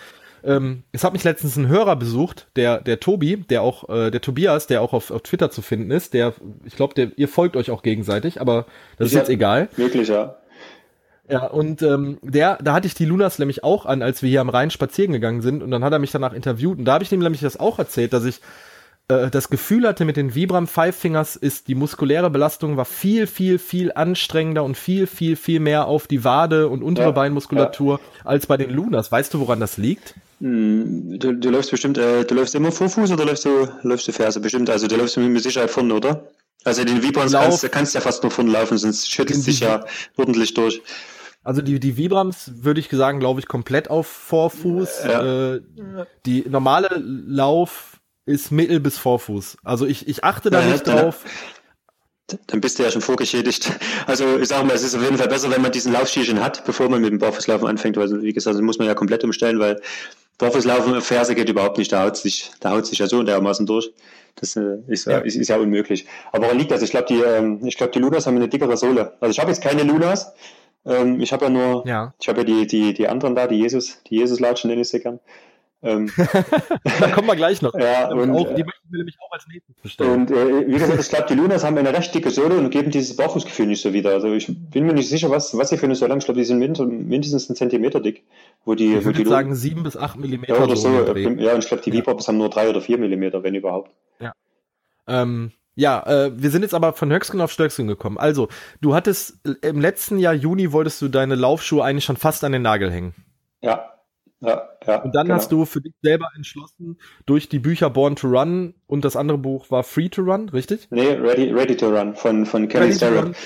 ähm, 0.45 0.83
es 0.93 1.05
hat 1.05 1.13
mich 1.13 1.25
letztens 1.25 1.57
ein 1.57 1.69
Hörer 1.69 1.97
besucht, 1.97 2.49
der, 2.57 2.81
der 2.81 3.01
Tobi, 3.01 3.37
der 3.37 3.63
auch, 3.63 3.89
äh, 3.89 4.11
der 4.11 4.21
Tobias, 4.21 4.67
der 4.67 4.83
auch 4.83 4.93
auf, 4.93 5.11
auf 5.11 5.23
Twitter 5.23 5.51
zu 5.51 5.63
finden 5.63 5.91
ist, 5.91 6.15
der, 6.15 6.35
ich 6.65 6.77
glaube, 6.77 7.13
ihr 7.17 7.29
folgt 7.29 7.57
euch 7.57 7.71
auch 7.71 7.83
gegenseitig, 7.83 8.41
aber 8.41 8.67
das 8.97 9.09
ich 9.09 9.15
ist 9.15 9.19
jetzt 9.19 9.31
egal. 9.31 9.69
Wirklich, 9.77 10.09
ja. 10.09 10.37
Ja, 11.29 11.47
und 11.47 11.83
ähm, 11.83 12.19
der, 12.23 12.59
da 12.61 12.73
hatte 12.73 12.89
ich 12.89 12.95
die 12.95 13.05
Lunas 13.05 13.39
nämlich 13.39 13.63
auch 13.63 13.87
an, 13.87 14.03
als 14.03 14.21
wir 14.23 14.29
hier 14.29 14.41
am 14.41 14.49
Rhein 14.49 14.71
spazieren 14.71 15.13
gegangen 15.13 15.43
sind, 15.43 15.63
und 15.63 15.71
dann 15.71 15.85
hat 15.85 15.93
er 15.93 16.01
mich 16.01 16.11
danach 16.11 16.33
interviewt, 16.33 16.79
und 16.79 16.85
da 16.85 16.95
habe 16.95 17.05
ich 17.05 17.13
ihm 17.13 17.21
nämlich 17.21 17.43
das 17.43 17.59
auch 17.59 17.79
erzählt, 17.79 18.13
dass 18.13 18.25
ich 18.25 18.41
äh, 19.11 19.31
das 19.31 19.51
Gefühl 19.51 19.87
hatte 19.87 20.05
mit 20.05 20.17
den 20.17 20.35
Vibram 20.35 20.67
Five 20.67 20.97
Fingers 20.97 21.37
ist, 21.37 21.69
die 21.69 21.75
muskuläre 21.75 22.31
Belastung 22.31 22.77
war 22.77 22.85
viel, 22.85 23.27
viel, 23.27 23.59
viel 23.59 23.93
anstrengender 23.93 24.65
und 24.65 24.77
viel, 24.77 25.07
viel, 25.07 25.37
viel 25.37 25.61
mehr 25.61 25.87
auf 25.87 26.07
die 26.07 26.25
Wade 26.25 26.69
und 26.69 26.83
untere 26.83 27.07
ja, 27.07 27.13
Beinmuskulatur 27.13 28.01
ja. 28.01 28.27
als 28.27 28.47
bei 28.47 28.57
den 28.57 28.71
Lunas. 28.71 29.13
Weißt 29.13 29.35
du, 29.35 29.41
woran 29.41 29.61
das 29.61 29.77
liegt? 29.77 30.15
Hm, 30.41 31.19
du, 31.19 31.35
du 31.35 31.51
läufst 31.51 31.71
bestimmt, 31.71 31.99
äh, 31.99 32.25
du 32.25 32.35
läufst 32.35 32.55
immer 32.55 32.73
Vorfuß 32.73 33.13
oder 33.13 33.25
läufst 33.25 33.45
du, 33.45 33.69
läufst 33.83 34.09
du 34.09 34.13
Ferse? 34.13 34.41
Bestimmt, 34.41 34.71
also 34.71 34.87
du 34.87 34.97
läufst 34.97 35.17
mit 35.17 35.43
Sicherheit 35.43 35.71
vorne, 35.71 35.95
oder? 35.95 36.29
Also 36.65 36.85
den 36.85 37.03
Vibrams 37.03 37.33
kannst, 37.33 37.73
kannst 37.73 37.95
du 37.95 37.99
ja 37.99 38.03
fast 38.03 38.23
nur 38.23 38.31
vorne 38.31 38.51
laufen, 38.51 38.77
sonst 38.77 39.11
schüttelst 39.11 39.47
dich 39.47 39.61
ja 39.61 39.85
ordentlich 40.17 40.53
durch. 40.55 40.83
Also 41.43 41.63
die, 41.63 41.81
die 41.81 41.97
Vibrams 41.97 42.53
würde 42.57 42.81
ich 42.81 42.89
sagen, 42.91 43.19
glaube 43.19 43.41
ich, 43.41 43.49
komplett 43.49 43.89
auf 43.89 44.07
Vorfuß. 44.07 45.05
Ja. 45.05 45.55
Äh, 45.55 45.63
die 46.27 46.47
normale 46.49 46.89
Lauf 46.99 47.99
ist 48.27 48.53
Mittel 48.53 48.79
bis 48.81 48.99
Vorfuß. 48.99 49.57
Also 49.65 49.87
ich, 49.87 50.07
ich 50.07 50.23
achte 50.23 50.51
da 50.51 50.61
ja, 50.61 50.67
nicht 50.67 50.87
drauf. 50.87 51.25
Dann 52.47 52.61
bist 52.61 52.79
du 52.79 52.83
ja 52.83 52.91
schon 52.91 53.03
vorgeschädigt. 53.03 53.71
Also 54.07 54.39
ich 54.39 54.49
sage 54.49 54.67
mal, 54.67 54.75
es 54.75 54.83
ist 54.83 54.95
auf 54.95 55.03
jeden 55.03 55.19
Fall 55.19 55.29
besser, 55.29 55.51
wenn 55.51 55.63
man 55.63 55.73
diesen 55.73 55.93
Laufski 55.93 56.25
hat, 56.25 56.65
bevor 56.65 56.89
man 56.89 57.01
mit 57.01 57.11
dem 57.11 57.19
Barfußlaufen 57.19 57.67
anfängt. 57.67 57.99
Also 57.99 58.23
wie 58.23 58.33
gesagt, 58.33 58.55
das 58.55 58.63
muss 58.63 58.79
man 58.79 58.87
ja 58.87 58.95
komplett 58.95 59.25
umstellen, 59.25 59.59
weil 59.59 59.81
Barfußlaufen 60.39 61.01
Ferse 61.03 61.35
geht 61.35 61.49
überhaupt 61.49 61.79
nicht. 61.79 61.93
Da 61.93 62.05
haut 62.05 62.17
sich, 62.17 62.51
da 62.61 62.71
haut 62.71 62.87
sich 62.87 62.99
ja 62.99 63.07
so 63.07 63.23
dermaßen 63.23 63.67
durch. 63.67 63.93
Das 64.37 64.57
äh, 64.57 64.79
ist, 64.89 65.07
ja. 65.07 65.19
Ist, 65.19 65.37
ist, 65.37 65.49
ja 65.49 65.57
unmöglich. 65.57 66.07
Aber 66.33 66.45
woran 66.47 66.59
liegt 66.59 66.71
das? 66.71 66.83
Ich 66.83 66.91
glaube, 66.91 67.07
die, 67.09 67.21
ähm, 67.21 67.61
ich 67.65 67.77
glaube, 67.77 67.93
die 67.93 67.99
Lunas 67.99 68.27
haben 68.27 68.37
eine 68.37 68.49
dickere 68.49 68.77
Sohle. 68.77 69.13
Also 69.21 69.31
ich 69.31 69.39
habe 69.39 69.51
jetzt 69.51 69.63
keine 69.63 69.83
Lunas. 69.83 70.33
Ähm, 70.87 71.21
ich 71.21 71.33
habe 71.33 71.47
ja 71.47 71.51
nur, 71.51 71.87
ja. 71.87 72.15
ich 72.21 72.29
habe 72.29 72.39
ja 72.39 72.45
die, 72.45 72.67
die, 72.67 72.95
die 72.95 73.09
anderen 73.09 73.35
da, 73.35 73.47
die 73.47 73.57
Jesus, 73.57 74.03
die 74.09 74.17
Jesus-Latschen 74.17 74.71
nenne 74.71 74.83
ich 74.83 74.89
sie 74.89 75.01
gern. 75.01 75.21
Ähm, 75.83 76.11
da 77.01 77.11
kommen 77.11 77.27
wir 77.27 77.37
gleich 77.37 77.63
noch. 77.63 77.75
Ja, 77.75 78.11
und, 78.11 78.31
auch, 78.31 78.55
die 78.55 78.65
möchten 78.65 78.91
wir 78.91 78.99
nämlich 78.99 79.17
auch 79.21 79.33
als 79.33 79.47
nächstes 79.49 79.75
bestellen. 79.77 80.13
Und 80.13 80.31
äh, 80.31 80.67
wie 80.67 80.73
gesagt, 80.73 81.01
ich 81.01 81.09
glaube, 81.09 81.27
die 81.29 81.35
Lunas 81.35 81.65
haben 81.65 81.79
eine 81.79 81.93
recht 81.93 82.15
dicke 82.15 82.31
Sohle 82.31 82.57
und 82.57 82.71
geben 82.71 82.91
dieses 82.91 83.17
Barfußgefühl 83.17 83.67
nicht 83.67 83.81
so 83.81 83.93
wieder. 83.93 84.11
Also 84.11 84.33
ich 84.33 84.47
bin 84.71 84.87
mir 84.87 84.93
nicht 84.93 85.09
sicher, 85.09 85.31
was, 85.31 85.57
was 85.57 85.71
sie 85.71 85.79
für 85.79 85.87
eine 85.87 85.95
Sohle 85.95 86.11
haben. 86.11 86.19
Ich 86.19 86.27
glaube, 86.27 86.39
die 86.39 86.45
sind 86.45 86.59
mindestens 86.59 87.49
einen 87.49 87.57
Zentimeter 87.57 88.01
dick. 88.01 88.25
Wo 88.65 88.75
die, 88.75 88.95
ich 88.97 89.05
würde 89.05 89.27
sagen 89.27 89.55
sieben 89.55 89.83
bis 89.83 89.97
acht 89.97 90.19
Millimeter. 90.19 90.55
Ja, 90.55 90.63
oder 90.63 90.77
so. 90.77 90.89
Ja, 90.91 91.55
und 91.55 91.61
ich 91.61 91.69
glaube, 91.69 91.83
die 91.83 91.91
ja. 91.91 92.05
haben 92.05 92.39
nur 92.39 92.51
drei 92.51 92.69
oder 92.69 92.83
vier 92.83 92.99
Millimeter, 92.99 93.43
wenn 93.43 93.55
überhaupt. 93.55 93.91
Ja. 94.21 94.33
Ähm, 95.07 95.53
ja, 95.77 96.03
äh, 96.07 96.33
wir 96.35 96.51
sind 96.51 96.61
jetzt 96.61 96.75
aber 96.75 96.93
von 96.93 97.11
Höchstgen 97.11 97.41
auf 97.41 97.51
Stöcksken 97.53 97.87
gekommen. 97.87 98.19
Also, 98.19 98.49
du 98.83 98.95
hattest 98.95 99.39
im 99.63 99.81
letzten 99.81 100.19
Jahr 100.19 100.35
Juni 100.35 100.73
wolltest 100.73 101.01
du 101.01 101.09
deine 101.09 101.37
Laufschuhe 101.37 101.83
eigentlich 101.83 102.05
schon 102.05 102.19
fast 102.19 102.45
an 102.45 102.53
den 102.53 102.61
Nagel 102.61 102.91
hängen. 102.91 103.15
Ja, 103.63 103.91
ja, 104.41 104.69
ja, 104.87 105.03
und 105.03 105.15
dann 105.15 105.27
genau. 105.27 105.37
hast 105.37 105.53
du 105.53 105.67
für 105.67 105.81
dich 105.81 105.93
selber 106.03 106.29
entschlossen, 106.35 106.99
durch 107.27 107.49
die 107.49 107.59
Bücher 107.59 107.91
Born 107.91 108.17
to 108.17 108.29
Run 108.29 108.75
und 108.87 109.05
das 109.05 109.15
andere 109.17 109.37
Buch 109.37 109.71
war 109.71 109.83
Free 109.83 110.09
to 110.09 110.23
Run, 110.23 110.49
richtig? 110.49 110.89
Nee, 110.91 111.13
Ready, 111.13 111.53
Ready 111.53 111.77
to 111.77 111.89
Run 111.89 112.15
von, 112.15 112.47
von 112.47 112.67
Kelly 112.69 112.95
Starrett. 112.95 113.37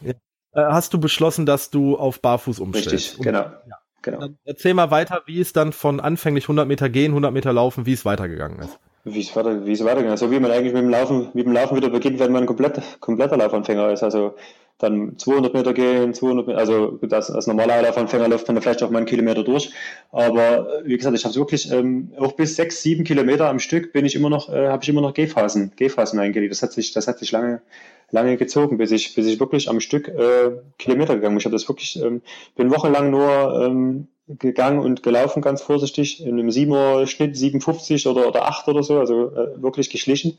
Ja. 0.00 0.10
Äh, 0.10 0.14
hast 0.54 0.92
du 0.94 0.98
beschlossen, 0.98 1.46
dass 1.46 1.70
du 1.70 1.96
auf 1.96 2.20
Barfuß 2.20 2.58
umstellst? 2.58 2.92
Richtig, 2.92 3.20
genau. 3.20 3.42
Ja. 3.42 3.78
genau. 4.02 4.18
Dann 4.18 4.38
erzähl 4.44 4.74
mal 4.74 4.90
weiter, 4.90 5.22
wie 5.26 5.40
es 5.40 5.52
dann 5.52 5.72
von 5.72 6.00
anfänglich 6.00 6.44
100 6.44 6.66
Meter 6.66 6.88
gehen, 6.88 7.12
100 7.12 7.32
Meter 7.32 7.52
laufen, 7.52 7.86
wie 7.86 7.92
es 7.92 8.04
weitergegangen 8.04 8.58
ist. 8.60 8.78
Wie 9.08 9.20
es 9.20 9.36
weiter, 9.36 9.64
wie 9.64 9.72
es 9.72 9.84
weitergegangen 9.84 10.14
ist. 10.14 10.20
So 10.20 10.32
wie 10.32 10.40
man 10.40 10.50
eigentlich 10.50 10.72
mit 10.72 10.82
dem 10.82 10.90
Laufen, 10.90 11.28
mit 11.32 11.46
dem 11.46 11.52
Laufen 11.52 11.76
wieder 11.76 11.90
beginnt, 11.90 12.18
wenn 12.18 12.32
man 12.32 12.42
ein 12.42 12.46
komplett, 12.46 12.82
kompletter 12.98 13.36
Laufanfänger 13.36 13.92
ist. 13.92 14.02
Also 14.02 14.34
dann 14.78 15.16
200 15.16 15.54
Meter 15.54 15.72
gehen, 15.72 16.12
200 16.12 16.48
Meter, 16.48 16.58
also 16.58 16.98
das, 17.02 17.30
als 17.30 17.46
normaler 17.46 17.80
Laufanfänger 17.82 18.26
läuft 18.26 18.48
man 18.48 18.60
vielleicht 18.60 18.82
auch 18.82 18.90
mal 18.90 18.98
einen 18.98 19.06
Kilometer 19.06 19.44
durch. 19.44 19.70
Aber 20.10 20.82
wie 20.84 20.96
gesagt, 20.96 21.16
ich 21.16 21.24
habe 21.24 21.36
wirklich 21.36 21.70
ähm, 21.70 22.12
auch 22.18 22.32
bis 22.32 22.56
sechs, 22.56 22.82
sieben 22.82 23.04
Kilometer 23.04 23.48
am 23.48 23.60
Stück 23.60 23.92
bin 23.92 24.04
ich 24.04 24.16
immer 24.16 24.28
noch, 24.28 24.52
äh, 24.52 24.68
habe 24.68 24.82
ich 24.82 24.88
immer 24.88 25.02
noch 25.02 25.14
Gehphasen, 25.14 25.70
Gehphasen 25.76 26.18
eingelegt. 26.18 26.50
Das 26.50 26.62
hat 26.62 26.72
sich, 26.72 26.92
das 26.92 27.06
hat 27.06 27.20
sich 27.20 27.30
lange, 27.30 27.62
lange 28.10 28.36
gezogen, 28.36 28.76
bis 28.76 28.90
ich, 28.90 29.14
bis 29.14 29.26
ich 29.26 29.38
wirklich 29.38 29.70
am 29.70 29.78
Stück 29.78 30.08
äh, 30.08 30.50
Kilometer 30.78 31.14
gegangen 31.14 31.36
bin. 31.36 31.38
Ich 31.38 31.44
habe 31.44 31.54
das 31.54 31.68
wirklich, 31.68 32.02
ähm, 32.02 32.22
bin 32.56 32.74
wochenlang 32.74 33.10
nur 33.12 33.62
ähm, 33.64 34.08
gegangen 34.28 34.80
und 34.80 35.02
gelaufen, 35.02 35.40
ganz 35.40 35.62
vorsichtig, 35.62 36.24
in 36.24 36.38
einem 36.38 36.48
7er 36.48 37.06
Schnitt, 37.06 37.36
57 37.36 38.06
oder, 38.08 38.26
oder 38.26 38.46
8 38.46 38.66
oder 38.68 38.82
so, 38.82 38.98
also 38.98 39.30
äh, 39.32 39.62
wirklich 39.62 39.90
geschlichen. 39.90 40.38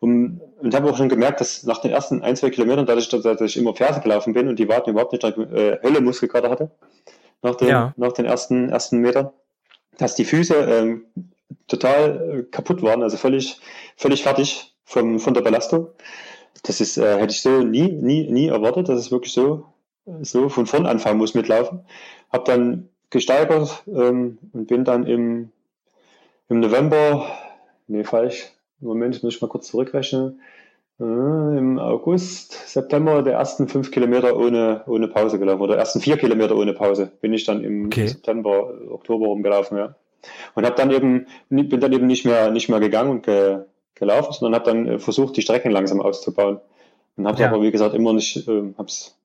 Und, 0.00 0.40
und 0.60 0.74
habe 0.74 0.90
auch 0.90 0.96
schon 0.96 1.08
gemerkt, 1.08 1.40
dass 1.40 1.64
nach 1.64 1.80
den 1.80 1.90
ersten 1.90 2.22
ein, 2.22 2.36
zwei 2.36 2.50
Kilometern, 2.50 2.86
dadurch, 2.86 3.08
dass 3.08 3.40
ich 3.40 3.56
immer 3.56 3.74
Ferse 3.74 4.00
gelaufen 4.00 4.32
bin 4.32 4.48
und 4.48 4.58
die 4.58 4.68
Warten 4.68 4.90
überhaupt 4.90 5.12
nicht 5.12 5.24
äh, 5.24 5.78
Hölle 5.82 6.00
Muskelkater 6.00 6.50
hatte, 6.50 6.70
nach 7.42 7.54
den, 7.54 7.68
ja. 7.68 7.94
nach 7.96 8.12
den 8.12 8.24
ersten, 8.24 8.68
ersten 8.68 8.98
Metern, 8.98 9.30
dass 9.98 10.14
die 10.14 10.24
Füße 10.24 10.54
ähm, 10.54 11.04
total 11.68 12.40
äh, 12.40 12.42
kaputt 12.50 12.82
waren, 12.82 13.02
also 13.02 13.16
völlig, 13.16 13.60
völlig 13.96 14.22
fertig 14.22 14.74
vom, 14.84 15.20
von 15.20 15.34
der 15.34 15.42
Belastung. 15.42 15.88
Das 16.64 16.80
ist, 16.80 16.96
äh, 16.96 17.18
hätte 17.18 17.32
ich 17.32 17.42
so 17.42 17.62
nie, 17.62 17.92
nie, 17.92 18.28
nie 18.30 18.48
erwartet, 18.48 18.88
dass 18.88 18.98
es 18.98 19.12
wirklich 19.12 19.32
so, 19.32 19.66
so 20.22 20.48
von 20.48 20.66
vorn 20.66 20.86
anfangen 20.86 21.18
muss 21.18 21.34
mitlaufen. 21.34 21.84
Hab 22.30 22.44
dann 22.44 22.88
gesteigert 23.10 23.82
ähm, 23.86 24.38
und 24.52 24.66
bin 24.66 24.84
dann 24.84 25.06
im, 25.06 25.50
im 26.48 26.60
November, 26.60 27.26
nee, 27.86 28.04
falsch, 28.04 28.52
Moment, 28.80 29.22
muss 29.22 29.34
ich 29.34 29.42
mal 29.42 29.48
kurz 29.48 29.68
zurückrechnen, 29.68 30.40
äh, 31.00 31.04
im 31.04 31.78
August, 31.78 32.52
September 32.68 33.22
der 33.22 33.34
ersten 33.34 33.68
fünf 33.68 33.90
Kilometer 33.90 34.36
ohne, 34.36 34.82
ohne 34.86 35.08
Pause 35.08 35.38
gelaufen 35.38 35.62
oder 35.62 35.76
ersten 35.76 36.00
vier 36.00 36.16
Kilometer 36.16 36.56
ohne 36.56 36.72
Pause 36.72 37.10
bin 37.20 37.32
ich 37.32 37.44
dann 37.44 37.64
im 37.64 37.86
okay. 37.86 38.06
September, 38.06 38.72
Oktober 38.90 39.26
rumgelaufen, 39.26 39.78
ja. 39.78 39.94
Und 40.54 40.66
habe 40.66 40.74
dann 40.76 40.90
eben, 40.90 41.26
bin 41.48 41.80
dann 41.80 41.92
eben 41.92 42.06
nicht 42.06 42.24
mehr, 42.24 42.50
nicht 42.50 42.68
mehr 42.68 42.80
gegangen 42.80 43.10
und 43.10 43.22
ge, 43.22 43.60
gelaufen, 43.94 44.32
sondern 44.32 44.60
habe 44.60 44.70
dann 44.70 44.86
äh, 44.86 44.98
versucht, 44.98 45.36
die 45.36 45.42
Strecken 45.42 45.70
langsam 45.70 46.00
auszubauen. 46.00 46.60
Und 47.16 47.26
habe 47.26 47.40
ja. 47.40 47.48
aber, 47.48 47.62
wie 47.62 47.70
gesagt, 47.70 47.94
immer 47.94 48.12
nicht, 48.12 48.48
äh, 48.48 48.74
habe 48.76 48.88
es 48.88 49.17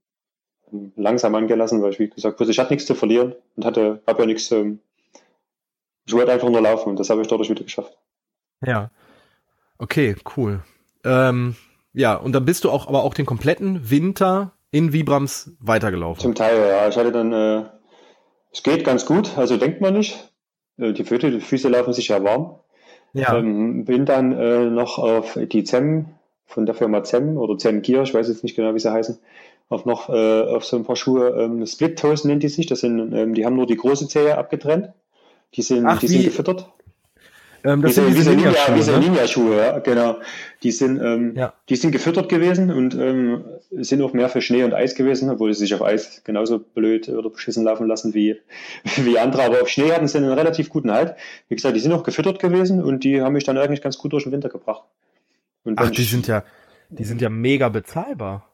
langsam 0.95 1.35
angelassen, 1.35 1.81
weil 1.81 1.91
ich, 1.91 1.99
wie 1.99 2.09
gesagt, 2.09 2.39
ich 2.41 2.59
hatte 2.59 2.73
nichts 2.73 2.87
zu 2.87 2.95
verlieren 2.95 3.35
und 3.55 3.65
hatte, 3.65 4.01
habe 4.07 4.21
ja 4.21 4.25
nichts, 4.25 4.51
ähm, 4.51 4.79
ich 6.05 6.13
wollte 6.13 6.31
einfach 6.31 6.49
nur 6.49 6.61
laufen 6.61 6.89
und 6.89 6.99
das 6.99 7.09
habe 7.09 7.21
ich 7.21 7.27
dadurch 7.27 7.49
wieder 7.49 7.63
geschafft. 7.63 7.97
Ja. 8.65 8.89
Okay, 9.77 10.15
cool. 10.35 10.63
Ähm, 11.03 11.55
ja, 11.93 12.15
und 12.15 12.33
dann 12.33 12.45
bist 12.45 12.63
du 12.63 12.71
auch, 12.71 12.87
aber 12.87 13.03
auch 13.03 13.13
den 13.13 13.25
kompletten 13.25 13.89
Winter 13.89 14.53
in 14.71 14.93
Vibrams 14.93 15.51
weitergelaufen. 15.59 16.21
Zum 16.21 16.35
Teil, 16.35 16.57
ja. 16.57 16.87
Ich 16.87 16.97
hatte 16.97 17.11
dann, 17.11 17.31
äh, 17.31 17.65
es 18.51 18.63
geht 18.63 18.83
ganz 18.83 19.05
gut, 19.05 19.37
also 19.37 19.57
denkt 19.57 19.81
man 19.81 19.93
nicht. 19.93 20.33
Äh, 20.77 20.93
die, 20.93 21.03
Füße, 21.03 21.29
die 21.29 21.39
Füße 21.39 21.69
laufen 21.69 21.93
sich 21.93 22.07
ja 22.07 22.23
warm. 22.23 22.59
Ja. 23.13 23.37
Ähm, 23.37 23.85
bin 23.85 24.05
dann 24.05 24.31
äh, 24.31 24.65
noch 24.65 24.97
auf 24.97 25.37
die 25.39 25.63
ZEM 25.63 26.07
von 26.47 26.65
der 26.65 26.73
Firma 26.75 27.03
ZEM 27.03 27.37
oder 27.37 27.57
ZEM 27.57 27.81
Gear, 27.83 28.03
ich 28.03 28.13
weiß 28.13 28.27
jetzt 28.27 28.43
nicht 28.43 28.55
genau, 28.55 28.73
wie 28.73 28.79
sie 28.79 28.91
heißen, 28.91 29.19
auf 29.69 29.85
noch 29.85 30.09
äh, 30.09 30.41
auf 30.41 30.65
so 30.65 30.77
ein 30.77 30.83
paar 30.83 30.95
Schuhe, 30.95 31.29
ähm, 31.29 31.65
Split 31.65 31.97
Toes 31.99 32.25
nennt 32.25 32.43
die 32.43 32.49
sich, 32.49 32.67
das 32.67 32.81
sind, 32.81 33.13
ähm, 33.13 33.33
die 33.33 33.45
haben 33.45 33.55
nur 33.55 33.67
die 33.67 33.77
große 33.77 34.07
Zehe 34.07 34.37
abgetrennt. 34.37 34.89
Die 35.55 35.61
sind, 35.61 35.85
Ach, 35.85 35.99
die 35.99 36.07
sind 36.07 36.23
gefüttert. 36.23 36.71
Ähm, 37.65 37.81
das 37.81 37.95
diese, 37.95 38.01
sind 38.01 38.17
diese, 38.17 38.35
diese 38.35 38.35
Ninja-Schuhe, 38.35 38.75
Ninja, 38.75 38.99
ne? 38.99 39.05
Ninja 39.05 39.23
-Schuhe, 39.23 39.57
ja, 39.57 39.79
genau. 39.79 40.17
Die 40.63 40.71
sind, 40.71 41.01
ähm, 41.01 41.33
ja. 41.35 41.53
die 41.69 41.77
sind 41.77 41.91
gefüttert 41.91 42.27
gewesen 42.27 42.71
und 42.71 42.93
ähm, 42.95 43.45
sind 43.71 44.01
auch 44.01 44.11
mehr 44.11 44.27
für 44.27 44.41
Schnee 44.41 44.63
und 44.63 44.73
Eis 44.73 44.95
gewesen, 44.95 45.29
obwohl 45.29 45.53
sie 45.53 45.61
sich 45.61 45.73
auf 45.73 45.81
Eis 45.81 46.23
genauso 46.25 46.59
blöd 46.59 47.07
oder 47.07 47.29
beschissen 47.29 47.63
laufen 47.63 47.87
lassen 47.87 48.13
wie, 48.13 48.37
wie 48.97 49.17
andere. 49.17 49.43
Aber 49.43 49.61
auf 49.61 49.69
Schnee 49.69 49.91
hatten 49.93 50.07
sie 50.07 50.17
einen 50.17 50.33
relativ 50.33 50.69
guten 50.69 50.91
Halt. 50.91 51.15
Wie 51.47 51.55
gesagt, 51.55 51.75
die 51.75 51.79
sind 51.79 51.93
auch 51.93 52.03
gefüttert 52.03 52.39
gewesen 52.39 52.83
und 52.83 53.05
die 53.05 53.21
haben 53.21 53.33
mich 53.33 53.45
dann 53.45 53.57
eigentlich 53.57 53.81
ganz 53.81 53.97
gut 53.97 54.11
durch 54.11 54.23
den 54.23 54.33
Winter 54.33 54.49
gebracht. 54.49 54.83
Und 55.63 55.79
Ach, 55.79 55.89
die 55.89 56.03
sind 56.03 56.27
ja, 56.27 56.43
die 56.89 57.05
sind 57.05 57.21
ja 57.21 57.29
mega 57.29 57.69
bezahlbar. 57.69 58.49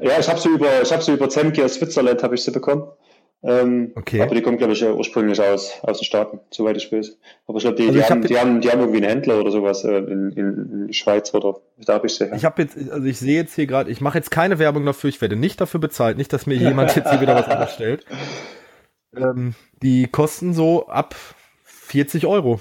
Ja, 0.00 0.18
ich 0.18 0.28
habe 0.28 0.38
sie 0.38 0.48
über, 0.48 0.82
ich 0.82 0.92
habe 0.92 1.02
sie 1.02 1.12
über 1.12 1.28
Zemke 1.28 1.64
aus 1.64 1.74
Switzerland 1.74 2.22
habe 2.22 2.34
ich 2.34 2.42
sie 2.42 2.50
bekommen. 2.50 2.84
Ähm, 3.42 3.92
okay. 3.94 4.22
Aber 4.22 4.34
die 4.34 4.40
kommt, 4.40 4.56
glaube 4.56 4.72
ich, 4.72 4.82
ursprünglich 4.82 5.38
aus, 5.40 5.72
aus 5.82 5.98
den 5.98 6.04
Staaten, 6.04 6.40
soweit 6.50 6.78
ich 6.78 6.90
weiß. 6.90 7.18
Aber 7.46 7.58
ich 7.58 7.64
glaube, 7.64 7.76
die, 7.76 7.88
also 7.88 7.98
die, 7.98 8.04
haben, 8.04 8.22
die, 8.22 8.38
haben, 8.38 8.60
die 8.62 8.70
haben 8.70 8.80
irgendwie 8.80 9.02
einen 9.02 9.10
Händler 9.10 9.38
oder 9.38 9.50
sowas 9.50 9.84
äh, 9.84 9.98
in, 9.98 10.30
in, 10.32 10.92
Schweiz 10.94 11.34
oder 11.34 11.60
da 11.84 11.94
habe 11.94 12.06
ich 12.06 12.14
sie. 12.14 12.24
Ja. 12.24 12.34
Ich 12.34 12.46
habe 12.46 12.62
jetzt, 12.62 12.76
also 12.90 13.06
ich 13.06 13.18
sehe 13.18 13.36
jetzt 13.36 13.54
hier 13.54 13.66
gerade, 13.66 13.90
ich 13.90 14.00
mache 14.00 14.16
jetzt 14.16 14.30
keine 14.30 14.58
Werbung 14.58 14.86
dafür, 14.86 15.10
ich 15.10 15.20
werde 15.20 15.36
nicht 15.36 15.60
dafür 15.60 15.78
bezahlt, 15.78 16.16
nicht, 16.16 16.32
dass 16.32 16.46
mir 16.46 16.54
jemand 16.54 16.96
jetzt 16.96 17.10
hier 17.10 17.20
wieder 17.20 17.34
was 17.34 17.46
unterstellt. 17.46 18.04
Ähm, 19.16 19.54
die 19.80 20.08
kosten 20.08 20.54
so 20.54 20.88
ab 20.88 21.14
40 21.62 22.26
Euro. 22.26 22.60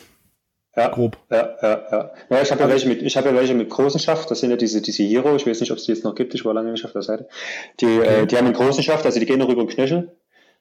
Ja, 0.76 0.88
grob. 0.88 1.18
Ja, 1.30 1.56
ja, 1.62 1.88
ja. 1.92 2.12
ja 2.30 2.42
ich 2.42 2.52
habe 2.52 2.62
ja 2.62 2.70
welche 2.70 2.88
mit, 2.88 3.02
ich 3.02 3.16
habe 3.16 3.30
ja 3.30 3.36
welche 3.36 3.54
mit 3.54 3.70
großen 3.70 4.00
Schaft. 4.00 4.32
Das 4.32 4.40
sind 4.40 4.50
ja 4.50 4.56
diese, 4.56 4.82
diese 4.82 5.04
Hero. 5.04 5.36
Ich 5.36 5.46
weiß 5.46 5.60
nicht, 5.60 5.72
ob 5.72 5.78
es 5.78 5.86
die 5.86 5.92
jetzt 5.92 6.04
noch 6.04 6.16
gibt. 6.16 6.34
Ich 6.34 6.46
war 6.46 6.54
lange 6.54 6.72
nicht 6.72 6.84
auf 6.86 6.94
der 6.94 7.04
Seite. 7.04 7.28
Die, 7.80 7.86
okay. 7.86 8.24
äh, 8.24 8.26
die 8.26 8.38
haben 8.38 8.46
einen 8.46 8.56
großen 8.56 8.84
Schaft, 8.84 9.06
also 9.06 9.20
die 9.20 9.26
gehen 9.26 9.40
noch 9.40 9.50
über 9.50 9.64
den 9.64 9.70
Knöchel. 9.70 10.12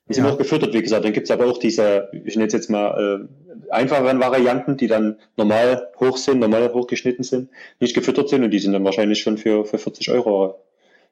Die 0.09 0.15
sind 0.15 0.27
auch 0.27 0.37
gefüttert, 0.37 0.75
wie 0.75 0.83
gesagt. 0.83 1.05
Dann 1.05 1.13
gibt's 1.13 1.31
aber 1.31 1.47
auch 1.47 1.59
diese, 1.59 2.11
ich 2.13 2.35
nenne 2.35 2.49
es 2.49 2.53
jetzt 2.53 2.69
mal 2.69 3.29
äh, 3.31 3.73
einfacheren 3.73 4.21
Varianten, 4.21 4.77
die 4.77 4.89
dann 4.89 5.19
normal 5.37 5.91
hoch 6.01 6.17
sind, 6.17 6.41
normal 6.41 6.73
hochgeschnitten 6.75 7.25
sind, 7.25 7.51
nicht 7.79 7.95
gefüttert 7.95 8.29
sind 8.29 8.43
und 8.43 8.51
die 8.51 8.59
sind 8.59 8.73
dann 8.73 8.85
wahrscheinlich 8.85 9.21
schon 9.21 9.39
für, 9.39 9.65
für 9.65 9.79
40 9.79 10.11
Euro. 10.11 10.61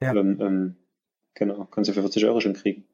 Ja. 0.03 0.15
Ähm, 0.15 0.39
ähm, 0.41 0.77
genau, 1.35 1.69
kannst 1.71 1.89
du 1.89 1.95
für 1.95 2.01
40 2.01 2.27
Euro 2.27 2.41
schon 2.41 2.55
kriegen. 2.55 2.85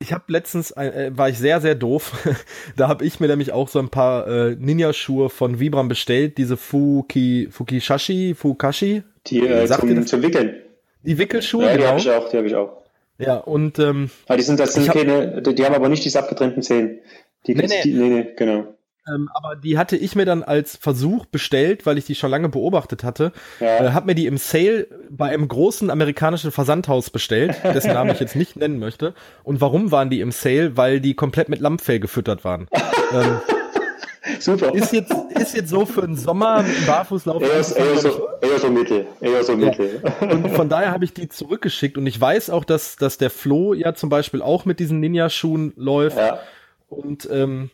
Ich 0.00 0.12
habe 0.12 0.24
letztens, 0.28 0.70
äh, 0.72 1.10
war 1.12 1.28
ich 1.28 1.38
sehr, 1.38 1.60
sehr 1.60 1.74
doof. 1.74 2.12
da 2.76 2.88
habe 2.88 3.04
ich 3.04 3.18
mir 3.18 3.26
nämlich 3.26 3.52
auch 3.52 3.68
so 3.68 3.80
ein 3.80 3.88
paar 3.88 4.28
äh, 4.28 4.56
Ninja-Schuhe 4.56 5.28
von 5.28 5.58
Vibram 5.58 5.88
bestellt, 5.88 6.38
diese 6.38 6.56
Fuki, 6.56 7.48
Fukishashi, 7.50 8.34
Fukashi. 8.34 9.02
Die 9.26 9.40
äh, 9.40 9.66
zum, 9.66 10.06
zum 10.06 10.22
Wickeln. 10.22 10.62
Die 11.02 11.18
Wickelschuhe, 11.18 11.64
ja, 11.64 11.72
die 11.72 11.78
genau. 11.78 11.88
habe 11.90 12.00
ich 12.00 12.10
auch, 12.10 12.28
die 12.28 12.36
habe 12.36 12.46
ich 12.46 12.54
auch. 12.54 12.82
Ja, 13.18 13.38
und 13.38 13.80
ähm, 13.80 14.10
aber 14.26 14.36
die 14.36 14.44
sind, 14.44 14.60
das 14.60 14.74
sind 14.74 14.88
keine, 14.88 15.42
die, 15.42 15.54
die 15.54 15.64
haben 15.64 15.74
aber 15.74 15.88
nicht 15.88 16.04
diese 16.04 16.20
abgetrennten 16.20 16.62
Zähne. 16.62 16.98
Die, 17.46 17.54
nee, 17.54 17.66
nee. 17.66 17.82
Die, 17.82 17.92
nee, 17.92 18.08
nee, 18.08 18.28
genau. 18.36 18.74
Ähm, 19.12 19.28
aber 19.34 19.56
die 19.56 19.78
hatte 19.78 19.96
ich 19.96 20.14
mir 20.14 20.24
dann 20.24 20.42
als 20.42 20.76
Versuch 20.76 21.26
bestellt, 21.26 21.86
weil 21.86 21.98
ich 21.98 22.04
die 22.06 22.14
schon 22.14 22.30
lange 22.30 22.48
beobachtet 22.48 23.04
hatte. 23.04 23.32
Ja. 23.60 23.86
Äh, 23.86 23.90
hab 23.92 24.06
mir 24.06 24.14
die 24.14 24.26
im 24.26 24.38
Sale 24.38 24.86
bei 25.10 25.30
einem 25.30 25.48
großen 25.48 25.90
amerikanischen 25.90 26.50
Versandhaus 26.50 27.10
bestellt, 27.10 27.56
dessen 27.64 27.92
Namen 27.92 28.10
ich 28.10 28.20
jetzt 28.20 28.36
nicht 28.36 28.56
nennen 28.56 28.78
möchte. 28.78 29.14
Und 29.44 29.60
warum 29.60 29.90
waren 29.90 30.10
die 30.10 30.20
im 30.20 30.32
Sale? 30.32 30.76
Weil 30.76 31.00
die 31.00 31.14
komplett 31.14 31.48
mit 31.48 31.60
Lammfell 31.60 32.00
gefüttert 32.00 32.44
waren. 32.44 32.68
ähm, 33.12 33.40
Super. 34.40 34.74
Ist 34.74 34.92
jetzt, 34.92 35.14
ist 35.30 35.54
jetzt 35.54 35.70
so 35.70 35.86
für 35.86 36.02
den 36.02 36.16
Sommer 36.16 36.62
mit 36.62 36.76
dem 36.76 36.86
Barfußlauf. 36.86 37.42
Eher, 37.42 37.62
so, 37.62 38.28
eher 38.40 38.58
so 38.58 38.70
mittel. 38.70 39.06
Eher 39.20 39.42
so 39.42 39.56
mittel. 39.56 40.02
Ja. 40.20 40.30
Und 40.30 40.50
von 40.50 40.68
daher 40.68 40.90
habe 40.90 41.04
ich 41.04 41.14
die 41.14 41.28
zurückgeschickt 41.28 41.96
und 41.96 42.06
ich 42.06 42.20
weiß 42.20 42.50
auch, 42.50 42.64
dass, 42.64 42.96
dass 42.96 43.18
der 43.18 43.30
Flo 43.30 43.74
ja 43.74 43.94
zum 43.94 44.10
Beispiel 44.10 44.42
auch 44.42 44.64
mit 44.64 44.80
diesen 44.80 45.00
Ninja-Schuhen 45.00 45.72
läuft. 45.76 46.18
Ja. 46.18 46.40
Und 46.88 47.28
ähm, 47.30 47.70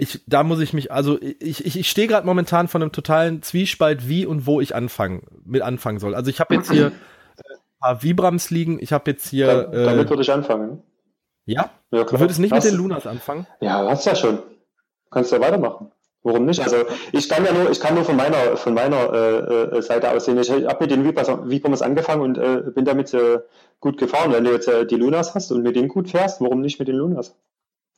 ich, 0.00 0.20
da 0.26 0.44
muss 0.44 0.60
ich 0.60 0.72
mich, 0.72 0.92
also 0.92 1.20
ich, 1.20 1.66
ich, 1.66 1.76
ich 1.76 1.90
stehe 1.90 2.06
gerade 2.06 2.24
momentan 2.24 2.68
von 2.68 2.80
einem 2.80 2.92
totalen 2.92 3.42
Zwiespalt, 3.42 4.08
wie 4.08 4.26
und 4.26 4.46
wo 4.46 4.60
ich 4.60 4.76
anfangen, 4.76 5.26
mit 5.44 5.60
anfangen 5.62 5.98
soll. 5.98 6.14
Also 6.14 6.30
ich 6.30 6.38
habe 6.38 6.54
jetzt 6.54 6.70
hier 6.70 6.86
ein 7.36 7.58
paar 7.80 8.02
Vibrams 8.04 8.50
liegen, 8.50 8.78
ich 8.80 8.92
habe 8.92 9.10
jetzt 9.10 9.28
hier. 9.28 9.46
Da, 9.46 9.62
damit 9.64 10.06
äh, 10.06 10.10
würde 10.10 10.22
ich 10.22 10.32
anfangen. 10.32 10.84
Ja? 11.46 11.70
ja 11.90 12.04
klar. 12.04 12.18
Du 12.18 12.20
würdest 12.20 12.38
nicht 12.38 12.52
Was? 12.52 12.64
mit 12.64 12.72
den 12.72 12.78
Lunas 12.78 13.08
anfangen? 13.08 13.48
Ja, 13.60 13.88
hast 13.90 14.06
ja 14.06 14.14
schon. 14.14 14.38
Kannst 15.10 15.32
ja 15.32 15.40
weitermachen. 15.40 15.90
Warum 16.22 16.46
nicht? 16.46 16.60
Also 16.60 16.76
ich 17.12 17.28
kann 17.28 17.44
ja 17.44 17.52
nur, 17.52 17.70
ich 17.70 17.80
kann 17.80 17.94
nur 17.94 18.04
von 18.04 18.16
meiner, 18.16 18.56
von 18.56 18.74
meiner 18.74 19.12
äh, 19.12 19.78
äh 19.78 19.82
Seite 19.82 20.10
aus 20.12 20.26
sehen. 20.26 20.38
Ich 20.38 20.50
habe 20.50 20.76
mit 20.80 20.90
den 20.92 21.04
Vibrams 21.04 21.82
angefangen 21.82 22.22
und 22.22 22.38
äh, 22.38 22.62
bin 22.72 22.84
damit 22.84 23.12
äh, 23.14 23.40
gut 23.80 23.98
gefahren. 23.98 24.32
Wenn 24.32 24.44
du 24.44 24.52
jetzt 24.52 24.68
äh, 24.68 24.86
die 24.86 24.96
Lunas 24.96 25.34
hast 25.34 25.50
und 25.50 25.62
mit 25.62 25.74
denen 25.74 25.88
gut 25.88 26.08
fährst, 26.08 26.40
warum 26.40 26.60
nicht 26.60 26.78
mit 26.78 26.86
den 26.86 26.96
Lunas? 26.96 27.34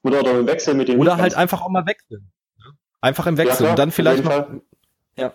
Oder, 0.02 0.20
oder 0.20 0.40
im 0.40 0.46
Wechsel 0.46 0.74
mit 0.74 0.88
den 0.88 0.98
Oder 0.98 1.18
halt 1.18 1.34
einfach 1.34 1.62
auch 1.62 1.68
mal 1.68 1.86
wechseln. 1.86 2.30
Einfach 3.00 3.26
im 3.26 3.36
Wechsel. 3.36 3.64
Ja, 3.64 3.70
und 3.70 3.78
dann 3.78 3.90
vielleicht 3.90 4.24
noch, 4.24 4.46
ja. 5.16 5.32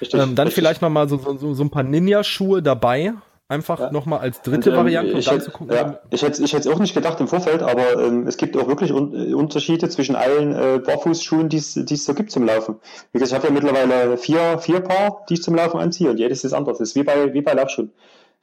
Richtig, 0.00 0.20
ähm, 0.20 0.34
dann 0.34 0.46
richtig. 0.46 0.54
vielleicht 0.54 0.82
noch 0.82 0.90
mal 0.90 1.08
so, 1.08 1.18
so, 1.18 1.54
so 1.54 1.64
ein 1.64 1.70
paar 1.70 1.82
Ninja-Schuhe 1.82 2.62
dabei, 2.62 3.14
Einfach 3.48 3.78
ja. 3.78 3.92
nochmal 3.92 4.18
als 4.18 4.42
dritte 4.42 4.70
und, 4.70 4.76
ähm, 4.76 4.84
Variante, 4.84 5.14
um 5.14 5.20
dann 5.20 5.40
hätte. 5.40 5.52
Ja, 5.72 6.00
ich 6.10 6.22
hätte 6.22 6.42
ich 6.42 6.52
hätte 6.52 6.68
es 6.68 6.74
auch 6.74 6.80
nicht 6.80 6.94
gedacht 6.94 7.20
im 7.20 7.28
Vorfeld, 7.28 7.62
aber 7.62 8.02
ähm, 8.02 8.26
es 8.26 8.38
gibt 8.38 8.56
auch 8.56 8.66
wirklich 8.66 8.92
un 8.92 9.14
äh, 9.14 9.34
Unterschiede 9.34 9.88
zwischen 9.88 10.16
allen 10.16 10.52
äh, 10.52 10.80
Barfußschuhen, 10.84 11.48
die 11.48 11.58
es 11.58 11.74
so 11.74 12.14
gibt 12.14 12.32
zum 12.32 12.44
Laufen. 12.44 12.80
Wie 13.12 13.20
gesagt, 13.20 13.30
ich 13.30 13.48
habe 13.48 13.54
ja 13.54 13.60
mittlerweile 13.60 14.16
vier, 14.16 14.58
vier 14.58 14.80
Paar, 14.80 15.24
die 15.28 15.34
ich 15.34 15.44
zum 15.44 15.54
Laufen 15.54 15.78
anziehe 15.78 16.10
und 16.10 16.18
jedes 16.18 16.42
ist 16.42 16.54
anders. 16.54 16.78
Das 16.78 16.88
ist 16.88 16.96
wie 16.96 17.04
bei, 17.04 17.32
wie 17.34 17.42
bei 17.42 17.52
Laufschuhen. 17.52 17.92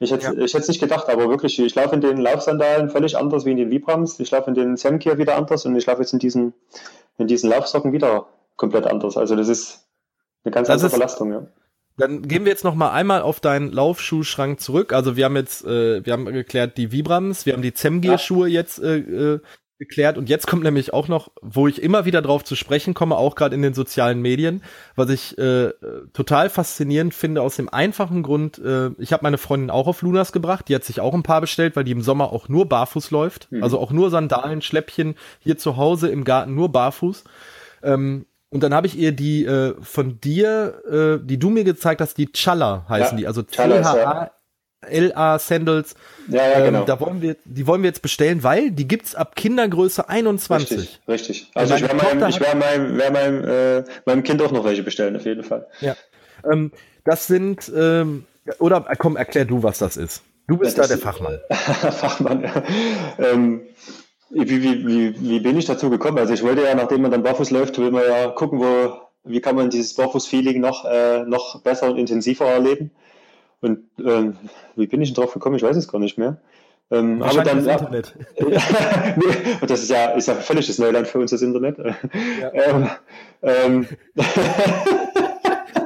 Ich 0.00 0.10
hätte 0.10 0.34
ja. 0.36 0.44
es 0.44 0.68
nicht 0.68 0.80
gedacht, 0.80 1.08
aber 1.08 1.28
wirklich, 1.28 1.58
ich 1.58 1.74
laufe 1.74 1.94
in 1.94 2.00
den 2.00 2.18
Laufsandalen 2.18 2.90
völlig 2.90 3.16
anders 3.16 3.44
wie 3.44 3.52
in 3.52 3.56
den 3.56 3.70
Vibrams. 3.70 4.18
Ich 4.20 4.30
laufe 4.30 4.48
in 4.48 4.54
den 4.54 4.76
Semkier 4.76 5.18
wieder 5.18 5.36
anders 5.36 5.64
und 5.66 5.76
ich 5.76 5.86
laufe 5.86 6.00
jetzt 6.00 6.12
in 6.12 6.18
diesen, 6.18 6.52
in 7.16 7.26
diesen 7.28 7.48
Laufsocken 7.48 7.92
wieder 7.92 8.26
komplett 8.56 8.86
anders. 8.86 9.16
Also 9.16 9.36
das 9.36 9.48
ist 9.48 9.86
eine 10.44 10.52
ganz 10.52 10.68
das 10.68 10.74
andere 10.74 10.86
ist, 10.88 10.94
Belastung, 10.94 11.32
ja. 11.32 11.46
Dann 11.96 12.22
gehen 12.22 12.44
wir 12.44 12.50
jetzt 12.50 12.64
noch 12.64 12.74
mal 12.74 12.90
einmal 12.90 13.22
auf 13.22 13.38
deinen 13.38 13.70
Laufschuhschrank 13.70 14.60
zurück. 14.60 14.92
Also 14.92 15.16
wir 15.16 15.26
haben 15.26 15.36
jetzt, 15.36 15.64
äh, 15.64 16.04
wir 16.04 16.12
haben 16.12 16.24
geklärt 16.24 16.76
die 16.76 16.90
Vibrams, 16.90 17.46
wir 17.46 17.52
haben 17.52 17.62
die 17.62 17.72
Zemgear-Schuhe 17.72 18.48
ja. 18.48 18.60
jetzt 18.60 18.80
äh, 18.80 18.98
äh, 18.98 19.40
geklärt 19.88 20.18
und 20.18 20.28
jetzt 20.28 20.46
kommt 20.46 20.62
nämlich 20.62 20.92
auch 20.92 21.08
noch, 21.08 21.30
wo 21.42 21.68
ich 21.68 21.82
immer 21.82 22.04
wieder 22.04 22.22
drauf 22.22 22.44
zu 22.44 22.56
sprechen 22.56 22.94
komme, 22.94 23.16
auch 23.16 23.34
gerade 23.34 23.54
in 23.54 23.62
den 23.62 23.74
sozialen 23.74 24.20
Medien, 24.20 24.62
was 24.96 25.10
ich 25.10 25.38
äh, 25.38 25.72
total 26.12 26.50
faszinierend 26.50 27.14
finde 27.14 27.42
aus 27.42 27.56
dem 27.56 27.68
einfachen 27.68 28.22
Grund, 28.22 28.58
äh, 28.58 28.90
ich 28.98 29.12
habe 29.12 29.22
meine 29.22 29.38
Freundin 29.38 29.70
auch 29.70 29.86
auf 29.86 30.02
Lunas 30.02 30.32
gebracht, 30.32 30.68
die 30.68 30.74
hat 30.74 30.84
sich 30.84 31.00
auch 31.00 31.14
ein 31.14 31.22
paar 31.22 31.40
bestellt, 31.40 31.76
weil 31.76 31.84
die 31.84 31.92
im 31.92 32.02
Sommer 32.02 32.32
auch 32.32 32.48
nur 32.48 32.68
barfuß 32.68 33.10
läuft, 33.10 33.50
mhm. 33.52 33.62
also 33.62 33.78
auch 33.78 33.92
nur 33.92 34.10
Sandalen, 34.10 34.62
Schläppchen, 34.62 35.14
hier 35.38 35.58
zu 35.58 35.76
Hause 35.76 36.08
im 36.08 36.24
Garten 36.24 36.54
nur 36.54 36.70
barfuß. 36.72 37.24
Ähm, 37.82 38.26
und 38.50 38.62
dann 38.62 38.72
habe 38.72 38.86
ich 38.86 38.96
ihr 38.96 39.12
die 39.12 39.44
äh, 39.44 39.74
von 39.82 40.20
dir, 40.20 41.20
äh, 41.20 41.26
die 41.26 41.38
du 41.38 41.50
mir 41.50 41.64
gezeigt 41.64 42.00
hast, 42.00 42.16
die 42.18 42.30
Challa 42.32 42.86
heißen 42.88 43.18
ja, 43.18 43.22
die, 43.22 43.26
also 43.26 43.42
C-H-A. 43.42 44.30
LA 44.90 45.38
Sandals. 45.38 45.94
Ja, 46.28 46.48
ja, 46.48 46.64
genau. 46.64 46.80
Ähm, 46.80 46.86
da 46.86 47.00
wollen 47.00 47.22
wir, 47.22 47.36
die 47.44 47.66
wollen 47.66 47.82
wir 47.82 47.88
jetzt 47.88 48.02
bestellen, 48.02 48.42
weil 48.42 48.70
die 48.70 48.88
gibt's 48.88 49.14
ab 49.14 49.36
Kindergröße 49.36 50.08
21. 50.08 50.78
Richtig, 50.78 51.00
richtig. 51.08 51.50
Also 51.54 51.74
ich 51.74 51.82
werde 51.82 51.96
meinem, 51.96 52.28
ich 52.28 52.40
werde 52.40 52.56
meinem, 52.56 52.98
werde 52.98 53.12
meinem, 53.12 53.44
äh, 53.44 53.84
meinem 54.06 54.22
Kind 54.22 54.42
auch 54.42 54.52
noch 54.52 54.64
welche 54.64 54.82
bestellen, 54.82 55.16
auf 55.16 55.24
jeden 55.24 55.44
Fall. 55.44 55.66
Ja. 55.80 55.96
Ähm, 56.50 56.72
das 57.04 57.26
sind, 57.26 57.70
ähm, 57.74 58.24
oder 58.58 58.80
komm, 58.98 59.16
erklär 59.16 59.44
du, 59.44 59.62
was 59.62 59.78
das 59.78 59.96
ist. 59.96 60.22
Du 60.46 60.58
bist 60.58 60.76
ja, 60.76 60.82
da 60.82 60.88
der 60.88 60.98
Fachmann. 60.98 61.38
Fachmann, 61.50 62.42
ja. 62.42 62.62
Ähm, 63.18 63.62
wie, 64.30 64.62
wie, 64.62 64.86
wie, 64.86 65.20
wie 65.20 65.40
bin 65.40 65.56
ich 65.56 65.64
dazu 65.64 65.90
gekommen? 65.90 66.18
Also 66.18 66.34
ich 66.34 66.42
wollte 66.42 66.62
ja, 66.62 66.74
nachdem 66.74 67.02
man 67.02 67.10
dann 67.10 67.22
barfuß 67.22 67.50
läuft, 67.50 67.78
will 67.78 67.90
man 67.90 68.04
ja 68.04 68.28
gucken, 68.28 68.60
wo, 68.60 68.94
wie 69.24 69.40
kann 69.40 69.56
man 69.56 69.70
dieses 69.70 69.94
Barfuß-Feeling 69.94 70.60
noch, 70.60 70.84
äh, 70.84 71.24
noch 71.24 71.62
besser 71.62 71.88
und 71.90 71.98
intensiver 71.98 72.46
erleben. 72.46 72.90
Und 73.60 73.80
ähm, 74.04 74.36
wie 74.76 74.86
bin 74.86 75.00
ich 75.00 75.12
denn 75.12 75.22
drauf 75.22 75.32
gekommen? 75.32 75.56
Ich 75.56 75.62
weiß 75.62 75.76
es 75.76 75.88
gar 75.88 75.98
nicht 75.98 76.18
mehr. 76.18 76.38
Ähm, 76.90 77.22
aber 77.22 77.42
dann, 77.42 77.64
das 77.64 77.80
Internet. 77.80 78.14
nee, 78.38 79.56
das 79.66 79.82
ist 79.82 79.90
ja, 79.90 80.10
ist 80.10 80.28
ja 80.28 80.34
völliges 80.34 80.78
Neuland 80.78 81.08
für 81.08 81.18
uns, 81.18 81.30
das 81.30 81.42
Internet. 81.42 81.78
Ja. 81.78 82.52
Ähm, 82.52 82.90
ähm, 83.42 83.88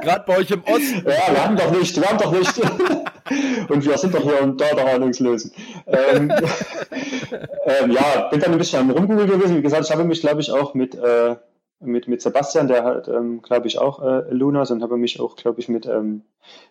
Gerade 0.01 0.23
bei 0.25 0.37
euch 0.37 0.51
im 0.51 0.63
Osten. 0.63 1.03
Ja, 1.05 1.33
wir 1.33 1.45
haben 1.45 1.55
doch 1.55 1.71
nicht, 1.71 1.95
wir 1.99 2.07
haben 2.07 2.17
doch 2.17 2.31
nicht. 2.31 2.57
und 3.69 3.85
wir 3.85 3.97
sind 3.97 4.13
doch 4.13 4.23
hier 4.23 4.41
und 4.41 4.59
da 4.59 4.73
der 4.73 4.93
Ahnungslosen. 4.93 5.51
Ähm, 5.87 6.31
ähm, 7.65 7.91
ja, 7.91 8.27
bin 8.29 8.39
dann 8.39 8.51
ein 8.53 8.57
bisschen 8.57 8.79
am 8.79 8.91
Rumgoogeln 8.91 9.29
gewesen. 9.29 9.57
Wie 9.57 9.61
gesagt, 9.61 9.85
ich 9.85 9.91
habe 9.91 10.03
mich, 10.03 10.21
glaube 10.21 10.41
ich, 10.41 10.51
auch 10.51 10.73
mit, 10.73 10.95
äh, 10.95 11.35
mit, 11.79 12.07
mit 12.07 12.21
Sebastian, 12.21 12.67
der 12.67 12.83
hat, 12.83 13.07
ähm, 13.07 13.41
glaube 13.41 13.67
ich, 13.67 13.77
auch 13.77 14.01
äh, 14.01 14.31
Lunas 14.31 14.71
und 14.71 14.81
habe 14.83 14.97
mich 14.97 15.19
auch, 15.19 15.35
glaube 15.35 15.59
ich, 15.59 15.69
mit, 15.69 15.85
ähm, 15.85 16.23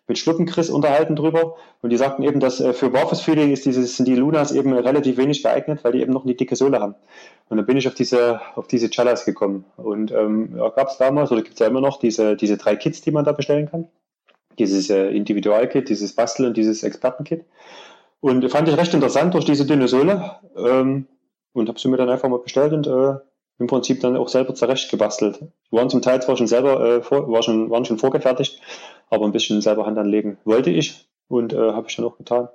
mit 0.07 0.19
Schluppenchris 0.19 0.71
unterhalten 0.71 1.17
drüber. 1.17 1.57
Und 1.83 1.91
die 1.91 1.97
sagten 1.97 2.23
eben, 2.23 2.41
dass 2.41 2.61
äh, 2.61 2.73
für 2.73 2.91
Barfuß 2.91 3.21
Feeling 3.21 3.51
ist 3.51 3.65
dieses, 3.65 3.97
sind 3.97 4.07
die 4.07 4.17
Lunas 4.17 4.53
eben 4.53 4.73
relativ 4.73 5.17
wenig 5.17 5.43
geeignet, 5.43 5.81
weil 5.83 5.93
die 5.93 6.03
eben 6.03 6.13
noch 6.13 6.25
eine 6.25 6.35
dicke 6.35 6.57
Sohle 6.57 6.81
haben. 6.81 6.95
Und 7.49 7.57
dann 7.57 7.67
bin 7.67 7.77
ich 7.77 7.89
auf 7.89 7.95
diese, 7.95 8.41
auf 8.55 8.69
diese 8.69 8.91
Chalas 8.91 9.25
gekommen. 9.25 9.65
Und 9.77 10.11
ähm, 10.13 10.55
ja, 10.57 10.69
gab 10.69 10.89
es 10.89 10.99
damals, 10.99 11.33
oder 11.33 11.43
gibt 11.43 11.55
es 11.55 11.61
ja 11.61 11.67
immer 11.67 11.81
noch, 11.81 11.99
diese, 11.99 12.37
diese 12.37 12.57
drei 12.57 12.77
Kits, 12.77 13.01
die 13.01 13.11
man 13.11 13.25
da 13.25 13.33
bestellen 13.33 13.71
kann 13.71 13.89
dieses 14.59 14.91
äh, 14.91 15.09
Individualkit, 15.09 15.89
dieses 15.89 16.15
Bastel- 16.15 16.47
und 16.47 16.57
dieses 16.57 16.83
Expertenkit. 16.83 17.45
Und 18.21 18.51
fand 18.51 18.69
ich 18.69 18.77
recht 18.77 18.95
interessant 18.95 19.35
durch 19.35 19.45
diese 19.45 19.65
dünne 19.65 19.89
Sohle 19.89 20.37
ähm, 20.57 21.07
und 21.53 21.69
habe 21.69 21.79
sie 21.79 21.89
mir 21.89 21.97
dann 21.97 22.11
einfach 22.11 22.29
mal 22.29 22.41
bestellt 22.41 22.73
und 22.73 22.87
äh, 22.87 23.15
im 23.59 23.67
Prinzip 23.67 24.01
dann 24.01 24.17
auch 24.17 24.29
selber 24.29 24.55
zurecht 24.55 24.91
gebastelt. 24.91 25.41
Die 25.41 25.77
waren 25.77 25.91
zum 25.91 26.03
Teil 26.03 26.23
zwar 26.23 26.37
schon 26.37 26.47
selber, 26.47 26.81
äh, 26.81 27.03
vor, 27.03 27.31
war 27.31 27.43
schon, 27.43 27.71
waren 27.71 27.85
schon 27.85 27.99
vorgefertigt, 27.99 28.61
aber 29.11 29.25
ein 29.25 29.33
bisschen 29.33 29.61
selber 29.61 29.87
Hand 29.87 29.99
anlegen 29.99 30.39
wollte 30.45 30.71
ich 30.71 31.09
und 31.29 31.53
äh, 31.53 31.73
habe 31.73 31.87
ich 31.89 31.97
dann 31.97 32.07
auch 32.07 32.17
getan. 32.17 32.49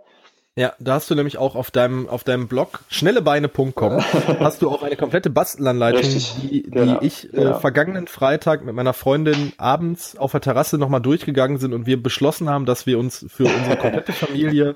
Ja, 0.55 0.73
da 0.77 0.93
hast 0.93 1.09
du 1.09 1.15
nämlich 1.15 1.39
auch 1.39 1.55
auf 1.55 1.71
deinem, 1.71 2.07
auf 2.07 2.23
deinem 2.23 2.47
Blog 2.47 2.81
schnellebeine.com 2.89 4.03
hast 4.39 4.61
du 4.61 4.69
auch 4.69 4.83
eine 4.83 4.95
komplette 4.95 5.31
Bastelanleitung, 5.31 6.01
Richtig, 6.01 6.35
die, 6.41 6.63
genau, 6.63 6.99
die 6.99 7.07
ich 7.07 7.33
äh, 7.33 7.37
genau. 7.37 7.59
vergangenen 7.59 8.05
Freitag 8.05 8.63
mit 8.63 8.75
meiner 8.75 8.93
Freundin 8.93 9.53
abends 9.57 10.15
auf 10.15 10.31
der 10.31 10.41
Terrasse 10.41 10.77
nochmal 10.77 11.01
durchgegangen 11.01 11.57
sind 11.57 11.73
und 11.73 11.87
wir 11.87 12.01
beschlossen 12.01 12.49
haben, 12.49 12.67
dass 12.67 12.85
wir 12.85 12.99
uns 12.99 13.25
für 13.29 13.45
unsere 13.45 13.77
komplette 13.77 14.13
Familie 14.13 14.75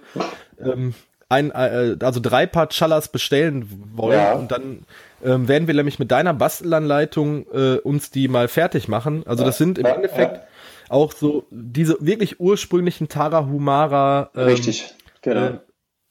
ähm, 0.59 0.95
ein, 1.30 1.51
äh, 1.51 1.95
also 2.01 2.19
drei 2.21 2.47
Paar 2.47 2.69
Chalas 2.69 3.09
bestellen 3.09 3.69
wollen 3.93 4.17
ja. 4.17 4.34
und 4.34 4.51
dann 4.51 4.84
ähm, 5.24 5.47
werden 5.47 5.68
wir 5.68 5.74
nämlich 5.74 5.99
mit 5.99 6.11
deiner 6.11 6.34
Bastelanleitung 6.34 7.45
äh, 7.51 7.78
uns 7.78 8.11
die 8.11 8.28
mal 8.28 8.47
fertig 8.47 8.88
machen. 8.88 9.24
Also 9.26 9.43
das 9.43 9.57
sind 9.57 9.78
im 9.78 9.86
Endeffekt 9.86 10.41
auch 10.89 11.11
so 11.11 11.45
diese 11.51 11.97
wirklich 11.99 12.39
ursprünglichen 12.39 13.09
Tarahumara 13.09 14.32
ähm, 14.36 14.43
Richtig, 14.43 14.95
genau. 15.22 15.59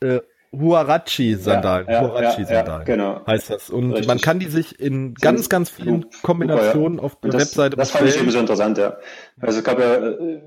Äh, 0.03 0.17
äh, 0.17 0.21
Huarachi-Sandalen. 0.53 1.87
Ja, 1.87 1.93
ja, 1.93 2.09
Huarachi-Sandalen 2.09 2.81
ja, 2.81 2.85
genau. 2.85 3.27
heißt 3.27 3.51
das. 3.51 3.71
Und 3.71 3.91
Richtig. 3.91 4.07
man 4.07 4.21
kann 4.21 4.39
die 4.39 4.47
sich 4.47 4.79
in 4.81 5.15
ganz, 5.15 5.49
ganz 5.49 5.71
vielen 5.71 6.07
Kombinationen 6.23 7.01
auf 7.01 7.21
der 7.21 7.33
das, 7.33 7.43
Webseite 7.43 7.77
Das 7.77 7.91
fand 7.91 8.09
ich 8.09 8.19
eben 8.19 8.31
so 8.31 8.39
interessant, 8.39 8.79
ja. 8.79 8.97
Also 9.41 9.59
es 9.59 9.65
gab 9.65 9.79
ja, 9.79 10.01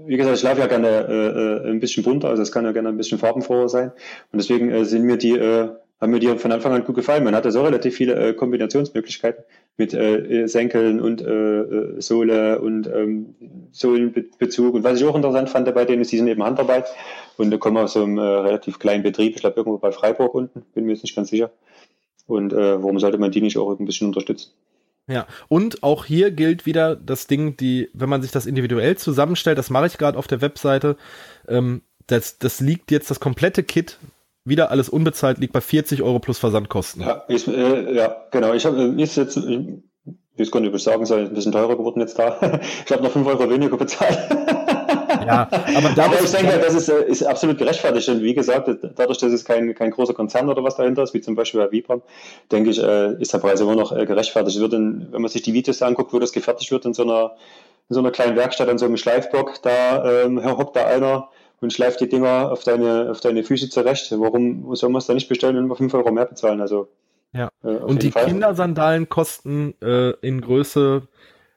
wie 0.06 0.18
gesagt, 0.18 0.38
ich 0.38 0.44
laufe 0.44 0.62
ja 0.62 0.68
gerne 0.68 0.88
äh, 0.88 1.68
äh, 1.68 1.70
ein 1.70 1.80
bisschen 1.80 2.04
bunter, 2.04 2.30
also 2.30 2.42
es 2.42 2.52
kann 2.52 2.66
ja 2.66 2.72
gerne 2.72 2.90
ein 2.90 2.98
bisschen 2.98 3.20
farbenfroher 3.20 3.70
sein. 3.70 3.92
Und 4.32 4.42
deswegen 4.42 4.72
äh, 4.72 4.86
sind 4.86 5.04
mir 5.04 5.18
die, 5.18 5.38
äh, 5.38 5.70
haben 6.00 6.12
mir 6.12 6.20
die 6.20 6.28
von 6.38 6.52
Anfang 6.52 6.72
an 6.72 6.86
gut 6.86 6.96
gefallen. 6.96 7.24
Man 7.24 7.36
hatte 7.36 7.52
so 7.52 7.62
relativ 7.62 7.96
viele 7.96 8.16
äh, 8.16 8.34
Kombinationsmöglichkeiten 8.34 9.44
mit 9.78 9.94
äh, 9.94 10.48
Senkeln 10.48 11.02
und 11.02 11.22
äh, 11.22 11.60
äh, 11.60 12.02
Sohle 12.02 12.60
und 12.60 12.88
ähm, 12.88 13.36
Sohlenbezug. 13.72 14.76
Und 14.76 14.84
was 14.84 15.00
ich 15.00 15.06
auch 15.06 15.16
interessant 15.16 15.50
fand 15.50 15.74
bei 15.74 15.86
denen 15.86 16.02
ist, 16.02 16.12
die 16.12 16.18
sind 16.18 16.28
eben 16.28 16.44
Handarbeit 16.44 16.86
und 17.38 17.58
kommen 17.60 17.78
aus 17.78 17.98
einem 17.98 18.18
äh, 18.18 18.22
relativ 18.22 18.80
kleinen 18.80 19.04
Betrieb, 19.04 19.36
ich 19.36 19.42
glaube 19.42 19.58
irgendwo 19.58 19.78
bei 19.78 19.92
Freiburg 19.92 20.34
unten, 20.34 20.64
bin 20.74 20.86
mir 20.86 20.94
jetzt 20.94 21.04
nicht 21.04 21.16
ganz 21.16 21.30
sicher. 21.30 21.52
Und 22.28 22.54
äh, 22.54 22.82
warum 22.82 23.00
sollte 23.00 23.18
man 23.18 23.32
die 23.32 23.42
nicht 23.42 23.58
auch 23.58 23.78
ein 23.78 23.86
bisschen 23.86 24.08
unterstützen? 24.08 24.52
Ja, 25.08 25.26
und 25.48 25.82
auch 25.82 26.06
hier 26.06 26.30
gilt 26.30 26.68
wieder 26.68 26.96
das 26.96 27.26
Ding, 27.26 27.58
die, 27.58 27.90
wenn 27.94 28.10
man 28.10 28.22
sich 28.22 28.32
das 28.32 28.46
individuell 28.46 28.96
zusammenstellt, 28.96 29.58
das 29.58 29.72
mache 29.72 29.88
ich 29.88 29.98
gerade 29.98 30.18
auf 30.18 30.28
der 30.28 30.42
Webseite, 30.42 30.98
ähm, 31.48 31.82
das, 32.06 32.38
das 32.38 32.60
liegt 32.60 32.92
jetzt 32.92 33.10
das 33.10 33.20
komplette 33.20 33.64
Kit 33.64 33.98
wieder 34.50 34.72
alles 34.72 34.90
unbezahlt, 34.90 35.38
liegt 35.38 35.54
bei 35.54 35.62
40 35.62 36.02
Euro 36.02 36.20
plus 36.20 36.40
Versandkosten. 36.40 37.02
Ja, 37.02 37.24
ich, 37.28 37.48
äh, 37.48 37.96
ja 37.96 38.16
genau. 38.32 38.54
Ich 38.54 38.66
habe 38.66 38.82
ist 39.02 39.16
jetzt, 39.16 39.38
ich, 39.38 39.60
ich 40.36 40.52
kann 40.52 40.64
nicht 40.64 40.80
sagen, 40.80 41.06
soll 41.06 41.26
ein 41.26 41.34
bisschen 41.34 41.52
teurer 41.52 41.76
geworden 41.76 42.00
jetzt 42.00 42.18
da. 42.18 42.38
ich 42.86 42.92
habe 42.92 43.04
noch 43.04 43.12
5 43.12 43.28
Euro 43.28 43.50
weniger 43.50 43.78
bezahlt. 43.78 44.18
ja, 45.26 45.48
aber, 45.76 46.04
aber 46.04 46.22
ich 46.24 46.32
denke, 46.32 46.60
das 46.60 46.74
ist, 46.74 46.90
äh, 46.90 47.04
ist 47.06 47.24
absolut 47.24 47.58
gerechtfertigt. 47.58 48.10
Und 48.10 48.24
wie 48.24 48.34
gesagt, 48.34 48.70
dadurch, 48.96 49.18
dass 49.18 49.32
es 49.32 49.46
kein, 49.46 49.74
kein 49.76 49.92
großer 49.92 50.14
Konzern 50.14 50.50
oder 50.50 50.64
was 50.64 50.76
dahinter 50.76 51.04
ist, 51.04 51.14
wie 51.14 51.22
zum 51.22 51.36
Beispiel 51.36 51.62
bei 51.62 51.72
Vibram, 51.72 52.02
denke 52.52 52.70
ich, 52.70 52.82
äh, 52.82 53.14
ist 53.22 53.34
der 53.34 53.40
Preis 53.40 53.62
immer 53.62 53.76
noch 53.76 53.96
äh, 53.96 54.06
gerechtfertigt. 54.06 54.60
Wird 54.60 54.74
in, 54.74 55.08
wenn 55.12 55.22
man 55.22 55.30
sich 55.30 55.42
die 55.42 55.54
Videos 55.54 55.82
anguckt, 55.82 56.14
wo 56.14 56.20
das 56.20 56.32
gefertigt 56.32 56.72
wird 56.72 56.86
in 56.86 56.94
so 56.94 57.04
einer, 57.04 57.36
in 57.90 57.94
so 57.94 58.00
einer 58.00 58.12
kleinen 58.12 58.36
Werkstatt, 58.36 58.70
an 58.70 58.78
so 58.78 58.86
einem 58.86 58.98
Schleifblock, 58.98 59.62
da 59.62 60.24
ähm, 60.24 60.44
hockt 60.44 60.76
da 60.76 60.86
einer 60.86 61.30
und 61.62 61.74
schleift 61.74 62.00
die 62.02 62.10
Dinger 62.10 62.52
auf 62.52 62.64
deine, 62.64 63.10
auf 63.12 63.20
deine 63.20 63.44
Füße 63.44 63.70
zurecht. 63.70 64.12
Warum 64.12 64.76
soll 64.76 64.90
man 64.90 65.00
es 65.00 65.08
da 65.08 65.14
nicht 65.14 65.30
bestellen 65.30 65.58
und 65.58 65.66
immer 65.66 65.76
5 65.76 65.94
Euro 65.94 66.12
mehr 66.12 66.26
bezahlen? 66.26 66.62
Also, 66.62 66.90
ja. 67.34 67.50
Äh, 67.64 67.68
und 67.68 68.04
die 68.04 68.12
Fall. 68.12 68.26
Kindersandalen 68.26 69.10
kosten 69.10 69.76
äh, 69.82 70.12
in 70.22 70.42
Größe, 70.42 71.04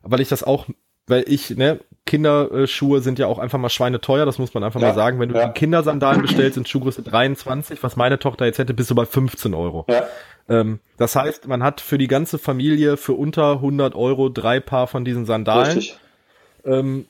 weil 0.03 0.21
ich 0.21 0.29
das 0.29 0.43
auch, 0.43 0.67
weil 1.07 1.25
ich, 1.27 1.51
ne, 1.51 1.81
Kinderschuhe 2.05 3.01
sind 3.01 3.19
ja 3.19 3.27
auch 3.27 3.39
einfach 3.39 3.59
mal 3.59 3.69
schweineteuer, 3.69 4.27
das 4.27 4.39
muss 4.39 4.55
man 4.55 4.65
einfach 4.65 4.81
ja, 4.81 4.89
mal 4.89 4.95
sagen. 4.95 5.21
Wenn 5.21 5.29
du 5.29 5.37
ja. 5.37 5.47
die 5.47 5.53
Kindersandalen 5.53 6.23
bestellst 6.23 6.57
in 6.57 6.67
Schuhgröße 6.67 7.03
23, 7.03 7.83
was 7.83 7.97
meine 7.97 8.19
Tochter 8.19 8.45
jetzt 8.45 8.59
hätte, 8.59 8.75
bist 8.75 8.91
du 8.91 8.95
bei 8.95 9.07
15 9.07 9.55
Euro. 9.55 9.87
Ja. 9.89 10.07
Ähm, 10.49 10.81
das 10.97 11.15
heißt, 11.15 11.47
man 11.47 11.63
hat 11.63 11.81
für 11.81 11.99
die 11.99 12.09
ganze 12.09 12.39
Familie 12.39 12.97
für 12.97 13.13
unter 13.13 13.53
100 13.53 13.95
Euro 13.95 14.29
drei 14.29 14.59
Paar 14.59 14.89
von 14.89 15.05
diesen 15.05 15.27
Sandalen. 15.27 15.79
Richtig. 15.79 15.97
Ähm, 16.65 17.07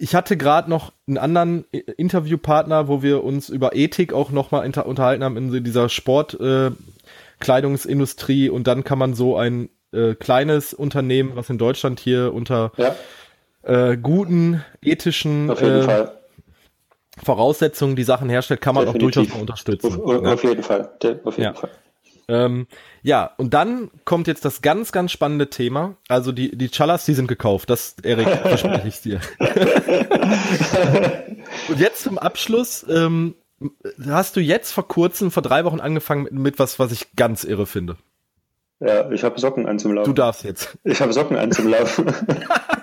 ich 0.00 0.14
hatte 0.14 0.36
gerade 0.36 0.70
noch 0.70 0.92
einen 1.06 1.18
anderen 1.18 1.64
Interviewpartner, 1.70 2.88
wo 2.88 3.02
wir 3.02 3.22
uns 3.22 3.50
über 3.50 3.76
Ethik 3.76 4.14
auch 4.14 4.30
nochmal 4.30 4.64
unterhalten 4.84 5.22
haben 5.22 5.36
in 5.36 5.62
dieser 5.62 5.90
Sportkleidungsindustrie 5.90 8.46
äh, 8.46 8.50
und 8.50 8.66
dann 8.66 8.82
kann 8.82 8.98
man 8.98 9.14
so 9.14 9.36
ein 9.36 9.68
äh, 9.92 10.14
kleines 10.14 10.72
Unternehmen, 10.72 11.32
was 11.34 11.50
in 11.50 11.58
Deutschland 11.58 12.00
hier 12.00 12.32
unter 12.32 12.72
ja. 12.76 12.96
äh, 13.62 13.98
guten 13.98 14.64
ethischen 14.82 15.50
äh, 15.50 16.06
Voraussetzungen 17.22 17.94
die 17.96 18.04
Sachen 18.04 18.30
herstellt, 18.30 18.62
kann 18.62 18.74
man 18.74 18.86
Definitiv. 18.86 19.08
auch 19.08 19.12
durchaus 19.24 19.40
unterstützen. 19.40 20.00
Auf, 20.00 20.24
auf 20.24 20.44
jeden 20.44 20.62
Fall. 20.62 20.88
Auf 21.24 21.36
jeden 21.36 21.42
ja. 21.42 21.52
Fall. 21.52 21.68
Ähm, 22.30 22.68
ja, 23.02 23.32
und 23.38 23.54
dann 23.54 23.90
kommt 24.04 24.28
jetzt 24.28 24.44
das 24.44 24.62
ganz, 24.62 24.92
ganz 24.92 25.10
spannende 25.10 25.50
Thema. 25.50 25.96
Also 26.08 26.30
die, 26.30 26.56
die 26.56 26.70
Chalas, 26.70 27.04
die 27.04 27.14
sind 27.14 27.26
gekauft. 27.26 27.68
Das, 27.70 27.96
Erik, 28.04 28.28
verspreche 28.42 28.86
ich 28.88 29.00
dir. 29.00 29.20
und 31.68 31.80
jetzt 31.80 32.04
zum 32.04 32.18
Abschluss. 32.18 32.86
Ähm, 32.88 33.34
hast 34.06 34.36
du 34.36 34.40
jetzt 34.40 34.70
vor 34.70 34.86
kurzem, 34.86 35.32
vor 35.32 35.42
drei 35.42 35.64
Wochen 35.64 35.80
angefangen 35.80 36.22
mit, 36.22 36.32
mit 36.32 36.58
was, 36.60 36.78
was 36.78 36.92
ich 36.92 37.16
ganz 37.16 37.42
irre 37.42 37.66
finde? 37.66 37.96
Ja, 38.78 39.10
ich 39.10 39.24
habe 39.24 39.38
Socken 39.38 39.66
anzulaufen. 39.66 40.14
Du 40.14 40.18
darfst 40.18 40.44
jetzt. 40.44 40.78
Ich 40.84 41.00
habe 41.00 41.12
Socken 41.12 41.36
anzulaufen. 41.36 42.06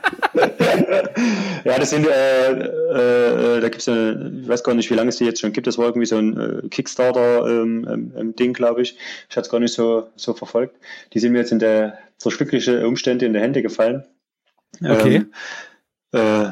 ja, 1.64 1.78
das 1.78 1.90
sind, 1.90 2.08
äh, 2.08 2.52
äh, 2.52 3.62
da 3.62 3.70
gibt's 3.70 3.86
ja, 3.86 4.12
ich 4.12 4.48
weiß 4.48 4.64
gar 4.64 4.74
nicht, 4.74 4.90
wie 4.90 4.96
lange 4.96 5.10
es 5.10 5.18
die 5.18 5.26
jetzt 5.26 5.42
schon 5.42 5.54
gibt. 5.54 5.68
Das 5.68 5.78
war 5.78 5.86
irgendwie 5.86 6.06
so 6.06 6.18
ein 6.18 6.38
äh, 6.38 6.68
Kickstarter-Ding, 6.70 7.88
ähm, 8.16 8.34
ähm, 8.38 8.54
glaube 8.54 8.82
ich. 8.82 8.98
Ich 9.30 9.36
hatte 9.36 9.46
es 9.48 9.52
gar 9.52 9.60
nicht 9.60 9.74
so, 9.74 10.10
so 10.16 10.34
verfolgt. 10.34 10.76
Die 11.14 11.20
sind 11.20 11.34
mir 11.34 11.40
jetzt 11.40 11.52
in 11.52 11.60
der, 11.60 11.98
durch 12.22 12.38
glückliche 12.38 12.88
Umstände 12.88 13.26
in 13.26 13.34
die 13.34 13.40
Hände 13.40 13.62
gefallen. 13.62 14.06
Okay. 14.84 15.26
Ähm, 16.14 16.52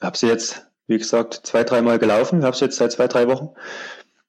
habe 0.00 0.16
sie 0.16 0.28
jetzt, 0.28 0.66
wie 0.86 0.98
gesagt, 0.98 1.40
zwei, 1.44 1.64
dreimal 1.64 1.98
gelaufen. 1.98 2.44
Habe 2.44 2.56
sie 2.56 2.66
jetzt 2.66 2.76
seit 2.76 2.92
zwei, 2.92 3.08
drei 3.08 3.28
Wochen. 3.28 3.50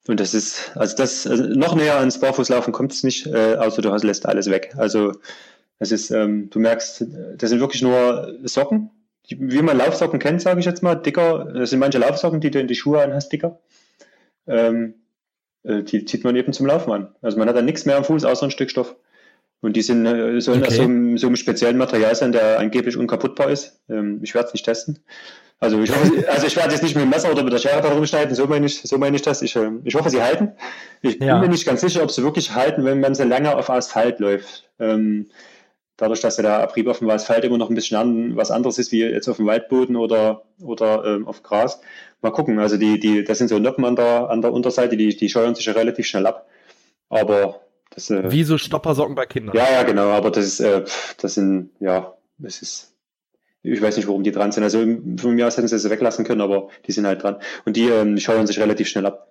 Und 0.07 0.19
das 0.19 0.33
ist, 0.33 0.71
also 0.75 0.95
das, 0.95 1.27
also 1.27 1.43
noch 1.43 1.75
näher 1.75 1.97
ans 1.97 2.19
Barfußlaufen 2.19 2.71
kommt 2.71 2.93
es 2.93 3.03
nicht, 3.03 3.27
äh, 3.27 3.55
außer 3.55 3.81
du 3.81 3.91
hast, 3.91 4.03
lässt 4.03 4.25
alles 4.25 4.49
weg. 4.49 4.73
Also 4.77 5.13
das 5.79 5.91
ist, 5.91 6.11
ähm, 6.11 6.49
du 6.49 6.59
merkst, 6.59 7.05
das 7.37 7.49
sind 7.49 7.59
wirklich 7.59 7.81
nur 7.81 8.35
Socken, 8.43 8.89
wie 9.29 9.61
man 9.61 9.77
Laufsocken 9.77 10.19
kennt, 10.19 10.41
sage 10.41 10.59
ich 10.59 10.65
jetzt 10.65 10.83
mal, 10.83 10.95
dicker. 10.95 11.45
Das 11.53 11.69
sind 11.69 11.79
manche 11.79 11.97
Laufsocken, 11.97 12.39
die 12.39 12.51
du 12.51 12.59
in 12.59 12.67
die 12.67 12.75
Schuhe 12.75 13.01
anhast, 13.01 13.31
dicker. 13.31 13.59
ähm, 14.47 14.95
äh, 15.63 15.83
die 15.83 16.05
zieht 16.05 16.23
man 16.23 16.35
eben 16.35 16.53
zum 16.53 16.65
Laufen 16.65 16.91
an. 16.91 17.15
Also 17.21 17.37
man 17.37 17.47
hat 17.47 17.55
dann 17.55 17.65
nichts 17.65 17.85
mehr 17.85 17.97
am 17.97 18.03
Fuß 18.03 18.23
außer 18.23 18.45
ein 18.45 18.51
Stück 18.51 18.71
Stoff. 18.71 18.95
Und 19.59 19.75
die 19.75 19.81
sind, 19.81 20.05
äh, 20.05 20.39
sollen 20.39 20.61
okay. 20.61 20.67
aus 20.67 20.75
so 20.75 20.83
einem, 20.83 21.17
so 21.17 21.27
einem 21.27 21.35
speziellen 21.35 21.77
Material 21.77 22.15
sein, 22.15 22.31
der 22.31 22.59
angeblich 22.59 22.95
unkaputtbar 22.95 23.49
ist. 23.49 23.79
Ähm, 23.89 24.19
ich 24.21 24.33
werde 24.35 24.47
es 24.47 24.53
nicht 24.53 24.65
testen. 24.65 24.99
Also 25.59 25.81
ich 25.81 25.89
hoffe, 25.89 26.27
also 26.29 26.45
ich 26.45 26.55
werde 26.55 26.73
jetzt 26.73 26.83
nicht 26.83 26.95
mit 26.95 27.03
dem 27.03 27.09
Messer 27.09 27.31
oder 27.31 27.43
mit 27.43 27.51
der 27.51 27.57
Schere 27.57 27.81
darüber 27.81 28.05
schneiden, 28.05 28.35
so 28.35 28.45
meine 28.45 28.67
ich, 28.67 28.81
so 28.81 28.97
meine 28.97 29.15
ich 29.15 29.23
das. 29.23 29.41
Ich, 29.41 29.55
äh, 29.55 29.71
ich 29.83 29.95
hoffe, 29.95 30.09
sie 30.09 30.21
halten. 30.21 30.53
Ich 31.01 31.15
ja. 31.19 31.33
bin 31.33 31.49
mir 31.49 31.53
nicht 31.53 31.65
ganz 31.65 31.81
sicher, 31.81 32.03
ob 32.03 32.11
sie 32.11 32.23
wirklich 32.23 32.53
halten, 32.53 32.85
wenn 32.85 32.99
man 32.99 33.15
so 33.15 33.23
lange 33.23 33.55
auf 33.55 33.69
Asphalt 33.69 34.19
läuft. 34.19 34.69
Ähm, 34.79 35.27
dadurch, 35.97 36.21
dass 36.21 36.37
ja 36.37 36.43
der 36.43 36.59
Abrieb 36.59 36.87
auf 36.87 36.99
dem 36.99 37.09
Asphalt 37.09 37.43
immer 37.43 37.57
noch 37.57 37.69
ein 37.69 37.75
bisschen 37.75 37.97
an, 37.97 38.35
was 38.37 38.51
anderes 38.51 38.77
ist, 38.77 38.91
wie 38.91 39.03
jetzt 39.03 39.27
auf 39.27 39.37
dem 39.37 39.47
Waldboden 39.47 39.95
oder, 39.95 40.43
oder 40.61 41.03
ähm, 41.05 41.27
auf 41.27 41.43
Gras. 41.43 41.81
Mal 42.21 42.31
gucken. 42.31 42.59
Also 42.59 42.77
die, 42.77 42.99
die, 42.99 43.23
das 43.23 43.39
sind 43.39 43.49
so 43.49 43.59
Noppen 43.59 43.83
an 43.83 43.95
der, 43.95 44.29
an 44.29 44.41
der 44.41 44.53
Unterseite, 44.53 44.95
die, 44.95 45.15
die 45.15 45.29
scheuern 45.29 45.55
sich 45.55 45.65
ja 45.65 45.73
relativ 45.73 46.05
schnell 46.05 46.25
ab. 46.25 46.47
Aber 47.09 47.61
das, 47.89 48.09
äh, 48.09 48.31
Wie 48.31 48.43
so 48.43 48.57
Stoppersocken 48.57 49.15
bei 49.15 49.25
Kindern. 49.25 49.55
Ja, 49.55 49.71
ja, 49.71 49.83
genau, 49.83 50.09
aber 50.09 50.31
das 50.31 50.45
ist, 50.45 50.59
äh, 50.59 50.83
das 51.19 51.33
sind, 51.33 51.71
ja, 51.79 52.13
das 52.37 52.61
ist, 52.61 52.93
ich 53.63 53.81
weiß 53.81 53.97
nicht, 53.97 54.07
warum 54.07 54.23
die 54.23 54.31
dran 54.31 54.51
sind. 54.51 54.63
Also 54.63 54.79
von 54.79 55.35
mir 55.35 55.47
aus 55.47 55.57
hätten 55.57 55.67
sie 55.67 55.79
sie 55.79 55.89
weglassen 55.89 56.25
können, 56.25 56.41
aber 56.41 56.69
die 56.85 56.91
sind 56.91 57.07
halt 57.07 57.23
dran. 57.23 57.37
Und 57.65 57.75
die 57.75 57.85
ähm, 57.85 58.19
schauen 58.19 58.47
sich 58.47 58.59
relativ 58.59 58.87
schnell 58.87 59.05
ab. 59.05 59.26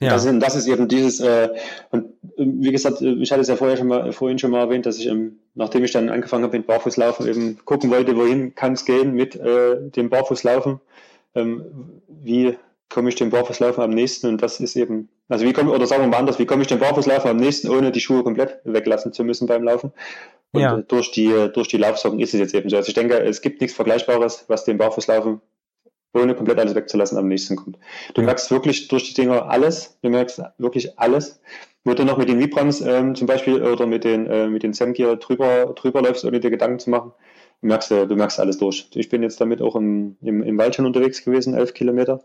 Ja. 0.00 0.12
Das, 0.12 0.24
ist, 0.24 0.38
das 0.40 0.54
ist 0.54 0.68
eben 0.68 0.86
dieses, 0.86 1.20
äh, 1.20 1.48
und 1.90 2.04
äh, 2.36 2.44
wie 2.44 2.70
gesagt, 2.70 3.02
äh, 3.02 3.14
ich 3.14 3.32
hatte 3.32 3.40
es 3.40 3.48
ja 3.48 3.56
vorher 3.56 3.76
schon 3.76 3.88
mal, 3.88 4.12
vorhin 4.12 4.38
schon 4.38 4.52
mal 4.52 4.60
erwähnt, 4.60 4.86
dass 4.86 4.98
ich, 4.98 5.06
ähm, 5.06 5.40
nachdem 5.54 5.82
ich 5.82 5.90
dann 5.90 6.08
angefangen 6.08 6.44
habe 6.44 6.56
mit 6.56 6.66
Barfußlaufen, 6.66 7.26
eben 7.26 7.58
gucken 7.64 7.90
wollte, 7.90 8.16
wohin 8.16 8.54
kann 8.54 8.74
es 8.74 8.84
gehen 8.84 9.14
mit 9.14 9.34
äh, 9.34 9.76
dem 9.90 10.08
Barfußlaufen. 10.08 10.80
Ähm, 11.34 11.64
wie 12.08 12.56
komme 12.88 13.08
ich 13.08 13.16
dem 13.16 13.30
Barfußlaufen 13.30 13.82
am 13.82 13.90
nächsten 13.90 14.28
und 14.28 14.40
das 14.40 14.60
ist 14.60 14.76
eben, 14.76 15.08
also 15.28 15.44
wie 15.44 15.52
komme, 15.52 15.72
oder 15.72 15.86
sagen 15.86 16.02
wir 16.02 16.08
mal 16.08 16.18
anders, 16.18 16.38
wie 16.38 16.46
komme 16.46 16.62
ich 16.62 16.68
dem 16.68 16.78
Barfußlaufen 16.78 17.30
am 17.30 17.36
nächsten, 17.36 17.68
ohne 17.68 17.90
die 17.90 18.00
Schuhe 18.00 18.22
komplett 18.22 18.60
weglassen 18.64 19.12
zu 19.12 19.24
müssen 19.24 19.46
beim 19.46 19.64
Laufen. 19.64 19.92
Und 20.52 20.62
ja. 20.62 20.76
durch 20.76 21.10
die, 21.10 21.50
durch 21.52 21.68
die 21.68 21.76
Laufsocken 21.76 22.20
ist 22.20 22.32
es 22.32 22.40
jetzt 22.40 22.54
eben 22.54 22.70
so. 22.70 22.76
Also 22.76 22.88
ich 22.88 22.94
denke, 22.94 23.18
es 23.18 23.42
gibt 23.42 23.60
nichts 23.60 23.76
Vergleichbares, 23.76 24.44
was 24.48 24.64
dem 24.64 24.78
Barfußlaufen 24.78 25.42
ohne 26.12 26.34
komplett 26.34 26.58
alles 26.58 26.74
wegzulassen 26.74 27.18
am 27.18 27.28
nächsten 27.28 27.56
kommt. 27.56 27.78
Du 28.14 28.22
merkst 28.22 28.50
wirklich 28.50 28.88
durch 28.88 29.04
die 29.04 29.14
Dinger 29.14 29.48
alles, 29.48 29.98
du 30.02 30.10
merkst 30.10 30.42
wirklich 30.58 30.98
alles. 30.98 31.40
Wo 31.84 31.94
du 31.94 32.04
noch 32.04 32.18
mit 32.18 32.28
den 32.28 32.38
Vibrams 32.38 32.80
ähm, 32.80 33.14
zum 33.14 33.26
Beispiel 33.26 33.62
oder 33.62 33.86
mit 33.86 34.04
den, 34.04 34.26
äh, 34.26 34.48
mit 34.48 34.62
den 34.62 34.74
Semgear 34.74 35.16
drüber, 35.16 35.72
drüber 35.74 36.02
läufst, 36.02 36.24
ohne 36.24 36.40
dir 36.40 36.50
Gedanken 36.50 36.80
zu 36.80 36.90
machen, 36.90 37.12
du 37.62 37.66
merkst, 37.68 37.90
du 37.90 38.14
merkst 38.14 38.40
alles 38.40 38.58
durch. 38.58 38.88
Ich 38.94 39.08
bin 39.08 39.22
jetzt 39.22 39.40
damit 39.40 39.62
auch 39.62 39.76
im, 39.76 40.16
im, 40.20 40.42
im 40.42 40.58
Wald 40.58 40.74
schon 40.74 40.86
unterwegs 40.86 41.24
gewesen, 41.24 41.54
elf 41.54 41.72
Kilometer. 41.74 42.22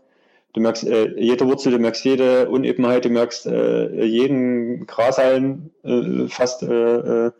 Du 0.54 0.60
merkst 0.60 0.84
äh, 0.86 1.18
jede 1.18 1.46
Wurzel, 1.46 1.72
du 1.72 1.78
merkst 1.78 2.04
jede 2.04 2.48
Unebenheit, 2.48 3.04
du 3.04 3.10
merkst 3.10 3.46
äh, 3.46 4.04
jeden 4.04 4.86
Grashalm 4.86 5.70
äh, 5.82 6.28
fast. 6.28 6.62
Äh, 6.62 7.26
äh, 7.26 7.32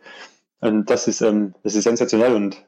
und 0.61 0.89
das 0.89 1.07
ist, 1.07 1.21
ähm, 1.21 1.53
das 1.63 1.75
ist 1.75 1.83
sensationell 1.83 2.33
und 2.33 2.65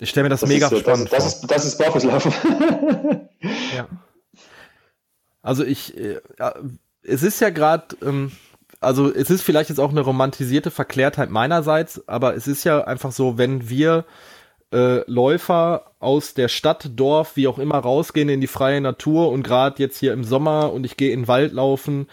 ich 0.00 0.10
stelle 0.10 0.24
mir 0.24 0.30
das, 0.30 0.40
das 0.40 0.48
mega 0.48 0.68
ist, 0.68 0.78
spannend 0.78 1.12
das, 1.12 1.40
vor. 1.40 1.48
Das 1.48 1.64
ist, 1.64 1.80
das 1.80 1.96
ist 1.96 2.14
ja. 3.76 3.88
Also 5.42 5.64
ich, 5.64 5.96
äh, 5.96 6.20
es 7.02 7.22
ist 7.22 7.40
ja 7.40 7.50
gerade, 7.50 7.96
ähm, 8.02 8.32
also 8.80 9.12
es 9.12 9.30
ist 9.30 9.42
vielleicht 9.42 9.70
jetzt 9.70 9.78
auch 9.78 9.90
eine 9.90 10.02
romantisierte 10.02 10.70
Verklärtheit 10.70 11.30
meinerseits, 11.30 12.06
aber 12.08 12.36
es 12.36 12.46
ist 12.46 12.64
ja 12.64 12.84
einfach 12.84 13.12
so, 13.12 13.38
wenn 13.38 13.68
wir 13.68 14.04
äh, 14.72 15.08
Läufer 15.10 15.92
aus 15.98 16.34
der 16.34 16.48
Stadt, 16.48 16.90
Dorf, 16.94 17.36
wie 17.36 17.48
auch 17.48 17.58
immer 17.58 17.78
rausgehen 17.78 18.28
in 18.28 18.40
die 18.40 18.46
freie 18.46 18.80
Natur 18.80 19.30
und 19.30 19.42
gerade 19.42 19.82
jetzt 19.82 19.98
hier 19.98 20.12
im 20.12 20.24
Sommer 20.24 20.72
und 20.72 20.84
ich 20.84 20.96
gehe 20.96 21.12
in 21.12 21.22
den 21.22 21.28
Wald 21.28 21.52
laufen 21.52 22.06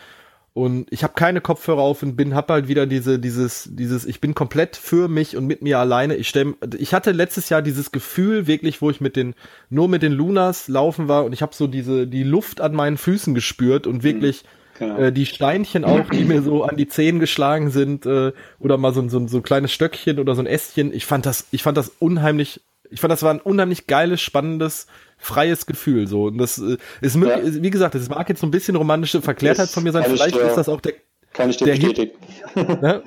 und 0.56 0.88
ich 0.90 1.04
habe 1.04 1.16
keine 1.16 1.42
Kopfhörer 1.42 1.82
auf 1.82 2.02
und 2.02 2.16
bin 2.16 2.34
hab 2.34 2.50
halt 2.50 2.70
wieder 2.70 2.86
diese 2.86 3.20
dieses 3.20 3.68
dieses 3.74 4.06
ich 4.06 4.22
bin 4.22 4.34
komplett 4.34 4.78
für 4.78 5.10
mich 5.10 5.36
und 5.36 5.46
mit 5.48 5.62
mir 5.62 5.80
alleine. 5.80 6.16
Ich 6.16 6.30
stell, 6.30 6.54
ich 6.78 6.94
hatte 6.94 7.12
letztes 7.12 7.50
Jahr 7.50 7.62
dieses 7.62 7.92
Gefühl 7.92 8.48
wirklich, 8.48 8.82
wo 8.82 8.90
ich 8.90 9.02
mit 9.02 9.18
den 9.18 9.36
nur 9.70 9.90
mit 9.90 10.02
den 10.02 10.14
Lunas 10.14 10.70
laufen 10.70 11.10
war 11.10 11.26
und 11.26 11.34
ich 11.34 11.42
habe 11.42 11.54
so 11.54 11.68
diese 11.68 12.08
die 12.08 12.24
Luft 12.24 12.62
an 12.62 12.74
meinen 12.74 12.96
Füßen 12.96 13.36
gespürt 13.36 13.86
und 13.86 14.04
wirklich 14.04 14.46
genau. 14.80 14.98
äh, 14.98 15.12
die 15.12 15.26
Steinchen 15.26 15.84
auch, 15.84 16.10
die 16.10 16.24
mir 16.24 16.42
so 16.42 16.64
an 16.64 16.78
die 16.78 16.88
Zehen 16.88 17.20
geschlagen 17.20 17.70
sind 17.70 18.06
äh, 18.06 18.32
oder 18.58 18.78
mal 18.78 18.94
so, 18.94 19.06
so 19.10 19.28
so 19.28 19.38
ein 19.40 19.44
kleines 19.44 19.74
Stöckchen 19.74 20.20
oder 20.20 20.36
so 20.36 20.42
ein 20.42 20.48
Ästchen. 20.48 20.94
Ich 20.94 21.06
fand 21.06 21.26
das 21.26 21.48
ich 21.52 21.64
fand 21.64 21.76
das 21.76 21.90
unheimlich 22.00 22.62
ich 22.92 23.00
fand 23.00 23.12
das 23.12 23.24
war 23.24 23.34
ein 23.34 23.42
unheimlich 23.42 23.88
geiles 23.88 24.22
spannendes 24.22 24.88
freies 25.18 25.66
Gefühl 25.66 26.08
so 26.08 26.26
und 26.26 26.38
das 26.38 26.58
äh, 26.58 26.78
ist 27.02 27.16
ja. 27.16 27.40
wie 27.44 27.70
gesagt 27.70 27.96
das 27.96 28.10
mag 28.10 28.28
jetzt 28.30 28.42
so 28.42 28.48
ein 28.48 28.52
bisschen 28.52 28.76
romantische 28.76 29.22
Verklärtheit 29.22 29.70
von 29.70 29.84
mir 29.84 29.92
sein 29.92 30.04
vielleicht 30.06 30.36
ist 30.36 30.56
das 30.56 30.70
auch 30.70 30.82
der 30.82 30.94
kann 31.34 31.50
ich 31.50 31.58
dir 31.58 31.66
der 31.66 31.74
bestätigen 31.74 32.14
ne? 32.56 33.04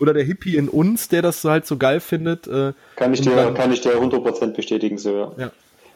oder 0.00 0.14
der 0.14 0.24
Hippie 0.24 0.56
in 0.56 0.68
uns 0.68 1.08
der 1.08 1.22
das 1.22 1.44
halt 1.44 1.66
so 1.66 1.76
geil 1.76 2.00
findet 2.00 2.46
äh, 2.46 2.72
kann 2.96 3.12
ich 3.12 3.20
dir 3.20 3.34
dann, 3.34 3.54
kann 3.54 3.72
ich 3.72 3.80
dir 3.80 3.92
100% 3.92 4.54
bestätigen 4.54 4.98
so 4.98 5.10
ja, 5.10 5.32
ja. 5.36 5.50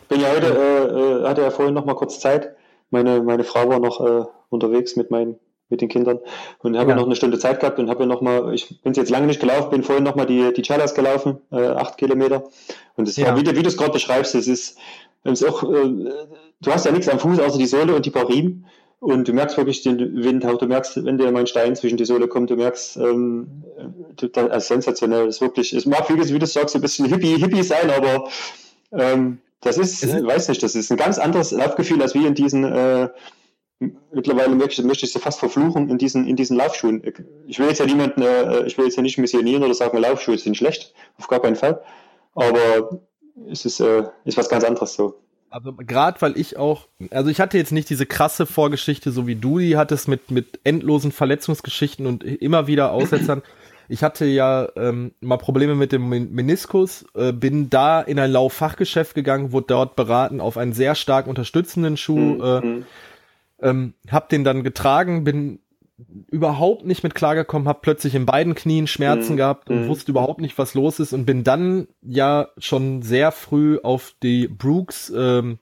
bin 0.09 0.21
ja 0.21 0.29
heute 0.31 0.47
äh, 0.47 1.23
äh, 1.23 1.29
hatte 1.29 1.43
ja 1.43 1.51
vorhin 1.51 1.75
noch 1.75 1.85
mal 1.85 1.95
kurz 1.95 2.21
Zeit 2.21 2.57
meine 2.91 3.23
meine 3.23 3.45
Frau 3.45 3.69
war 3.69 3.79
noch 3.79 4.01
äh, 4.01 4.25
unterwegs 4.51 4.97
mit 4.97 5.11
meinen 5.11 5.37
mit 5.73 5.81
den 5.81 5.89
Kindern 5.89 6.21
und 6.61 6.79
habe 6.79 6.91
ja. 6.91 6.97
noch 6.97 7.07
eine 7.07 7.17
Stunde 7.17 7.41
Zeit 7.41 7.59
gehabt 7.59 7.81
und 7.81 7.91
habe 7.91 8.07
noch 8.07 8.21
mal, 8.21 8.55
ich 8.55 8.81
bin 8.83 8.93
jetzt 8.93 9.11
lange 9.11 9.27
nicht 9.27 9.41
gelaufen, 9.41 9.71
bin 9.71 9.83
vorhin 9.83 10.05
noch 10.05 10.15
mal 10.15 10.27
die, 10.27 10.53
die 10.53 10.63
Chalas 10.63 10.95
gelaufen, 10.95 11.39
äh, 11.51 11.67
acht 11.67 11.99
Kilometer 11.99 12.45
und 12.97 13.09
es 13.09 13.17
ja. 13.17 13.29
war, 13.29 13.37
wie, 13.37 13.57
wie 13.57 13.63
du 13.63 13.69
es 13.69 13.77
gerade 13.77 13.93
beschreibst, 13.93 14.37
es 14.37 14.47
ist, 14.47 14.79
ist 15.25 15.45
auch, 15.45 15.65
äh, 15.65 16.11
du 16.61 16.73
hast 16.73 16.87
ja 16.87 16.93
nichts 16.93 17.09
am 17.09 17.19
Fuß 17.19 17.41
außer 17.41 17.59
die 17.59 17.67
Sohle 17.67 17.97
und 17.97 18.07
die 18.07 18.11
paar 18.11 18.29
Riemen. 18.29 18.67
Und 19.01 19.27
du 19.27 19.33
merkst 19.33 19.57
wirklich 19.57 19.83
den 19.83 19.99
Wind, 19.99 20.45
du 20.45 20.67
merkst, 20.67 21.05
wenn 21.05 21.19
dir 21.19 21.33
mal 21.33 21.41
ein 21.41 21.49
Stein 21.49 21.75
zwischen 21.75 21.97
die 21.97 22.05
Sohle 22.05 22.29
kommt, 22.29 22.51
du 22.51 22.55
merkst, 22.55 22.99
ähm, 22.99 23.65
das 24.17 24.63
ist 24.63 24.69
sensationell, 24.69 25.27
das 25.27 25.37
ist 25.37 25.41
wirklich, 25.41 25.73
es 25.73 25.87
mag, 25.87 26.09
wie 26.09 26.39
du 26.39 26.47
sagst, 26.47 26.77
ein 26.77 26.83
bisschen 26.83 27.07
hippie, 27.07 27.37
hippie 27.37 27.65
sein, 27.65 27.91
aber 27.91 28.29
ähm, 28.93 29.39
das 29.61 29.79
ist, 29.79 30.05
ich 30.05 30.25
weiß 30.25 30.49
nicht, 30.49 30.63
das 30.63 30.77
ist 30.77 30.93
ein 30.93 30.97
ganz 30.97 31.19
anderes 31.19 31.51
Laufgefühl 31.51 32.01
als 32.01 32.15
wie 32.15 32.27
in 32.27 32.35
diesen, 32.35 32.63
äh, 32.63 33.09
mittlerweile 34.13 34.55
möchte, 34.55 34.83
möchte 34.85 35.07
ich 35.07 35.13
sie 35.13 35.19
fast 35.19 35.39
verfluchen 35.39 35.89
in 35.89 35.99
diesen, 35.99 36.27
in 36.27 36.37
diesen 36.37 36.57
Laufschuhen. 36.57 37.03
Ich 37.47 37.59
will 37.59 37.69
jetzt 37.69 37.79
ja 37.79 37.87
niemanden, 37.87 38.23
äh, 38.23 38.67
ich 38.67 38.77
will 38.79 38.85
jetzt 38.85 38.97
ja 38.97 39.03
nicht 39.03 39.19
missionieren 39.19 39.63
oder 39.63 39.75
sagen, 39.75 39.99
Laufschuhe 39.99 40.39
sind 40.39 40.57
schlecht, 40.57 40.95
auf 41.19 41.29
gar 41.29 41.41
keinen 41.41 41.57
Fall. 41.57 41.83
Aber 42.35 43.01
es 43.51 43.65
ist, 43.65 43.81
äh, 43.81 44.05
ist 44.25 44.37
was 44.37 44.49
ganz 44.49 44.65
anderes 44.65 44.95
so. 44.95 45.15
Also 45.51 45.75
gerade 45.75 46.21
weil 46.23 46.39
ich 46.39 46.57
auch, 46.57 46.89
also 47.11 47.29
ich 47.29 47.39
hatte 47.39 47.59
jetzt 47.59 47.73
nicht 47.73 47.91
diese 47.91 48.07
krasse 48.07 48.47
Vorgeschichte, 48.47 49.13
so 49.13 49.27
wie 49.27 49.37
du 49.37 49.59
die 49.59 49.77
hattest 49.77 50.09
mit 50.09 50.31
mit 50.31 50.61
endlosen 50.65 51.13
Verletzungsgeschichten 51.13 52.07
und 52.07 52.25
immer 52.25 52.67
wieder 52.67 52.93
Aussetzern. 52.93 53.43
ich 53.91 54.03
hatte 54.03 54.25
ja 54.25 54.69
ähm, 54.77 55.13
mal 55.21 55.37
Probleme 55.37 55.75
mit 55.75 55.93
dem 55.93 56.09
Meniskus, 56.09 57.05
äh, 57.15 57.33
bin 57.33 57.69
da 57.69 58.01
in 58.01 58.19
ein 58.19 58.31
Lauffachgeschäft 58.31 59.15
gegangen, 59.15 59.53
wurde 59.53 59.67
dort 59.69 59.95
beraten 59.95 60.41
auf 60.41 60.57
einen 60.57 60.73
sehr 60.73 60.95
stark 60.95 61.27
unterstützenden 61.27 61.99
Schuh, 61.99 62.17
mhm. 62.17 62.41
äh, 62.41 62.61
mhm. 62.61 62.87
Ähm, 63.63 63.95
hab 64.11 64.29
den 64.29 64.45
dann 64.45 64.63
getragen, 64.63 65.25
bin 65.25 65.61
überhaupt 66.31 66.85
nicht 66.85 67.05
mit 67.05 67.15
klargekommen, 67.15 67.69
habe 67.69 67.81
plötzlich 67.83 68.15
in 68.15 68.27
beiden 68.27 68.55
Knien 68.55 68.87
Schmerzen 68.87 69.35
mhm. 69.35 69.37
gehabt 69.37 69.71
und 69.71 69.85
mhm. 69.85 69.89
wusste 69.89 70.11
überhaupt 70.11 70.41
nicht, 70.41 70.59
was 70.59 70.75
los 70.75 70.99
ist 70.99 71.13
und 71.13 71.27
bin 71.27 71.45
dann 71.45 71.87
ja 72.03 72.49
schon 72.59 73.03
sehr 73.03 73.31
früh 73.31 73.79
auf 73.83 74.15
die 74.23 74.49
Brooks 74.49 75.13
ähm, 75.17 75.59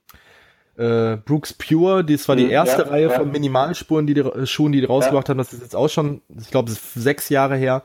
äh, 0.77 1.17
Brooks 1.17 1.53
Pure, 1.53 2.03
das 2.03 2.27
war 2.27 2.35
die 2.35 2.45
mhm, 2.45 2.51
erste 2.51 2.83
ja, 2.83 2.87
Reihe 2.87 3.09
ja. 3.09 3.19
von 3.19 3.31
Minimalspuren, 3.31 4.07
die 4.07 4.13
die 4.13 4.21
äh, 4.21 4.45
Schuhen, 4.45 4.71
die 4.71 4.79
die 4.79 4.85
rausgebracht 4.85 5.27
ja. 5.27 5.33
haben. 5.33 5.37
Das 5.37 5.53
ist 5.53 5.61
jetzt 5.61 5.75
auch 5.75 5.89
schon, 5.89 6.21
ich 6.39 6.49
glaube, 6.49 6.71
sechs 6.71 7.29
Jahre 7.29 7.55
her. 7.55 7.83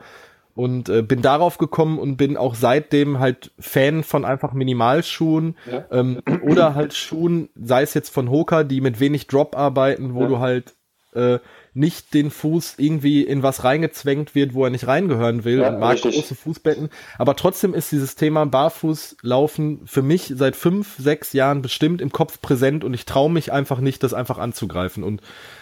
Und 0.57 0.89
äh, 0.89 1.03
bin 1.03 1.21
darauf 1.21 1.57
gekommen 1.57 1.99
und 1.99 2.17
bin 2.17 2.35
auch 2.35 2.55
seitdem 2.55 3.19
halt 3.19 3.51
Fan 3.59 4.03
von 4.03 4.25
einfach 4.25 4.53
Minimalschuhen 4.53 5.55
ja. 5.71 5.85
ähm, 5.91 6.21
oder 6.41 6.73
halt 6.75 6.93
Schuhen, 6.93 7.49
sei 7.55 7.83
es 7.83 7.93
jetzt 7.93 8.09
von 8.09 8.29
Hoka, 8.29 8.63
die 8.63 8.81
mit 8.81 8.99
wenig 8.99 9.27
Drop 9.27 9.55
arbeiten, 9.55 10.15
wo 10.15 10.25
du 10.25 10.39
halt 10.39 10.73
äh, 11.13 11.39
nicht 11.73 12.13
den 12.15 12.31
Fuß 12.31 12.75
irgendwie 12.77 13.21
in 13.21 13.43
was 13.43 13.63
reingezwängt 13.63 14.33
wird, 14.33 14.55
wo 14.55 14.63
er 14.63 14.71
nicht 14.71 14.87
reingehören 14.87 15.43
will 15.45 15.59
ja, 15.59 15.69
und 15.69 15.79
mag 15.79 15.93
richtig. 15.93 16.15
große 16.15 16.35
Fußbetten. 16.35 16.89
Aber 17.19 17.35
trotzdem 17.35 17.75
ist 17.75 17.91
dieses 17.91 18.15
Thema 18.15 18.45
Barfußlaufen 18.45 19.81
für 19.85 20.01
mich 20.01 20.33
seit 20.35 20.55
fünf, 20.55 20.95
sechs 20.97 21.33
Jahren 21.33 21.61
bestimmt 21.61 22.01
im 22.01 22.11
Kopf 22.11 22.41
präsent 22.41 22.83
und 22.83 22.95
ich 22.95 23.05
traue 23.05 23.29
mich 23.29 23.51
einfach 23.51 23.79
nicht, 23.79 24.01
das 24.01 24.15
einfach 24.15 24.39
anzugreifen. 24.39 25.03
Und 25.03 25.21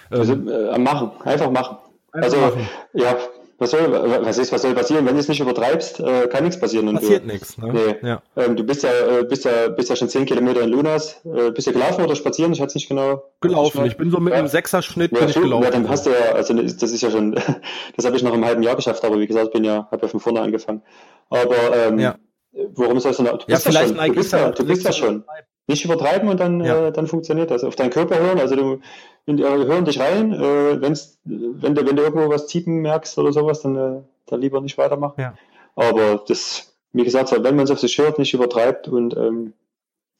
ähm, 0.10 0.20
also, 0.20 0.34
äh, 0.34 0.78
machen, 0.80 1.12
einfach 1.24 1.52
machen. 1.52 1.78
Einfach 2.14 2.32
also 2.32 2.38
machen. 2.38 2.70
ja, 2.94 3.18
was 3.58 3.72
soll, 3.72 3.90
was 3.90 4.38
ist, 4.38 4.52
was 4.52 4.62
soll 4.62 4.74
passieren? 4.74 5.06
Wenn 5.06 5.14
du 5.14 5.20
es 5.22 5.30
nicht 5.30 5.40
übertreibst, 5.40 6.02
äh, 6.02 6.28
kann 6.28 6.44
nichts 6.44 6.60
passieren. 6.60 6.90
Und 6.90 6.96
Passiert 6.96 7.26
nichts. 7.26 7.58
Ne? 7.58 7.72
Nee. 7.72 8.08
Ja. 8.08 8.22
Ähm, 8.36 8.58
du 8.58 8.66
bist 8.66 8.84
ja, 8.84 8.90
äh, 8.90 9.24
bist 9.24 9.46
ja, 9.46 9.70
bist 9.70 9.90
ja 9.90 9.96
schon 9.96 10.10
zehn 10.10 10.26
Kilometer 10.26 10.62
in 10.62 10.70
Lunas. 10.70 11.22
Äh, 11.24 11.52
bist 11.52 11.68
du 11.68 11.72
gelaufen 11.72 12.04
oder 12.04 12.16
spazieren? 12.16 12.52
Ich 12.52 12.60
hatte 12.60 12.70
es 12.70 12.76
nicht 12.76 12.90
genau. 12.90 13.24
Gelaufen. 13.40 13.86
Ich 13.86 13.96
bin 13.96 14.12
so 14.12 14.20
mit 14.20 14.34
ja. 14.34 14.40
einem 14.40 14.50
Sechserschnitt 14.50 15.14
ja, 15.14 15.20
bin 15.20 15.30
ich 15.30 15.36
gelaufen. 15.36 15.64
Ja, 15.64 15.72
dann 15.72 15.88
hast 15.88 16.06
du 16.06 16.10
ja, 16.10 16.34
also 16.34 16.54
das 16.54 16.92
ist 16.92 17.02
ja 17.02 17.10
schon, 17.10 17.32
das 17.96 18.06
habe 18.06 18.18
ich 18.18 18.24
noch 18.24 18.34
im 18.34 18.44
halben 18.44 18.62
Jahr 18.62 18.76
geschafft. 18.76 19.06
Aber 19.06 19.20
wie 19.20 19.28
gesagt, 19.28 19.54
bin 19.54 19.64
ja, 19.64 19.88
habe 19.90 20.02
ja 20.02 20.08
von 20.10 20.20
vorne 20.20 20.42
angefangen. 20.42 20.82
Aber 21.30 21.56
ähm, 21.88 22.00
ja. 22.00 22.16
warum 22.52 23.00
sollst 23.00 23.20
du 23.20 23.24
noch? 23.24 23.38
Du 23.38 23.46
ja, 23.48 23.58
vielleicht 23.58 23.96
ja 23.96 23.96
schon, 23.96 24.08
du 24.08 24.16
bist 24.16 24.34
ja, 24.34 24.52
du 24.52 24.66
bist 24.66 24.84
ja 24.84 24.92
schon. 24.92 25.24
Nicht 25.68 25.84
übertreiben 25.84 26.30
und 26.30 26.40
dann, 26.40 26.62
äh, 26.62 26.92
dann 26.92 27.08
funktioniert 27.08 27.50
das. 27.50 27.64
Auf 27.64 27.76
deinen 27.76 27.90
Körper 27.90 28.20
hören, 28.20 28.40
also 28.40 28.56
du 28.56 28.82
in, 29.26 29.40
äh, 29.40 29.44
hören 29.44 29.86
dich 29.86 30.00
rein, 30.00 30.34
äh, 30.34 30.82
wenn's, 30.82 31.20
wenn, 31.24 31.76
du, 31.76 31.86
wenn 31.86 31.96
du 31.96 32.04
irgendwo 32.04 32.30
was 32.30 32.48
ziepen 32.48 32.82
merkst 32.82 33.18
oder 33.18 33.34
sowas, 33.34 33.62
dann, 33.62 33.76
äh, 33.76 34.02
dann 34.28 34.42
lieber 34.42 34.62
nicht 34.62 34.78
weitermachen. 34.78 35.20
Ja. 35.20 35.34
Aber 35.76 36.24
das, 36.28 36.76
wie 36.94 37.04
gesagt, 37.04 37.32
wenn 37.32 37.56
man 37.56 37.66
es 37.66 37.72
auf 37.72 37.80
sich 37.80 37.98
hört, 37.98 38.20
nicht 38.20 38.34
übertreibt 38.34 38.88
und 38.88 39.16
ähm, 39.18 39.54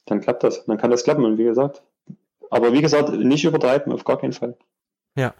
dann 0.06 0.20
klappt 0.20 0.44
das. 0.44 0.64
Dann 0.66 0.78
kann 0.78 0.90
das 0.90 1.04
klappen. 1.04 1.24
Und 1.24 1.38
wie 1.38 1.44
gesagt, 1.44 1.82
aber 2.50 2.72
wie 2.72 2.82
gesagt, 2.82 3.12
nicht 3.12 3.44
übertreiben, 3.44 3.92
auf 3.92 4.04
gar 4.04 4.18
keinen 4.18 4.32
Fall. 4.32 4.56
Ja. 5.16 5.34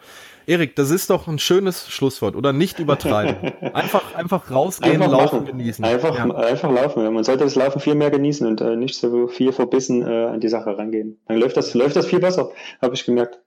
Erik, 0.47 0.77
das 0.77 0.91
ist 0.91 1.11
doch 1.11 1.27
ein 1.27 1.39
schönes 1.39 1.89
Schlusswort, 1.89 2.37
oder? 2.37 2.53
Nicht 2.53 2.79
übertreiben. 2.79 3.53
Einfach, 3.75 4.15
einfach 4.15 4.51
rausgehen, 4.51 5.03
einfach 5.03 5.11
laufen, 5.11 5.41
machen. 5.41 5.59
genießen. 5.59 5.85
Einfach, 5.85 6.17
ja. 6.17 6.25
einfach 6.35 6.71
laufen. 6.71 7.13
Man 7.13 7.25
sollte 7.25 7.45
das 7.45 7.57
Laufen 7.57 7.81
viel 7.81 7.97
mehr 7.97 8.11
genießen 8.11 8.47
und 8.47 8.61
äh, 8.61 8.77
nicht 8.77 8.97
so 8.97 9.27
viel 9.27 9.53
verbissen 9.53 10.07
äh, 10.07 10.27
an 10.27 10.41
die 10.41 10.49
Sache 10.49 10.79
rangehen. 10.79 11.21
Dann 11.27 11.39
läuft 11.39 11.57
das, 11.57 11.75
läuft 11.75 11.97
das 11.97 12.07
viel 12.07 12.21
besser, 12.21 12.51
habe 12.81 12.95
ich 12.95 13.05
gemerkt. 13.05 13.41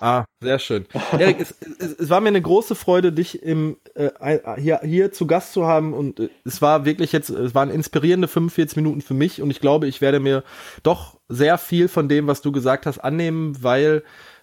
Ah, 0.00 0.24
sehr 0.40 0.58
schön. 0.58 0.86
Erik, 1.18 1.40
es, 1.40 1.54
es, 1.78 1.98
es, 1.98 2.10
war 2.10 2.20
mir 2.20 2.28
eine 2.28 2.42
große 2.42 2.74
Freude, 2.74 3.12
dich 3.12 3.42
im, 3.42 3.76
äh, 3.94 4.10
hier, 4.58 4.80
hier 4.82 5.12
zu 5.12 5.26
Gast 5.26 5.52
zu 5.52 5.66
haben 5.66 5.92
und 5.94 6.20
äh, 6.20 6.28
es 6.44 6.60
war 6.62 6.84
wirklich 6.84 7.12
jetzt, 7.12 7.30
es 7.30 7.54
waren 7.54 7.70
inspirierende 7.70 8.28
45 8.28 8.76
Minuten 8.76 9.00
für 9.00 9.14
mich 9.14 9.40
und 9.40 9.50
ich 9.50 9.60
glaube, 9.60 9.86
ich 9.86 10.00
werde 10.00 10.20
mir 10.20 10.44
doch 10.82 11.18
sehr 11.28 11.58
viel 11.58 11.88
von 11.88 12.08
dem, 12.08 12.26
was 12.26 12.42
du 12.42 12.52
gesagt 12.52 12.86
hast, 12.86 12.98
annehmen, 12.98 13.56
weil 13.62 14.02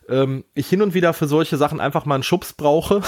ähm, 0.10 0.44
ich 0.54 0.68
hin 0.68 0.82
und 0.82 0.94
wieder 0.94 1.14
für 1.14 1.28
solche 1.28 1.58
Sachen 1.58 1.80
einfach 1.80 2.06
mal 2.06 2.16
einen 2.16 2.24
Schubs 2.24 2.54
brauche. 2.54 3.02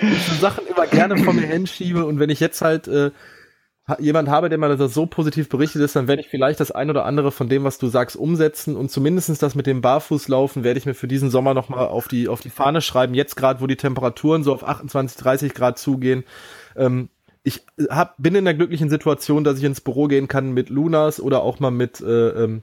ich 0.00 0.40
Sachen 0.40 0.66
immer 0.66 0.86
gerne 0.86 1.16
von 1.18 1.36
mir 1.36 1.46
hinschiebe 1.46 2.04
und 2.04 2.18
wenn 2.18 2.30
ich 2.30 2.40
jetzt 2.40 2.60
halt 2.62 2.88
äh, 2.88 3.10
jemand 3.98 4.28
habe, 4.28 4.48
der 4.48 4.58
mal 4.58 4.76
das 4.76 4.94
so 4.94 5.06
positiv 5.06 5.48
berichtet 5.48 5.82
ist, 5.82 5.94
dann 5.94 6.08
werde 6.08 6.20
ich 6.20 6.28
vielleicht 6.28 6.58
das 6.58 6.72
ein 6.72 6.90
oder 6.90 7.04
andere 7.04 7.30
von 7.30 7.48
dem, 7.48 7.64
was 7.64 7.78
du 7.78 7.86
sagst, 7.86 8.16
umsetzen 8.16 8.76
und 8.76 8.90
zumindestens 8.90 9.38
das 9.38 9.54
mit 9.54 9.66
dem 9.66 9.80
Barfußlaufen 9.80 10.64
werde 10.64 10.78
ich 10.78 10.86
mir 10.86 10.94
für 10.94 11.06
diesen 11.06 11.30
Sommer 11.30 11.54
nochmal 11.54 11.86
auf 11.86 12.08
die, 12.08 12.28
auf 12.28 12.40
die 12.40 12.50
Fahne 12.50 12.80
schreiben. 12.80 13.14
Jetzt 13.14 13.36
gerade, 13.36 13.60
wo 13.60 13.66
die 13.66 13.76
Temperaturen 13.76 14.42
so 14.42 14.52
auf 14.52 14.66
28, 14.66 15.16
30 15.18 15.54
Grad 15.54 15.78
zugehen. 15.78 16.24
Ähm, 16.74 17.10
ich 17.44 17.64
hab, 17.88 18.16
bin 18.18 18.34
in 18.34 18.44
der 18.44 18.54
glücklichen 18.54 18.90
Situation, 18.90 19.44
dass 19.44 19.58
ich 19.58 19.64
ins 19.64 19.80
Büro 19.80 20.08
gehen 20.08 20.26
kann 20.26 20.50
mit 20.50 20.68
Lunas 20.68 21.20
oder 21.20 21.42
auch 21.42 21.60
mal 21.60 21.70
mit 21.70 22.00
äh, 22.00 22.30
ähm, 22.30 22.62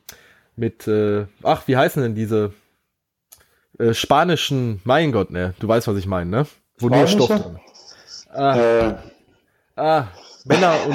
mit, 0.55 0.87
äh, 0.87 1.25
ach, 1.41 1.67
wie 1.67 1.77
heißen 1.77 2.01
denn 2.01 2.15
diese 2.15 2.53
äh, 3.79 3.93
spanischen, 3.93 4.81
mein 4.83 5.11
Gott, 5.11 5.31
ne, 5.31 5.53
du 5.59 5.67
weißt, 5.67 5.87
was 5.87 5.97
ich 5.97 6.05
meine, 6.05 6.29
ne? 6.29 6.47
Wo 6.77 6.89
nur 6.89 7.07
Stoff 7.07 7.29
drin. 7.29 7.59
Ah, 8.29 8.57
äh. 8.57 8.95
ah, 9.75 10.07
Männer 10.47 10.73
und 10.85 10.93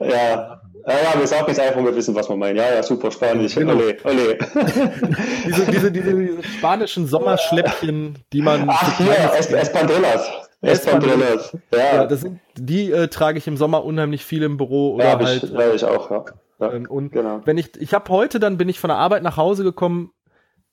äh, 0.00 0.10
ja. 0.10 0.60
Ja, 0.86 1.18
wir 1.20 1.26
sagen 1.26 1.44
jetzt 1.48 1.60
einfach, 1.60 1.84
wir 1.84 1.94
wissen, 1.94 2.14
was 2.14 2.28
wir 2.30 2.36
meinen. 2.36 2.56
Ja, 2.56 2.74
ja, 2.74 2.82
super 2.82 3.10
spanisch. 3.10 3.54
Genau. 3.54 3.74
Ole, 3.74 3.96
ole. 4.04 4.38
diese, 5.46 5.66
diese, 5.66 5.92
diese, 5.92 6.14
diese 6.14 6.42
spanischen 6.44 7.06
Sommerschläppchen, 7.06 8.18
die 8.32 8.40
man. 8.40 8.66
Ach, 8.70 8.96
hier, 8.96 9.32
es, 9.38 9.52
Espandrillas. 9.52 10.30
Espandrillas. 10.62 11.56
Ja. 11.72 11.78
ja, 11.78 12.06
das 12.06 12.22
sind, 12.22 12.40
die 12.56 12.90
äh, 12.90 13.08
trage 13.08 13.38
ich 13.38 13.46
im 13.46 13.56
Sommer 13.56 13.84
unheimlich 13.84 14.24
viel 14.24 14.42
im 14.42 14.56
Büro 14.56 14.94
oder 14.94 15.04
ja, 15.04 15.18
halt. 15.18 15.42
Ich, 15.42 15.54
äh, 15.54 15.74
ich 15.74 15.84
auch, 15.84 16.10
ja. 16.10 16.24
Ja, 16.60 16.72
ähm, 16.72 16.86
und 16.88 17.12
genau. 17.12 17.42
wenn 17.44 17.58
ich, 17.58 17.76
ich 17.80 17.94
habe 17.94 18.10
heute, 18.10 18.40
dann 18.40 18.56
bin 18.56 18.68
ich 18.68 18.80
von 18.80 18.88
der 18.88 18.96
Arbeit 18.98 19.22
nach 19.22 19.36
Hause 19.36 19.62
gekommen, 19.64 20.12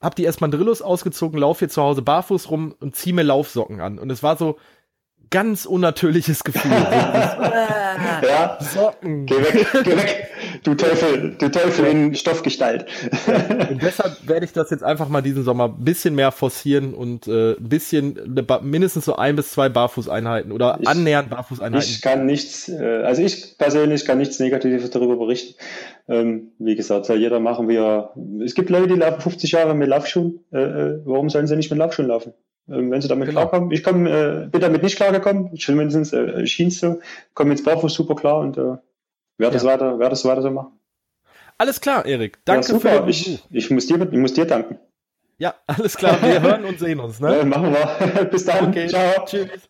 habe 0.02 0.16
die 0.16 0.26
Espadrillos 0.26 0.82
ausgezogen, 0.82 1.40
laufe 1.40 1.60
hier 1.60 1.70
zu 1.70 1.82
Hause 1.82 2.02
barfuß 2.02 2.50
rum 2.52 2.76
und 2.80 2.96
ziehe 2.96 3.14
mir 3.16 3.24
Laufsocken 3.24 3.82
an. 3.82 4.00
Und 4.00 4.12
es 4.12 4.24
war 4.24 4.38
so, 4.38 4.58
ganz 5.30 5.66
unnatürliches 5.66 6.44
Gefühl. 6.44 6.72
ja, 6.72 8.58
Socken. 8.60 9.26
Geh 9.26 9.36
weg, 9.36 9.68
geh 9.84 9.96
weg, 9.96 10.30
du 10.64 10.76
Teufel, 10.76 11.36
du 11.38 11.50
Teufel 11.50 11.86
in 11.86 12.16
Stoffgestalt. 12.16 12.86
und 13.70 13.82
deshalb 13.82 14.28
werde 14.28 14.46
ich 14.46 14.54
das 14.54 14.70
jetzt 14.70 14.84
einfach 14.84 15.10
mal 15.10 15.22
diesen 15.22 15.44
Sommer 15.44 15.66
ein 15.66 15.84
bisschen 15.84 16.16
mehr 16.16 16.32
forcieren 16.32 16.94
und 16.94 17.28
äh, 17.28 17.54
ein 17.54 17.70
bisschen, 17.70 18.20
mindestens 18.62 19.06
so 19.06 19.16
ein 19.16 19.36
bis 19.36 19.52
zwei 19.52 19.70
Barfußeinheiten 19.70 20.52
oder 20.52 20.78
ich, 20.82 20.88
annähernd 20.88 21.30
Barfußeinheiten. 21.30 21.88
Ich 21.88 22.02
kann 22.02 22.26
nichts, 22.26 22.70
äh, 22.70 23.04
also 23.04 23.22
ich 23.22 23.58
persönlich 23.58 24.06
kann 24.06 24.18
nichts 24.18 24.40
Negatives 24.40 24.90
darüber 24.90 25.18
berichten. 25.18 25.56
Ähm, 26.08 26.52
wie 26.60 26.76
gesagt, 26.76 27.06
soll 27.06 27.20
jeder 27.20 27.40
machen, 27.40 27.68
wie 27.68 27.78
er, 27.78 28.14
es 28.44 28.54
gibt 28.54 28.70
Leute, 28.70 28.94
die 28.94 29.00
laufen 29.00 29.22
50 29.22 29.52
Jahre 29.52 29.74
mit 29.74 29.88
Laufschuhen, 29.88 30.40
äh, 30.52 30.60
äh, 30.60 31.02
warum 31.06 31.30
sollen 31.30 31.48
sie 31.48 31.56
nicht 31.56 31.72
mit 31.72 31.80
Laufschuhen 31.80 32.08
laufen? 32.08 32.34
Ähm, 32.68 32.90
wenn 32.90 33.02
sie 33.02 33.08
damit 33.08 33.28
genau. 33.28 33.42
klarkommen. 33.42 33.72
Ich 33.72 33.84
komm, 33.84 34.08
äh, 34.08 34.48
bin 34.52 34.62
damit 34.62 34.84
nicht 34.84 34.96
klargekommen, 34.96 35.56
zumindest 35.58 36.14
äh, 36.14 36.46
schien 36.48 36.70
es 36.70 36.80
so. 36.80 37.00
Komme 37.34 37.52
jetzt 37.52 37.64
barfuß 37.64 37.94
super 37.94 38.16
klar 38.16 38.40
und 38.40 38.58
äh, 38.58 38.78
werde 39.38 39.54
das, 39.54 39.64
weiter, 39.64 40.00
werd 40.00 40.12
das 40.12 40.26
weiter 40.26 40.42
so 40.42 40.52
machen. 40.52 40.80
Alles 41.58 41.80
klar, 41.80 42.06
Erik. 42.06 42.40
Danke 42.46 42.68
ja, 42.68 42.74
super. 42.74 43.04
für 43.04 43.10
ich, 43.10 43.44
ich, 43.50 43.70
muss 43.70 43.88
dir, 43.88 44.02
ich 44.02 44.18
muss 44.18 44.34
dir 44.34 44.46
danken. 44.46 44.80
Ja, 45.38 45.54
alles 45.68 45.96
klar. 45.96 46.22
Wir 46.22 46.42
hören 46.42 46.66
und 46.66 46.80
sehen 46.80 47.00
uns. 47.00 47.20
Ne? 47.20 47.38
Ja, 47.38 47.46
machen 47.46 47.74
wir. 47.74 48.26
Bis 48.32 48.46
dann. 48.46 48.70
Okay. 48.70 48.88
Ciao. 48.88 49.26
Tschüss. 49.26 49.70